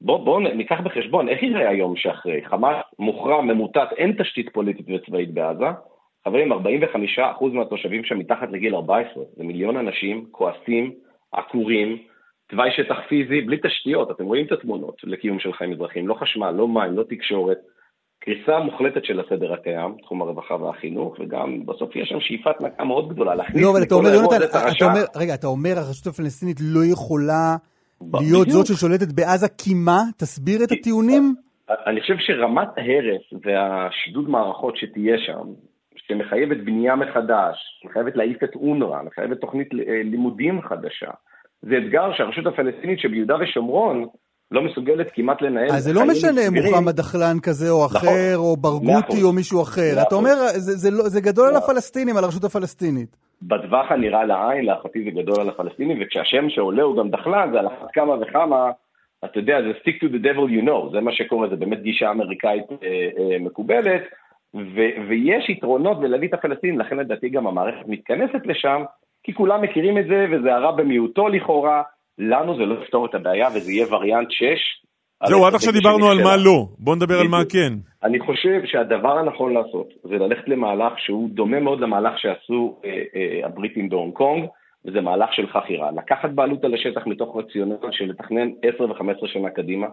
[0.01, 2.45] בואו בוא ניקח בחשבון, איך יראה היום שאחרי?
[2.45, 5.67] חמאס מוכרע, ממוטט, אין תשתית פוליטית וצבאית בעזה.
[6.25, 6.57] חברים, 45%
[7.53, 10.93] מהתושבים שם מתחת לגיל 14, זה מיליון אנשים כועסים,
[11.33, 11.99] עקורים,
[12.49, 16.51] תוואי שטח פיזי, בלי תשתיות, אתם רואים את התמונות לקיום של חיים אזרחיים, לא חשמל,
[16.51, 17.59] לא מים, לא תקשורת.
[18.29, 23.09] קריסה מוחלטת של הסדר הקיים, תחום הרווחה והחינוך, וגם בסוף יש שם שאיפת נקה מאוד
[23.09, 24.37] גדולה להכניס לא, אבל אתה אומר, יונתן,
[24.77, 27.57] אתה אומר, רגע, אתה אומר הרשות הפלסטינית לא יכולה
[28.01, 28.49] להיות בדיוק.
[28.49, 30.01] זאת ששולטת בעזה כי מה?
[30.19, 31.35] תסביר את הטיעונים.
[31.87, 35.47] אני חושב שרמת ההרס והשידוד מערכות שתהיה שם,
[35.97, 41.11] שמחייבת בנייה מחדש, מחייבת להעיף את אונר"א, מחייבת תוכנית אה, לימודים חדשה,
[41.63, 44.07] זה אתגר שהרשות הפלסטינית שביהודה ושומרון
[44.51, 45.69] לא מסוגלת כמעט לנהל.
[45.71, 47.97] אז זה לא משנה אם מוחמד דחלן כזה או נכון.
[47.97, 50.03] אחר, או ברגותי או מישהו אחר.
[50.09, 53.17] אתה אומר, זה לא- גדול על הפלסטינים, על הרשות הפלסטינית.
[53.43, 57.67] בטווח הנראה לעין, להערכתי זה גדול על הפלסטינים, וכשהשם שעולה הוא גם דחלן, זה על
[57.67, 58.71] אחת כמה וכמה
[59.25, 62.11] אתה יודע, זה stick to the devil you know, זה מה שקורה, זה באמת גישה
[62.11, 64.03] אמריקאית אה, אה, מקובלת,
[64.55, 68.83] ו- ויש יתרונות בלהביא את הפלסטינים, לכן לדעתי גם המערכת מתכנסת לשם,
[69.23, 71.83] כי כולם מכירים את זה, וזה הרע במיעוטו לכאורה,
[72.19, 74.45] לנו זה לא יפתור את הבעיה, וזה יהיה וריאנט 6.
[75.27, 77.73] זהו, עד עכשיו דיברנו על מה לא, בוא נדבר על מה כן.
[78.03, 83.47] אני חושב שהדבר הנכון לעשות זה ללכת למהלך שהוא דומה מאוד למהלך שעשו אה, אה,
[83.47, 84.45] הבריטים בהונג קונג,
[84.85, 85.91] וזה מהלך של חכירה.
[85.91, 89.87] לקחת בעלות על השטח מתוך רציונל של לתכנן 10 ו-15 שנה קדימה,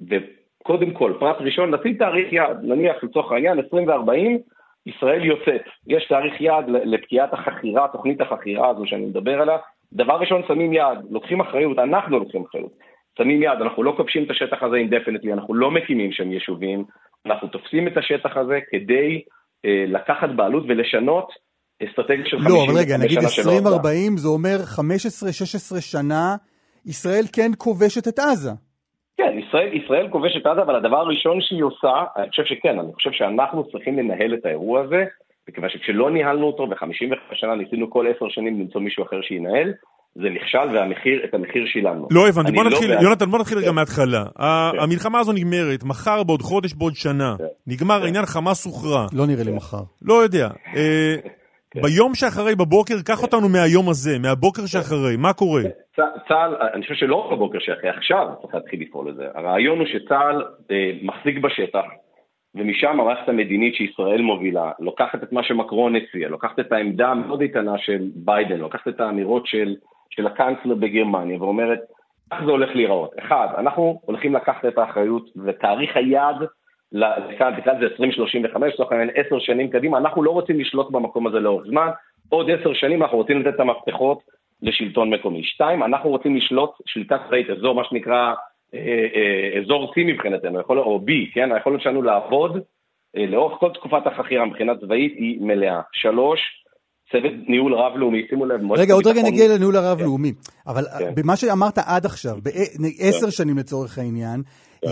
[0.00, 4.38] וקודם כל, פרט ראשון, לשים תאריך יעד, נניח לצורך העניין 20 ו-40,
[4.86, 5.62] ישראל יוצאת.
[5.86, 9.56] יש תאריך יעד לפקיעת החכירה, תוכנית החכירה הזו שאני מדבר עליה.
[9.92, 12.72] דבר ראשון, שמים יעד, לוקחים אחריות, אנחנו לוקחים אחריות.
[13.18, 16.84] שמים יעד, אנחנו לא כובשים את השטח הזה אינדפנטלי, אנחנו לא מקימים שם יישובים,
[17.26, 19.22] אנחנו תופסים את השטח הזה כדי
[19.64, 21.32] אה, לקחת בעלות ולשנות
[21.82, 24.56] אסטרטגיה של 50 שנה לא, אבל רגע, נגיד 20-40 זה אומר
[25.76, 26.36] 15-16 שנה,
[26.86, 28.50] ישראל כן כובשת את עזה.
[29.16, 32.92] כן, ישראל, ישראל כובשת את עזה, אבל הדבר הראשון שהיא עושה, אני חושב שכן, אני
[32.94, 35.04] חושב שאנחנו צריכים לנהל את האירוע הזה,
[35.48, 39.72] מכיוון שכשלא ניהלנו אותו, ב-55 שנה ניסינו כל עשר שנים למצוא מישהו אחר שינהל,
[40.14, 42.08] זה נכשל ואת המחיר שילמנו.
[42.10, 43.74] לא הבנתי, בוא לא נתחיל, לא יונתן, בוא נתחיל רגע כן.
[43.74, 44.24] מההתחלה.
[44.24, 44.78] כן.
[44.82, 47.34] המלחמה הזו נגמרת, מחר, בעוד חודש, בעוד שנה.
[47.38, 47.44] כן.
[47.66, 49.06] נגמר העניין, חמאס הוכרע.
[49.12, 49.82] לא נראה לי מחר.
[50.02, 50.48] לא יודע.
[50.76, 51.14] אה,
[51.82, 55.62] ביום שאחרי, בבוקר, קח אותנו מהיום הזה, מהבוקר שאחרי, מה קורה?
[56.28, 59.24] צה"ל, אני חושב שלא רק בבוקר שאחרי, עכשיו צריך להתחיל לפעול לזה.
[59.34, 61.86] הרעיון הוא שצה"ל אה, מחזיק בשטח,
[62.56, 67.78] ומשם המערכת המדינית שישראל מובילה, לוקחת את מה שמקרון הציע, לוקחת את העמדה המאוד איתנה
[67.78, 69.76] של ביידן, לוקחת את האמירות של
[70.10, 71.80] של הקאנצלר בגרמניה ואומרת,
[72.32, 73.10] איך זה הולך להיראות?
[73.18, 76.36] אחד, אנחנו הולכים לקחת את האחריות ותאריך היעד,
[76.92, 81.66] בכלל זה 2035, לצורך העניין 10 שנים קדימה, אנחנו לא רוצים לשלוט במקום הזה לאורך
[81.66, 81.88] זמן,
[82.28, 84.18] עוד 10 שנים אנחנו רוצים לתת את המפתחות
[84.62, 85.44] לשלטון מקומי.
[85.44, 88.34] שתיים, אנחנו רוצים לשלוט שליטה צבאית, אזור מה שנקרא
[89.62, 91.52] אזור C מבחינתנו, יכול, או B, כן?
[91.52, 92.58] היכולת שלנו לעבוד
[93.16, 95.80] אה, לאורך כל תקופת החכירה מבחינה צבאית היא מלאה.
[95.92, 96.40] שלוש,
[97.12, 98.72] צוות ניהול רב-לאומי, שימו לב.
[98.72, 100.32] רגע, עוד רגע נגיע לניהול הרב-לאומי.
[100.32, 100.70] כן.
[100.70, 101.14] אבל כן.
[101.14, 103.30] במה שאמרת עד עכשיו, בעשר כן.
[103.30, 104.42] שנים לצורך העניין,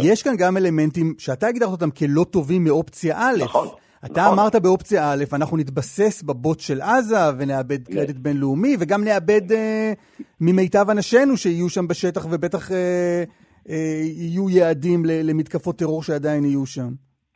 [0.02, 3.44] יש כאן גם אלמנטים שאתה הגדרת אותם כלא טובים מאופציה א'.
[3.44, 3.68] נכון.
[4.04, 4.38] אתה נכון.
[4.38, 9.92] אמרת באופציה א', אנחנו נתבסס בבוט של עזה ונאבד קרדיט בינלאומי, וגם נאבד אה,
[10.40, 13.24] ממיטב אנשינו שיהיו שם בשטח ובטח אה, אה,
[13.66, 16.90] יהיו יעדים למתקפות טרור שעדיין יהיו שם.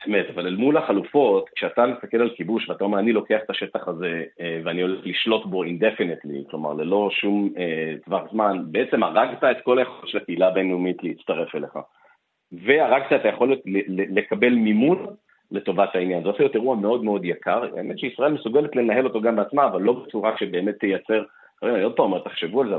[0.07, 3.87] אמת, אבל אל מול החלופות, כשאתה מסתכל על כיבוש ואתה אומר, אני לוקח את השטח
[3.87, 9.43] הזה אה, ואני הולך לשלוט בו indefinitely, כלומר ללא שום אה, טווח זמן, בעצם הרגת
[9.43, 11.79] את כל היכולת של הקהילה הבינלאומית להצטרף אליך.
[12.51, 15.05] והרגת את היכולת לקבל מימון
[15.51, 16.23] לטובת העניין.
[16.23, 19.81] זה עושה להיות אירוע מאוד מאוד יקר, האמת שישראל מסוגלת לנהל אותו גם בעצמה, אבל
[19.81, 21.23] לא בצורה שבאמת תייצר
[21.61, 22.75] עוד פעם תחשבו על זה,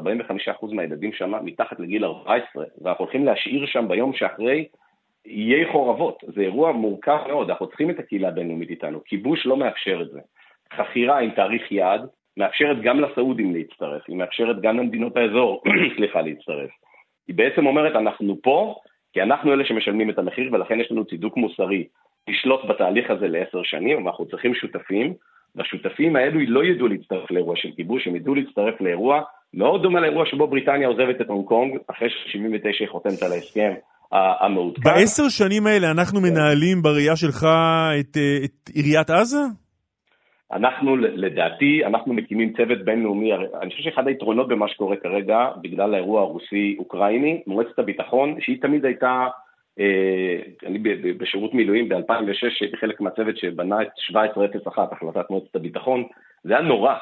[0.62, 4.68] 45% מהילדים שם מתחת לגיל 14, ואנחנו הולכים להשאיר שם ביום שאחרי
[5.26, 10.02] איי חורבות, זה אירוע מורכב מאוד, אנחנו צריכים את הקהילה הבינלאומית איתנו, כיבוש לא מאפשר
[10.02, 10.20] את זה.
[10.76, 15.62] חכירה עם תאריך יעד מאפשרת גם לסעודים להצטרף, היא מאפשרת גם למדינות האזור,
[15.96, 16.70] סליחה, להצטרף.
[17.28, 18.74] היא בעצם אומרת, אנחנו פה,
[19.12, 21.86] כי אנחנו אלה שמשלמים את המחיר, ולכן יש לנו צידוק מוסרי
[22.28, 25.14] לשלוט בתהליך הזה לעשר שנים, ואנחנו צריכים שותפים,
[25.56, 29.22] והשותפים האלו לא ידעו להצטרף לאירוע של כיבוש, הם ידעו להצטרף לאירוע
[29.54, 33.72] מאוד דומה לאירוע שבו בריטניה עוזבת את הונג קונג, אחרי ש-79 היא חותמת על ההסכם
[34.12, 34.90] המעודכן.
[34.90, 37.46] בעשר שנים האלה אנחנו מנהלים בראייה שלך
[38.00, 39.40] את, אה, את עיריית עזה?
[40.52, 46.20] אנחנו, לדעתי, אנחנו מקימים צוות בינלאומי, אני חושב שאחד היתרונות במה שקורה כרגע, בגלל האירוע
[46.20, 49.26] הרוסי-אוקראיני, מועצת הביטחון, שהיא תמיד הייתה,
[50.66, 50.78] אני
[51.18, 56.04] בשירות מילואים ב-2006, הייתי חלק מהצוות שבנה את 1701, החלטת מועצת הביטחון,
[56.44, 56.94] זה היה נורא.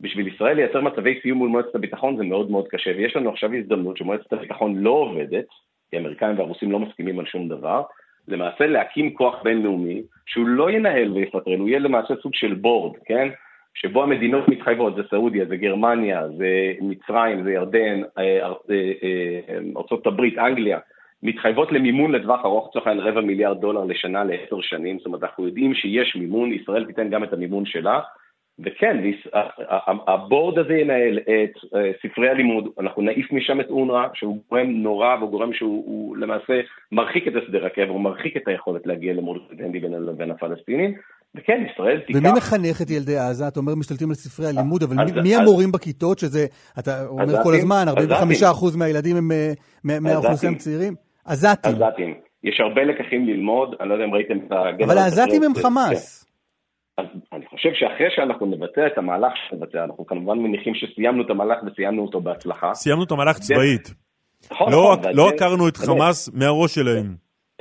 [0.00, 3.54] בשביל ישראל לייצר מצבי סיום מול מועצת הביטחון זה מאוד מאוד קשה, ויש לנו עכשיו
[3.54, 5.46] הזדמנות שמועצת הביטחון לא עובדת,
[5.90, 7.82] כי האמריקאים והרוסים לא מסכימים על שום דבר,
[8.28, 13.28] למעשה להקים כוח בינלאומי שהוא לא ינהל ויפטרל, הוא יהיה למעשה סוג של בורד, כן?
[13.74, 18.52] שבו המדינות מתחייבות, זה סעודיה, זה גרמניה, זה מצרים, זה ירדן, אה, אה,
[19.02, 20.78] אה, ארה"ב, אנגליה,
[21.22, 25.46] מתחייבות למימון לטווח ארוך, לצורך העניין רבע מיליארד דולר לשנה לעשר שנים, זאת אומרת אנחנו
[25.46, 28.00] יודעים שיש מימון, ישראל תיתן גם את המימון שלה,
[28.58, 28.96] וכן,
[30.06, 35.16] הבורד הזה ינהל את אה, ספרי הלימוד, אנחנו נעיף משם את אונר"א, שהוא גורם נורא
[35.18, 36.60] והוא גורם שהוא למעשה
[36.92, 40.94] מרחיק את הסדר הקבע, הוא מרחיק את היכולת להגיע למול סטודנטי לבין הפלסטינים.
[41.34, 42.18] וכן, ישראל תיקח...
[42.18, 43.48] ומי מחנך את ילדי עזה?
[43.48, 46.46] אתה אומר משתלטים על ספרי הלימוד, אבל אז, מי אז, המורים בכיתות, שזה,
[46.78, 47.84] אתה אומר כל הזמן,
[48.74, 49.52] 45% מהילדים הם אה,
[50.00, 51.11] מהאוכלוסייה הצעירים?
[51.24, 51.72] עזתים.
[51.74, 52.14] עזתים.
[52.44, 54.84] יש הרבה לקחים ללמוד, אני לא יודע אם ראיתם את הגבר...
[54.84, 56.24] אבל העזתים הם חמאס.
[56.24, 56.32] כן.
[57.02, 61.58] אז אני חושב שאחרי שאנחנו נבצע את המהלך שנבצע, אנחנו כמובן מניחים שסיימנו את המהלך
[61.66, 62.74] וסיימנו אותו בהצלחה.
[62.74, 63.94] סיימנו את המהלך צבאית.
[64.52, 67.14] נכון, לא, נכון, לא עקרנו את חמאס מהראש שלהם.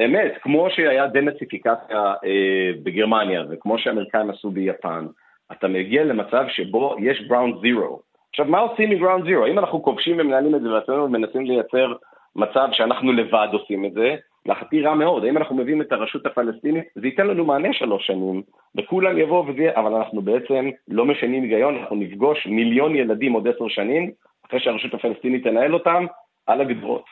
[0.05, 5.05] אמת, כמו שהיה דנאציפיקציה אה, בגרמניה, וכמו שהאמריקאים עשו ביפן,
[5.51, 7.99] אתה מגיע למצב שבו יש גראונד זירו.
[8.29, 9.45] עכשיו, מה עושים מגראונד זירו?
[9.45, 11.93] אם אנחנו כובשים ומנהלים את זה ואצלנו מנסים לייצר
[12.35, 15.25] מצב שאנחנו לבד עושים את זה, להערכתי רע מאוד.
[15.25, 18.41] האם אנחנו מביאים את הרשות הפלסטינית, זה ייתן לנו מענה שלוש שנים,
[18.75, 23.67] וכולם יבואו וזה, אבל אנחנו בעצם לא משנים היגיון, אנחנו נפגוש מיליון ילדים עוד עשר
[23.67, 24.11] שנים,
[24.47, 26.05] אחרי שהרשות הפלסטינית תנהל אותם,
[26.47, 27.05] על הגדרות.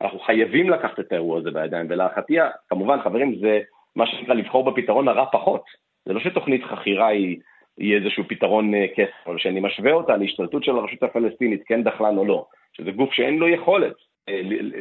[0.00, 2.36] אנחנו חייבים לקחת את האירוע הזה בידיים, ולהערכתי,
[2.68, 3.60] כמובן, חברים, זה
[3.96, 5.62] מה שנקרא לבחור בפתרון הרע פחות.
[6.04, 7.38] זה לא שתוכנית חכירה היא,
[7.78, 12.18] היא איזשהו פתרון uh, כסף, אבל שאני משווה אותה להשתלטות של הרשות הפלסטינית, כן דחלן
[12.18, 13.94] או לא, שזה גוף שאין לו יכולת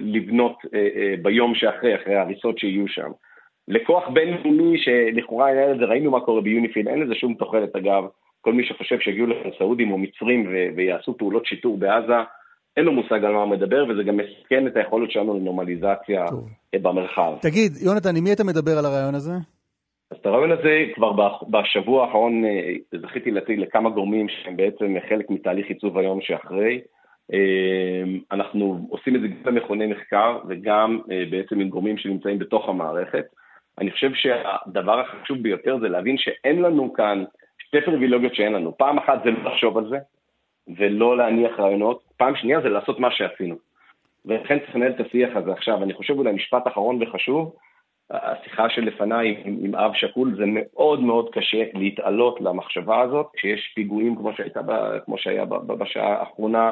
[0.02, 3.12] לבנות uh, uh, ביום שאחרי, אחרי ההריסות שיהיו שם.
[3.68, 8.04] לכוח בינלאומי שלכאורה היה לזה, ראינו מה קורה ביוניפיל, אין לזה שום תוחלת אגב.
[8.42, 12.14] כל מי שחושב שיגיעו לכאן סעודים או מצרים ויעשו פעולות שיטור בעזה,
[12.78, 16.50] אין לו מושג על מה הוא מדבר, וזה גם מסכן את היכולת שלנו לנורמליזציה טוב.
[16.82, 17.34] במרחב.
[17.42, 19.32] תגיד, יונתן, עם מי אתה מדבר על הרעיון הזה?
[20.12, 21.12] אז את הרעיון הזה כבר
[21.50, 26.82] בשבוע האחרון אה, זכיתי להטיל לכמה גורמים שהם בעצם חלק מתהליך עיצוב היום שאחרי.
[27.34, 32.70] אה, אנחנו עושים את זה גם במכוני מחקר וגם אה, בעצם עם גורמים שנמצאים בתוך
[32.70, 33.26] המערכת.
[33.80, 37.24] אני חושב שהדבר החשוב ביותר זה להבין שאין לנו כאן
[37.58, 38.78] שתי פריבילוגיות שאין לנו.
[38.78, 39.98] פעם אחת זה לא לחשוב על זה,
[40.78, 42.04] ולא להניח רעיונות.
[42.18, 43.56] פעם שנייה זה לעשות מה שעשינו.
[44.26, 45.84] ולכן צריך לנהל את השיח הזה עכשיו.
[45.84, 47.56] אני חושב אולי משפט אחרון וחשוב,
[48.12, 54.16] השיחה שלפניי עם, עם אב שכול, זה מאוד מאוד קשה להתעלות למחשבה הזאת, כשיש פיגועים
[54.16, 54.60] כמו, שהייתה,
[55.06, 56.72] כמו שהיה בשעה האחרונה,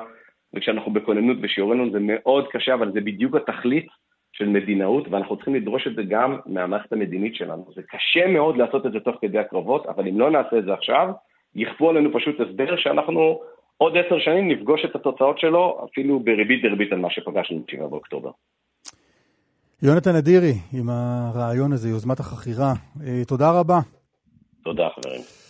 [0.56, 3.88] וכשאנחנו בכוננות ושיעורנו זה מאוד קשה, אבל זה בדיוק התכלית
[4.34, 7.66] של מדינאות, ואנחנו צריכים לדרוש את זה גם מהמערכת המדינית שלנו.
[7.76, 10.74] זה קשה מאוד לעשות את זה תוך כדי הקרבות, אבל אם לא נעשה את זה
[10.74, 11.10] עכשיו,
[11.56, 13.40] יכפו עלינו פשוט הסבר שאנחנו
[13.78, 18.30] עוד עשר שנים נפגוש את התוצאות שלו, אפילו בריבית דריבית על מה שפגשנו ב-7 באוקטובר.
[19.84, 22.74] יונתן אדירי, עם הרעיון הזה, יוזמת החכירה,
[23.08, 23.80] אה, תודה רבה.
[24.64, 25.45] תודה, חברים.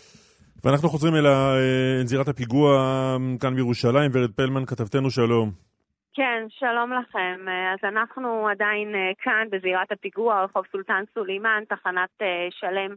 [0.65, 2.69] ואנחנו חוזרים אל אה, זירת הפיגוע
[3.41, 4.11] כאן בירושלים.
[4.13, 5.51] ורד פלמן, כתבתנו שלום.
[6.13, 7.47] כן, שלום לכם.
[7.47, 12.95] אה, אז אנחנו עדיין כאן בזירת הפיגוע, רחוב סולטן סולימאן, תחנת שלם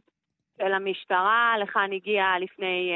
[0.59, 1.55] של המשטרה.
[1.63, 2.93] לכאן הגיע לפני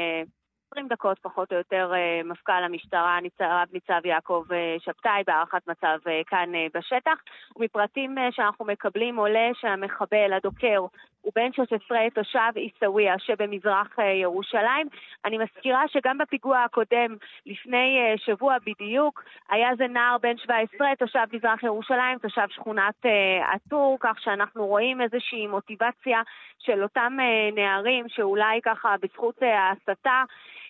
[0.73, 5.97] 20 דקות פחות או יותר אה, מפכ"ל המשטרה, רב ניצב יעקב אה, שבתאי, בהערכת מצב
[6.07, 7.17] אה, כאן בשטח.
[7.55, 10.85] ומפרטים שאנחנו מקבלים עולה שהמחבל, הדוקר,
[11.23, 14.87] הוא בן 16 תושב עיסאוויה שבמזרח ירושלים.
[15.25, 21.63] אני מזכירה שגם בפיגוע הקודם, לפני שבוע בדיוק, היה זה נער בן 17 תושב מזרח
[21.63, 23.05] ירושלים, תושב שכונת
[23.53, 26.21] עטור, כך שאנחנו רואים איזושהי מוטיבציה
[26.59, 27.17] של אותם
[27.55, 30.23] נערים שאולי ככה בזכות ההסתה אה,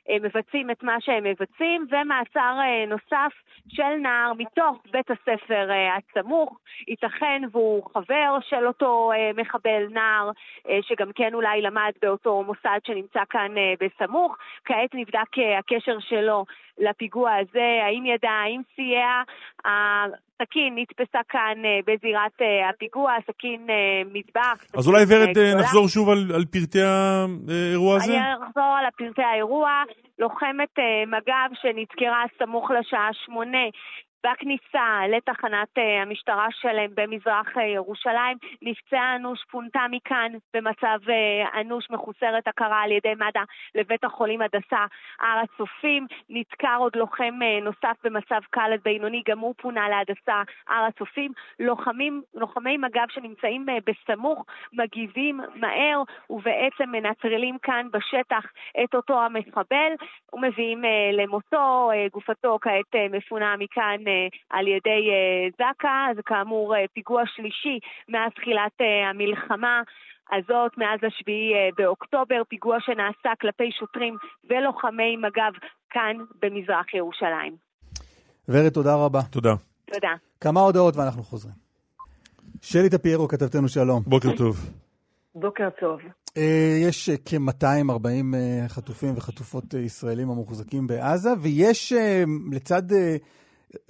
[0.10, 3.32] מבצעים את מה שהם מבצעים, ומעצר אה, נוסף
[3.68, 10.32] של נער מתוך בית הספר אה, הסמוך, ייתכן והוא חבר של אותו מחבל נער,
[10.82, 14.38] שגם כן אולי למד באותו מוסד שנמצא כאן בסמוך.
[14.66, 16.46] כעת נבדק הקשר שלו
[16.78, 19.24] לפיגוע הזה, האם ידע, האם סייע.
[20.44, 21.58] סכין נתפסה כאן
[21.88, 22.38] בזירת
[22.70, 23.68] הפיגוע, סכין
[24.14, 24.64] מטבח.
[24.78, 28.18] אז אולי ורד נחזור שוב על, על פרטי האירוע הזה?
[28.18, 29.84] אני אחזור על פרטי האירוע.
[30.20, 33.66] לוחמת אה, מג"ב שנדקרה סמוך לשעה שמונה
[34.24, 38.38] בכניסה לתחנת אה, המשטרה שלהם במזרח אה, ירושלים.
[38.62, 41.00] נפצעה אנוש, פונתה מכאן במצב
[41.60, 43.44] אנוש, מחוסרת הכרה על ידי מד"א
[43.76, 44.86] לבית החולים הדסה
[45.20, 46.08] הר הצופים.
[46.30, 51.32] נדקר עוד לוחם נוסף במצב קל עד בינוני, גם הוא פונה להדסה הר הצופים.
[51.60, 58.46] לוחמים, לוחמי מג"ב שנמצאים בסמוך מגיבים מהר ובעצם מנטרלים כאן בשטח
[58.84, 59.92] את אותו המחבל
[60.34, 60.84] ומביאים
[61.14, 61.92] למותו.
[62.12, 63.98] גופתו כעת מפונה מכאן
[64.50, 65.02] על ידי
[65.58, 67.80] זק"א, זה כאמור פיגוע שלישי
[68.10, 68.72] מאז תחילת
[69.10, 69.82] המלחמה.
[70.32, 74.16] הזאת מאז השביעי באוקטובר, פיגוע שנעשה כלפי שוטרים
[74.50, 75.54] ולוחמי מג"ב
[75.90, 77.56] כאן במזרח ירושלים.
[78.50, 79.22] ורד, תודה רבה.
[79.32, 79.54] תודה.
[79.86, 80.14] תודה.
[80.42, 81.56] כמה הודעות ואנחנו חוזרים.
[82.62, 84.04] שלי טפיירו, כתבתנו שלום.
[84.08, 84.56] בוקר טוב.
[85.36, 86.00] בוקר טוב.
[86.84, 88.36] יש כ-240
[88.68, 91.94] חטופים וחטופות ישראלים המוחזקים בעזה, ויש
[92.52, 92.84] לצד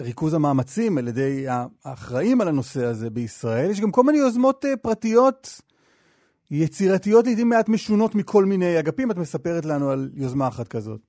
[0.01, 1.45] ריכוז המאמצים על ידי
[1.85, 3.71] האחראים על הנושא הזה בישראל.
[3.71, 5.47] יש גם כל מיני יוזמות אה, פרטיות
[6.51, 9.11] יצירתיות, לעיתים מעט משונות מכל מיני אגפים.
[9.11, 11.01] את מספרת לנו על יוזמה אחת כזאת.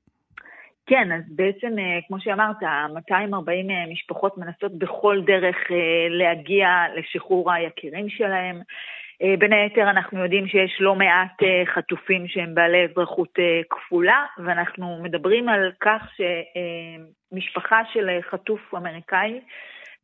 [0.86, 2.56] כן, אז בעצם, אה, כמו שאמרת,
[2.94, 5.56] 240 אה, משפחות מנסות בכל דרך
[6.10, 8.60] להגיע לשחרור היקירים שלהם.
[9.24, 14.24] אה, בין היתר אנחנו יודעים שיש לא מעט אה, חטופים שהם בעלי אזרחות אה, כפולה,
[14.38, 19.40] ואנחנו מדברים על כך שמשפחה של חטוף אמריקאי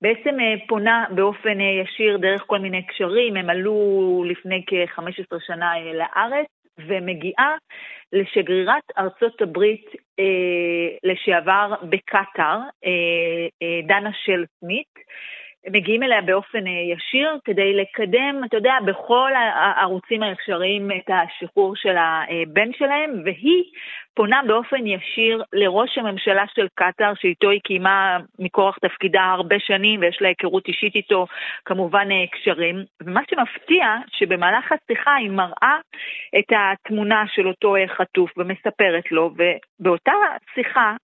[0.03, 0.37] בעצם
[0.69, 6.47] פונה באופן ישיר דרך כל מיני קשרים, הם עלו לפני כ-15 שנה לארץ,
[6.79, 7.55] ומגיעה
[8.13, 9.87] לשגרירת ארצות הברית
[11.05, 12.59] לשעבר בקטאר,
[13.87, 14.95] דנה של סמית.
[15.69, 21.97] מגיעים אליה באופן אה, ישיר כדי לקדם, אתה יודע, בכל הערוצים האפשריים את השחרור של
[21.97, 23.65] הבן שלהם, והיא
[24.15, 30.19] פונה באופן ישיר לראש הממשלה של קטאר, שאיתו היא קיימה מכורח תפקידה הרבה שנים ויש
[30.21, 31.27] לה היכרות אישית איתו,
[31.65, 32.85] כמובן אה, קשרים.
[33.03, 35.79] ומה שמפתיע, שבמהלך השיחה היא מראה
[36.39, 39.31] את התמונה של אותו אה, חטוף ומספרת לו,
[39.81, 40.13] ובאותה
[40.55, 40.95] שיחה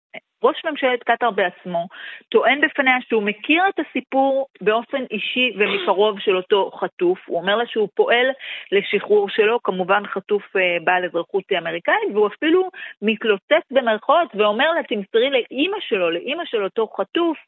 [0.42, 1.86] ראש ממשלת קטאר בעצמו
[2.28, 7.18] טוען בפניה שהוא מכיר את הסיפור באופן אישי ומקרוב של אותו חטוף.
[7.26, 8.26] הוא אומר לה שהוא פועל
[8.72, 12.68] לשחרור שלו, כמובן חטוף uh, בעל אזרחות אמריקאית, והוא אפילו
[13.02, 17.38] מתלוצץ במרכאות ואומר לה, תמסרי לאימא שלו, לאימא של אותו חטוף,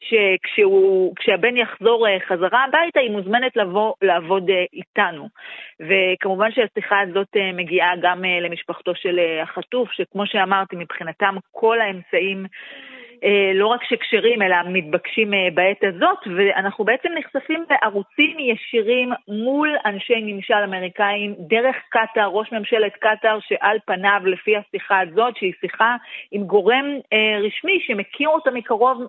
[0.00, 5.28] שכשהבן יחזור uh, חזרה הביתה, היא מוזמנת לבוא לעבוד uh, איתנו.
[5.80, 12.93] וכמובן שהשיחה הזאת מגיעה גם למשפחתו של החטוף, שכמו שאמרתי, מבחינתם כל האמצעים אה,
[13.54, 20.20] לא רק שכשרים, אלא מתבקשים אה, בעת הזאת, ואנחנו בעצם נחשפים לערוצים ישירים מול אנשי
[20.22, 25.96] ממשל אמריקאים, דרך קטאר, ראש ממשלת קטאר, שעל פניו, לפי השיחה הזאת, שהיא שיחה
[26.30, 29.02] עם גורם אה, רשמי שמכיר אותה מקרוב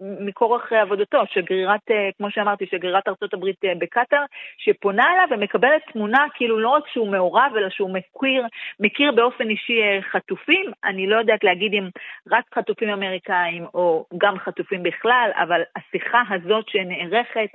[0.00, 1.80] מכורח עבודתו, שגרירת,
[2.18, 4.24] כמו שאמרתי, שגרירת ארצות הברית בקטאר,
[4.58, 8.46] שפונה אליו ומקבלת תמונה כאילו לא רק שהוא מעורב, אלא שהוא מכיר,
[8.80, 9.80] מכיר באופן אישי
[10.12, 10.64] חטופים.
[10.84, 11.88] אני לא יודעת להגיד אם
[12.30, 13.41] רק חטופים אמריקאים
[13.74, 17.50] או גם חטופים בכלל, אבל השיחה הזאת שנערכת,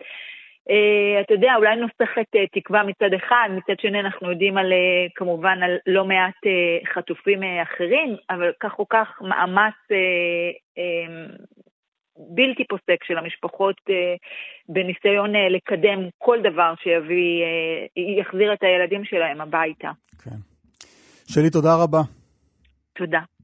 [0.70, 5.12] Uh, אתה יודע, אולי נוסחת uh, תקווה מצד אחד, מצד שני אנחנו יודעים על, uh,
[5.16, 6.36] כמובן על לא מעט
[6.94, 9.74] חטופים אחרים, אבל כך או כך מאמץ
[12.36, 13.76] בלתי פוסק של המשפחות
[14.70, 17.44] בניסיון לקדם כל דבר שיביא,
[18.20, 19.92] יחזיר את הילדים שלהם הביתה.
[20.24, 20.38] כן.
[21.34, 22.02] שלי, תודה רבה.
[22.96, 23.37] תודה.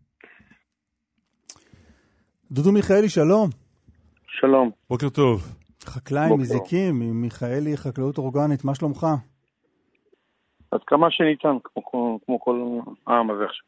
[2.54, 3.50] דודו מיכאלי, שלום.
[4.28, 4.72] שלום.
[4.90, 5.42] בוקר טוב.
[5.86, 9.08] חקלאי מזיקים, מיכאלי חקלאות אורגנית, מה שלומך?
[10.72, 13.66] עד כמה שניתן, כמו, כמו כל העם הזה עכשיו.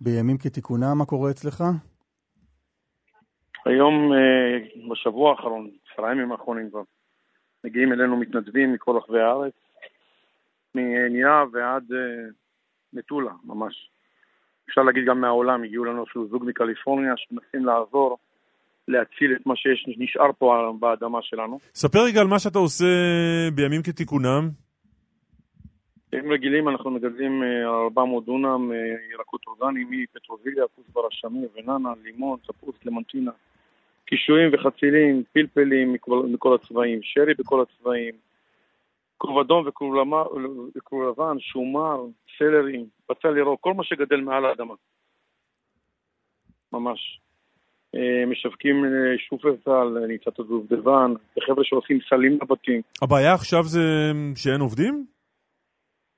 [0.00, 1.64] בימים כתיקונם, מה קורה אצלך?
[3.66, 6.82] היום, אה, בשבוע האחרון, עשרה ימים האחרונים כבר,
[7.64, 9.54] מגיעים אלינו מתנדבים מכל רחבי הארץ,
[10.74, 12.30] מענייה ועד אה,
[12.92, 13.93] מטולה, ממש.
[14.68, 18.18] אפשר להגיד גם מהעולם, הגיעו לנו אפילו זוג מקליפורניה שמנסים לעזור
[18.88, 21.58] להציל את מה שנשאר פה באדמה שלנו.
[21.74, 22.84] ספר רגע על מה שאתה עושה
[23.54, 24.50] בימים כתיקונם.
[26.12, 28.76] בימים רגילים אנחנו מגדלים 400 אה, דונם אה,
[29.12, 33.30] ירקות אורגניים מפטרוביליה, כוסברה, שמיר, וננה, לימון, תפוס, למנטינה,
[34.06, 38.14] קישואים וחצילים, פלפלים מכל, מכל הצבעים, שרי בכל הצבעים,
[39.24, 39.66] כרוב אדום
[40.76, 42.04] וכרוב לבן, שומר,
[42.38, 44.74] סלרי, בצל ירוק, כל מה שגדל מעל האדמה.
[46.72, 47.20] ממש.
[47.94, 51.12] אה, משווקים אה, שופרסל, ניצת הדובדבן,
[51.46, 52.80] חבר'ה שעושים סלים לבתים.
[53.02, 53.80] הבעיה עכשיו זה
[54.36, 55.06] שאין עובדים?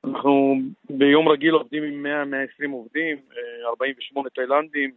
[0.05, 0.55] אנחנו
[0.91, 2.07] ביום רגיל עובדים עם
[2.62, 3.16] 100-120 עובדים,
[3.66, 4.91] 48 אה, תאילנדים,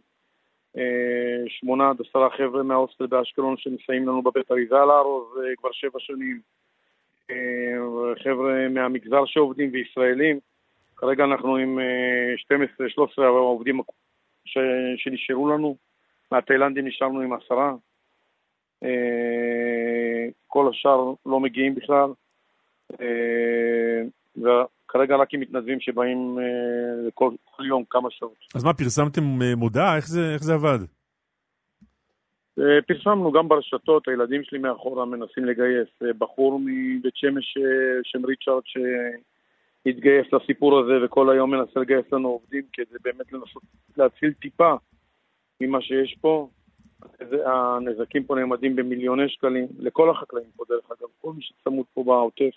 [1.48, 5.26] שמונה עד עשרה חבר'ה מההוסטל באשקלון שמסייעים לנו בבית אריזה לארוז
[5.58, 6.40] כבר שבע שנים.
[8.22, 10.38] חבר'ה מהמגזר שעובדים וישראלים.
[10.96, 11.78] כרגע אנחנו עם
[13.18, 13.80] 12-13 אה, עובדים
[14.96, 15.76] שנשארו לנו.
[16.32, 17.74] מהתאילנדים נשארנו עם עשרה.
[18.84, 22.10] אה, כל השאר לא מגיעים בכלל.
[23.00, 24.02] אה,
[24.36, 26.38] וכרגע רק עם מתנדבים שבאים
[27.14, 28.36] כל, כל יום כמה שעות.
[28.54, 29.22] אז מה, פרסמתם
[29.56, 29.96] מודעה?
[29.96, 30.78] איך זה, איך זה עבד?
[32.58, 35.88] אה, פרסמנו גם ברשתות, הילדים שלי מאחורה מנסים לגייס.
[36.02, 42.28] אה, בחור מבית שמש, אה, שם ריצ'ארד, שהתגייס לסיפור הזה וכל היום מנסה לגייס לנו
[42.28, 43.62] עובדים כדי באמת לנסות
[43.96, 44.74] להציל טיפה
[45.60, 46.48] ממה שיש פה.
[47.46, 52.54] הנזקים פה נעמדים במיליוני שקלים, לכל החקלאים פה דרך אגב, כל מי שצמוד פה בעוטף.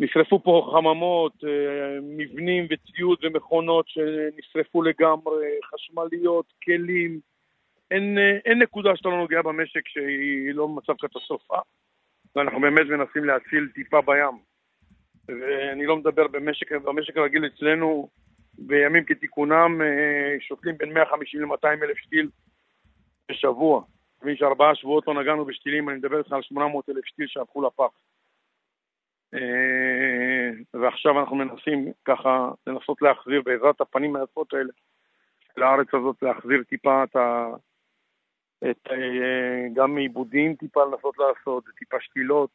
[0.00, 7.20] נשרפו פה חממות, אה, מבנים וציוד ומכונות שנשרפו לגמרי, חשמליות, כלים.
[7.90, 11.58] אין, אה, אין נקודה שאתה לא נוגע במשק שהיא לא במצב קטסטרופה,
[12.36, 14.38] ואנחנו באמת מנסים להציל טיפה בים.
[15.28, 18.08] ואני לא מדבר במשק, במשק הרגיל אצלנו,
[18.58, 22.28] בימים כתיקונם אה, שותלים בין 150 ל-200 אלף שתיל
[23.30, 23.82] בשבוע.
[24.22, 28.07] מבין שארבעה שבועות לא נגענו בשתילים, אני מדבר איתך על 800 אלף שתיל שהלכו לפח.
[29.34, 34.72] אה, ועכשיו אנחנו מנסים ככה לנסות להחזיר בעזרת הפנים היפות האלה
[35.56, 37.46] לארץ הזאת, להחזיר טיפה את, ה...
[38.70, 42.50] את, אה, גם עיבודים טיפה לנסות לעשות, טיפה שתילות,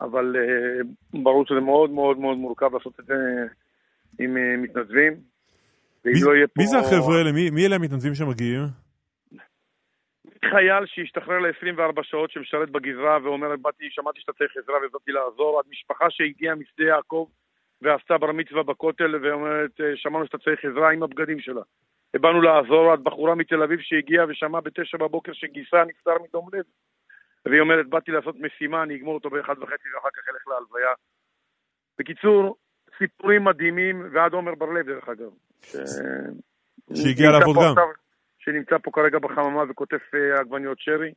[0.00, 3.14] אבל אה, ברור שזה מאוד מאוד מאוד מורכב לעשות את זה
[4.18, 5.12] עם מתנדבים.
[6.04, 6.70] מי, לא מי פה...
[6.70, 7.32] זה החבר'ה האלה?
[7.32, 8.89] מי, מי אלה המתנדבים שמגיעים?
[10.44, 15.64] חייל שהשתחרר ל-24 שעות שמשרת בגזרה ואומר, באתי, שמעתי שאתה צריך עזרה ובאתי לעזור, עד
[15.70, 17.26] משפחה שהגיעה משדה יעקב
[17.82, 21.62] ועשתה בר מצווה בכותל ואומרת, שמענו שאתה צריך עזרה עם הבגדים שלה.
[22.16, 26.64] ובאנו לעזור, עד בחורה מתל אביב שהגיעה ושמעה בתשע בבוקר שגיסה נפטר מדום לב.
[27.46, 30.92] והיא אומרת, באתי לעשות משימה, אני אגמור אותו באחד וחצי ואחר כך אלך להלוויה.
[31.98, 32.56] בקיצור,
[32.98, 35.30] סיפורים מדהימים, ועד עומר בר-לב דרך אגב.
[35.62, 35.76] ש...
[36.94, 37.62] שהגיע לעבוד גם.
[37.62, 37.88] עכשיו,
[38.52, 41.12] שנמצא פה כרגע בחממה וכותב אה, עגבניות שרי.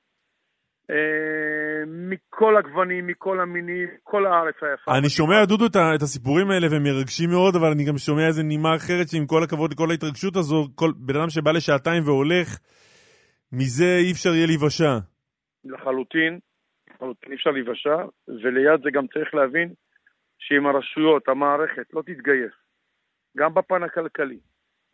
[0.89, 4.97] אה, מכל הגוונים, מכל המינים, כל הארץ היפה.
[4.97, 8.75] אני שומע, דודו, את הסיפורים האלה והם מרגשים מאוד, אבל אני גם שומע איזה נימה
[8.75, 12.47] אחרת שעם כל הכבוד לכל ההתרגשות הזו, כל בן אדם שבא לשעתיים והולך,
[13.51, 14.93] מזה אי אפשר יהיה להיוושע.
[15.65, 16.39] לחלוטין,
[16.89, 17.97] לחלוטין אי אפשר להיוושע,
[18.27, 19.73] וליד זה גם צריך להבין
[20.39, 22.55] שאם הרשויות, המערכת, לא תתגייס,
[23.37, 24.39] גם בפן הכלכלי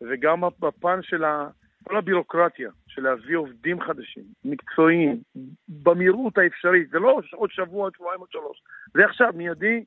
[0.02, 1.48] וגם בפן של ה...
[1.88, 5.20] כל הבירוקרטיה של להביא עובדים חדשים, מקצועיים,
[5.68, 8.62] במהירות האפשרית, זה לא עוד שבוע, עוד שבועיים, עוד שלוש.
[8.94, 9.84] זה עכשיו, מיידי,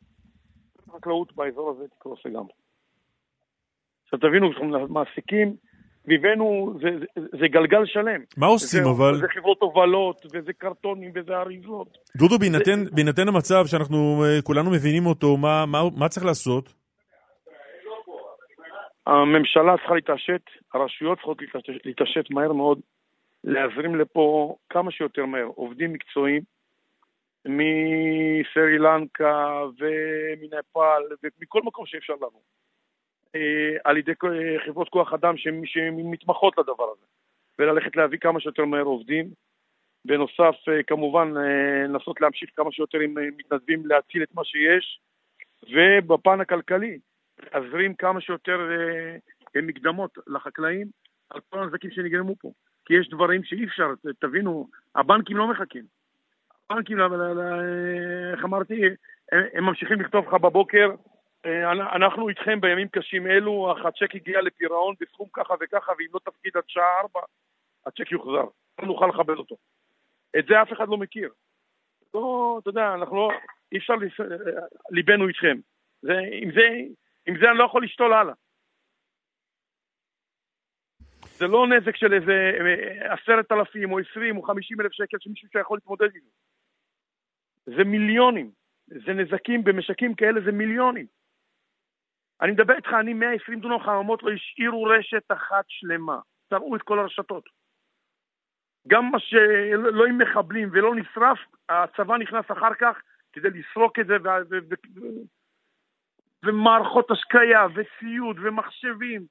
[0.89, 2.53] החקלאות באזור הזה תקרוס לגמרי.
[4.05, 4.49] עכשיו תבינו,
[4.89, 5.55] מעסיקים,
[6.03, 8.21] סביבנו זה, זה, זה גלגל שלם.
[8.37, 9.15] מה עושים זה, אבל?
[9.17, 11.97] זה חברות הובלות, וזה קרטונים, וזה אריזות.
[12.17, 13.31] דודו, בהינתן, זה...
[13.31, 16.82] המצב שאנחנו אה, כולנו מבינים אותו, מה, מה, מה צריך לעשות?
[19.07, 20.41] הממשלה צריכה להתעשת,
[20.73, 21.37] הרשויות צריכות
[21.85, 22.79] להתעשת מהר מאוד,
[23.43, 26.41] להזרים לפה כמה שיותר מהר עובדים מקצועיים
[27.45, 32.41] מסרי לנקה ומנפאל ומכל מקום שאפשר לבוא,
[33.35, 34.11] אה, על ידי
[34.65, 37.05] חברות כוח אדם שמתמחות לדבר הזה,
[37.59, 39.29] וללכת להביא כמה שיותר מהר עובדים.
[40.05, 44.99] בנוסף, אה, כמובן, אה, לנסות להמשיך כמה שיותר עם מתנדבים להציל את מה שיש,
[45.63, 46.99] ובפן הכלכלי,
[47.39, 48.59] להזרים כמה שיותר
[49.55, 50.87] אה, מקדמות לחקלאים
[51.29, 52.51] על כל הנזקים שנגרמו פה.
[52.85, 53.87] כי יש דברים שאי אפשר,
[54.19, 55.83] תבינו, הבנקים לא מחכים.
[56.69, 56.97] הבנקים,
[58.33, 58.81] איך אמרתי,
[59.31, 60.89] הם ממשיכים לכתוב לך בבוקר,
[61.45, 66.19] אה, אנחנו איתכם בימים קשים אלו, אך הצ'ק הגיע לפירעון בסכום ככה וככה, ואם לא
[66.19, 67.19] תפקיד עד שעה ארבע,
[67.85, 68.45] הצ'ק יוחזר.
[68.79, 69.55] לא נוכל לכבד אותו.
[70.39, 71.29] את זה אף אחד לא מכיר.
[72.13, 73.29] לא, אתה יודע, אנחנו לא,
[73.71, 73.93] אי אפשר,
[74.89, 75.57] ליבנו איתכם.
[76.01, 76.67] זה, עם זה,
[77.27, 78.33] עם זה אני לא יכול לשתול הלאה.
[81.37, 85.49] זה לא נזק של איזה אה, עשרת אלפים או עשרים או חמישים אלף שקל שמישהו
[85.49, 87.75] שיכול להתמודד עם זה.
[87.75, 88.51] זה מיליונים.
[88.87, 91.05] זה נזקים במשקים כאלה, זה מיליונים.
[92.41, 96.19] אני מדבר איתך, אני 120 דונם חממות לא השאירו רשת אחת שלמה.
[96.49, 97.43] תראו את כל הרשתות.
[98.87, 101.39] גם מה שלא עם מחבלים ולא נשרף,
[101.69, 103.01] הצבא נכנס אחר כך
[103.33, 104.17] כדי לסרוק את זה
[106.43, 109.25] ומערכות השקיה וציוד ומחשבים.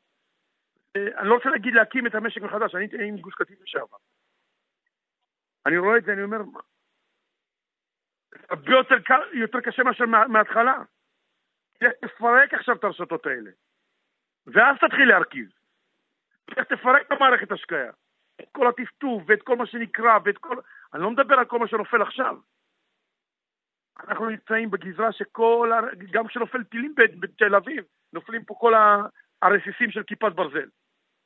[0.97, 3.97] אה, אני לא רוצה להגיד להקים את המשק מחדש, אני הייתי עם גוש קטיף לשעבר.
[5.67, 6.39] אני רואה את זה, אני אומר,
[8.51, 8.95] הרבה יותר,
[9.33, 10.75] יותר קשה מאשר מההתחלה.
[11.79, 13.51] תפרק עכשיו את הרשתות האלה,
[14.47, 15.49] ואז תתחיל להרכיב.
[16.47, 17.91] תפרק את המערכת השקיה.
[18.41, 20.57] את כל הטפטוף ואת כל מה שנקרא ואת כל...
[20.95, 22.37] אני לא מדבר על כל מה שנופל עכשיו.
[24.09, 25.71] אנחנו נמצאים בגזרה שכל,
[26.13, 28.73] גם כשנופל טילים בתל אביב, נופלים פה כל
[29.43, 30.69] הרסיסים של כיפת ברזל.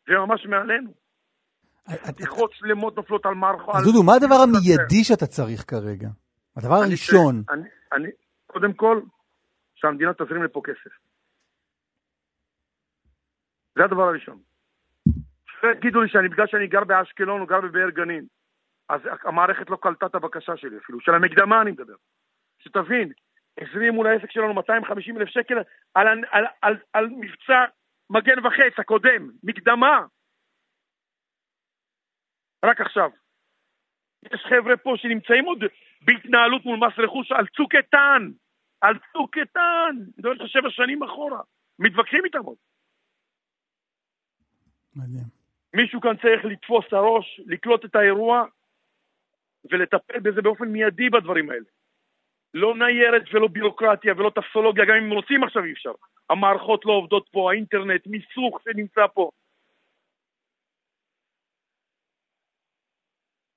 [0.08, 0.90] זה ממש מעלינו.
[1.88, 3.74] חתיכות שלמות נופלות על מערכות.
[3.74, 6.08] אז דודו, מה הדבר המיידי שאתה צריך כרגע?
[6.56, 7.42] הדבר הראשון.
[7.92, 8.08] אני,
[8.46, 9.00] קודם כל,
[9.74, 10.96] שהמדינה תזרים לפה כסף.
[13.76, 14.38] זה הדבר הראשון.
[15.80, 18.26] תגידו לי שאני, בגלל שאני גר באשקלון או גר בבאר גנים,
[18.88, 21.94] אז המערכת לא קלטה את הבקשה שלי אפילו, של המקדמה אני מדבר.
[22.66, 23.12] שתבין,
[23.60, 25.54] הזרימו לעסק שלנו 250 אלף שקל
[25.94, 27.64] על, על, על, על, על מבצע
[28.10, 30.06] מגן וחץ הקודם, מקדמה.
[32.64, 33.10] רק עכשיו.
[34.32, 35.58] יש חבר'ה פה שנמצאים עוד
[36.02, 38.30] בהתנהלות מול מס רכוש על צוק איתן,
[38.80, 41.40] על צוק איתן, אני מדבר איתך שבע שנים אחורה,
[41.78, 42.56] מתווכחים איתם עוד.
[44.96, 45.26] מדהים.
[45.74, 48.44] מישהו כאן צריך לתפוס את הראש, לקלוט את האירוע
[49.70, 51.75] ולטפל בזה באופן מיידי בדברים האלה.
[52.54, 55.92] לא ניירת ולא בירוקרטיה ולא טפסולוגיה, גם אם רוצים עכשיו אי אפשר.
[56.30, 59.30] המערכות לא עובדות פה, האינטרנט, מיסוך שנמצא פה.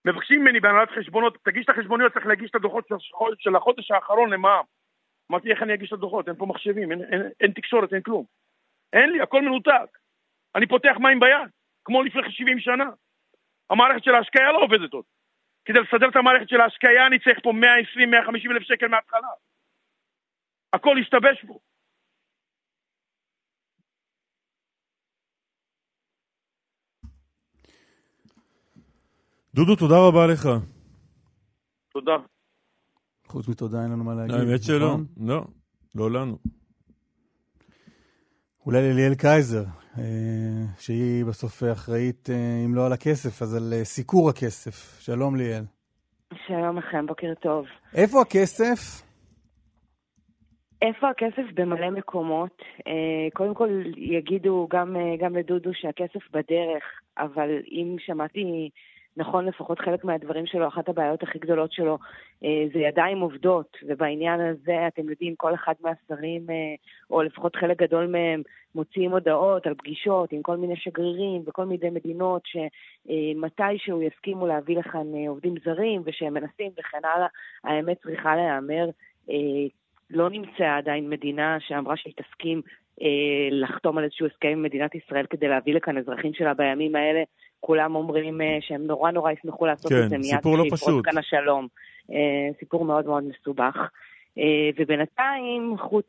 [0.06, 2.88] מבקשים ממני בהנהלת חשבונות, תגיש את החשבוניות, צריך להגיש את הדוחות
[3.40, 4.64] של החודש האחרון למע"מ.
[5.32, 6.28] אמרתי, איך אני אגיש את הדוחות?
[6.28, 8.26] אין פה מחשבים, אין, אין, אין תקשורת, אין כלום.
[8.94, 9.98] אין לי, הכל מנותק.
[10.56, 11.50] אני פותח מים ביד,
[11.86, 12.90] כמו לפני 70 שנה.
[13.70, 15.06] המערכת של ההשקיה לא עובדת עוד.
[15.70, 19.28] כדי לסדר את המערכת של ההשקיה אני צריך פה 120-150 אלף שקל מההתחלה.
[20.74, 21.60] הכל השתבש בו.
[29.56, 30.50] דודו, תודה רבה לך.
[31.94, 32.18] תודה.
[33.26, 34.36] חוץ מתודה אין לנו מה להגיד.
[34.36, 35.06] האמת שלא, נכון?
[35.28, 35.46] לא,
[35.96, 36.38] לא לנו.
[38.66, 39.64] אולי לליאל קייזר,
[40.80, 42.36] שהיא בסוף אחראית, אה,
[42.66, 45.02] אם לא על הכסף, אז על אה, סיקור הכסף.
[45.02, 45.64] שלום ליאל.
[46.48, 47.66] שלום לכם, בוקר טוב.
[47.96, 49.04] איפה הכסף?
[50.82, 51.54] איפה הכסף?
[51.54, 52.62] במלא מקומות.
[53.34, 56.84] קודם כל יגידו גם, גם לדודו שהכסף בדרך,
[57.18, 58.70] אבל אם שמעתי
[59.20, 61.98] נכון לפחות חלק מהדברים שלו, אחת הבעיות הכי גדולות שלו
[62.44, 66.56] אה, זה ידיים עובדות, ובעניין הזה, אתם יודעים, כל אחד מהשרים, אה,
[67.12, 68.42] או לפחות חלק גדול מהם,
[68.76, 75.16] מוציאים הודעות על פגישות עם כל מיני שגרירים וכל מיני מדינות שמתישהו יסכימו להביא לכאן
[75.16, 77.28] אה, עובדים זרים ושהם מנסים וכן הלאה,
[77.64, 78.90] האמת צריכה להיאמר.
[80.10, 82.64] לא נמצאה עדיין מדינה שאמרה שהיא תסכים אה,
[83.52, 87.24] לחתום על איזשהו הסכם עם מדינת ישראל כדי להביא לכאן אזרחים שלה בימים האלה.
[87.60, 91.06] כולם אומרים אה, שהם נורא נורא ישמחו לעשות כן, את זה מיד סיפור לא פשוט.
[91.06, 91.68] כאן השלום.
[92.12, 93.90] אה, סיפור מאוד מאוד מסובך.
[94.38, 96.06] אה, ובינתיים, חוץ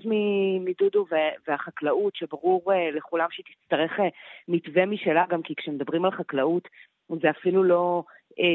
[0.60, 1.06] מדודו
[1.48, 4.08] והחקלאות, שברור אה, לכולם שהיא תצטרך אה,
[4.48, 6.68] מתווה משלה, גם כי כשמדברים על חקלאות,
[7.22, 8.02] זה אפילו לא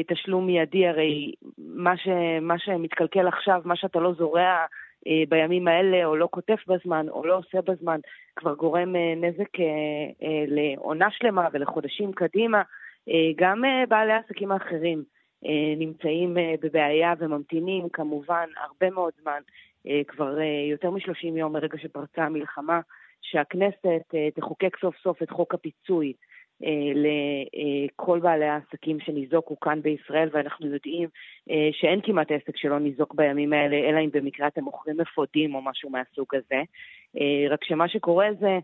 [0.08, 2.08] תשלום מיידי, הרי מה, ש,
[2.40, 4.66] מה שמתקלקל עכשיו, מה שאתה לא זורע אה,
[5.28, 8.00] בימים האלה, או לא כותב בזמן, או לא עושה בזמן,
[8.36, 12.62] כבר גורם אה, נזק אה, לעונה שלמה ולחודשים קדימה.
[13.36, 15.02] גם בעלי העסקים האחרים
[15.76, 19.40] נמצאים בבעיה וממתינים כמובן הרבה מאוד זמן,
[20.08, 20.38] כבר
[20.70, 22.80] יותר מ-30 יום מרגע שפרצה המלחמה,
[23.22, 26.12] שהכנסת תחוקק סוף סוף את חוק הפיצוי.
[26.64, 31.08] אה, לכל בעלי העסקים שניזוקו כאן בישראל, ואנחנו יודעים
[31.50, 35.62] אה, שאין כמעט עסק שלא ניזוק בימים האלה, אלא אם במקרה אתם מוכרים אפודים או
[35.62, 36.62] משהו מהסוג הזה.
[37.20, 38.58] אה, רק שמה שקורה זה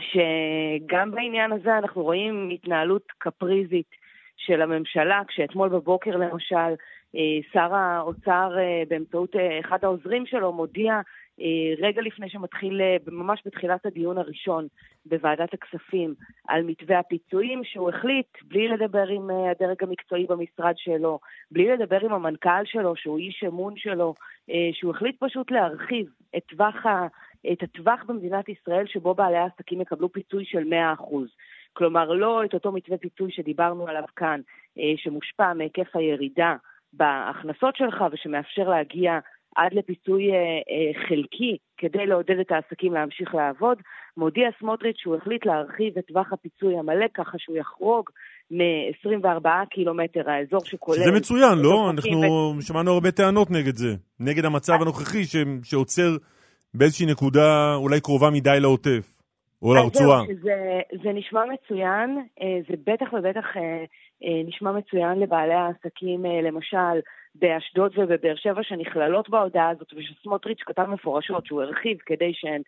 [0.00, 3.90] שגם בעניין הזה אנחנו רואים התנהלות קפריזית
[4.36, 6.74] של הממשלה, כשאתמול בבוקר למשל
[7.52, 8.50] שר האוצר
[8.88, 11.00] באמצעות אחד העוזרים שלו מודיע אה,
[11.78, 14.66] רגע לפני שמתחיל, אה, ממש בתחילת הדיון הראשון
[15.06, 16.14] בוועדת הכספים,
[16.48, 21.18] על מתווה הפיצויים, שהוא החליט, בלי לדבר עם אה, הדרג המקצועי במשרד שלו,
[21.50, 24.14] בלי לדבר עם המנכ"ל שלו, שהוא איש אמון שלו,
[24.72, 26.06] שהוא החליט פשוט להרחיב
[26.36, 27.06] את טווח ה...
[27.52, 30.62] את הטווח במדינת ישראל שבו בעלי העסקים יקבלו פיצוי של
[30.98, 31.04] 100%.
[31.72, 34.40] כלומר, לא את אותו מתווה פיצוי שדיברנו עליו כאן,
[34.96, 36.56] שמושפע מהיקף הירידה
[36.92, 39.18] בהכנסות שלך ושמאפשר להגיע
[39.56, 43.78] עד לפיצוי אה, אה, חלקי כדי לעודד את העסקים להמשיך לעבוד.
[44.16, 48.10] מודיע סמוטריץ' שהוא החליט להרחיב את טווח הפיצוי המלא ככה שהוא יחרוג
[48.50, 50.98] מ-24 קילומטר, האזור שכולל...
[50.98, 51.90] שזה מצוין, לא?
[51.90, 52.18] אנחנו
[52.58, 52.62] ו...
[52.62, 55.36] שמענו הרבה טענות נגד זה, נגד המצב הנוכחי ש...
[55.62, 56.16] שעוצר
[56.74, 59.12] באיזושהי נקודה אולי קרובה מדי לעוטף.
[59.62, 60.22] או לרצועה.
[60.42, 63.44] זה, זה נשמע מצוין, אה, זה בטח ובטח
[64.46, 67.00] נשמע מצוין לבעלי העסקים, למשל,
[67.40, 72.62] באשדוד ובבאר שבע שנכללות בהודעה הזאת, ושסמוטריץ' כתב מפורשות שהוא הרחיב כדי שהן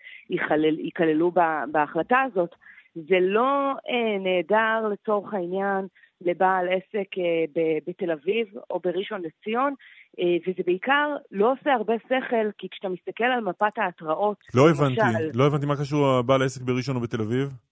[0.78, 1.32] ייכללו
[1.72, 2.54] בהחלטה הזאת,
[2.94, 5.86] זה לא אה, נהדר לצורך העניין
[6.20, 9.74] לבעל עסק אה, ב- בתל אביב או בראשון לציון,
[10.20, 15.00] אה, וזה בעיקר לא עושה הרבה שכל, כי כשאתה מסתכל על מפת ההתראות, לא הבנתי,
[15.00, 17.67] למשל, לא הבנתי מה קשור בעל העסק בראשון או בתל אביב.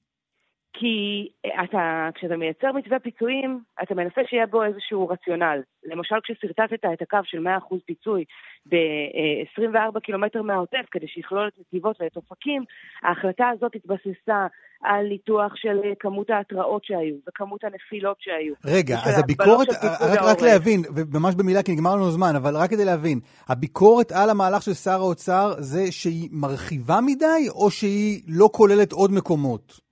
[0.78, 1.28] כי
[1.64, 5.60] אתה, כשאתה מייצר מתווה פיצויים, אתה מנסה שיהיה בו איזשהו רציונל.
[5.84, 8.24] למשל, כששרטטת את הקו של 100% פיצוי
[8.68, 12.64] ב-24 קילומטר מהעוטף, כדי שיכלול את נתיבות ואת אופקים,
[13.02, 14.46] ההחלטה הזאת התבססה
[14.82, 18.54] על ניתוח של כמות ההתראות שהיו וכמות הנפילות שהיו.
[18.64, 19.68] רגע, אז הביקורת,
[20.00, 24.30] רק, רק להבין, וממש במילה כי נגמר לנו זמן, אבל רק כדי להבין, הביקורת על
[24.30, 29.85] המהלך של שר האוצר זה שהיא מרחיבה מדי, או שהיא לא כוללת עוד מקומות?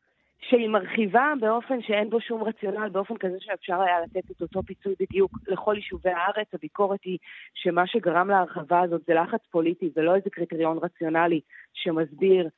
[0.48, 4.94] שהיא מרחיבה באופן שאין בו שום רציונל, באופן כזה שאפשר היה לתת את אותו פיצוי
[5.00, 6.46] בדיוק לכל יישובי הארץ.
[6.54, 7.18] הביקורת היא
[7.54, 11.40] שמה שגרם להרחבה הזאת זה לחץ פוליטי ולא איזה קריטריון רציונלי
[11.72, 12.48] שמסביר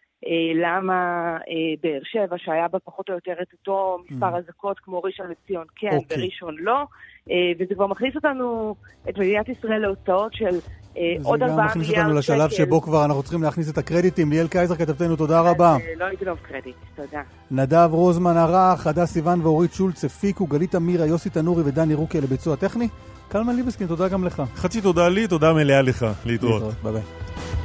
[0.55, 0.94] למה
[1.36, 4.38] אה, באר שבע, שהיה בה פחות או יותר את אותו מספר mm.
[4.38, 5.94] אזעקות כמו ראשון לציון כן okay.
[5.94, 6.22] אוקיי.
[6.22, 6.84] וראשון לא,
[7.30, 8.74] אה, וזה כבר מכניס אותנו,
[9.09, 10.59] את מדינת ישראל להוצאות של
[10.97, 11.84] אה, עוד 4 מיליארד שקל.
[11.84, 14.30] זה גם מכניס אותנו לשלב שבו כבר אנחנו צריכים להכניס את הקרדיטים.
[14.30, 15.76] ליאל קייזר כתבתנו, תודה רבה.
[15.76, 17.22] אה, לא לגנוב קרדיט, תודה.
[17.51, 22.56] נדב רוזמן ערך, הדס סיוון ואורית שולץ הפיקו, גלית אמירה, יוסי תנורי ודני רוקי לביצוע
[22.56, 22.88] טכני.
[23.28, 24.43] קלמן ליבסקינד, תודה גם לך.
[24.55, 26.06] חצי תודה לי, תודה מלאה לך.
[26.26, 26.62] להתראות.
[26.62, 27.56] להתראות, ביי ביי.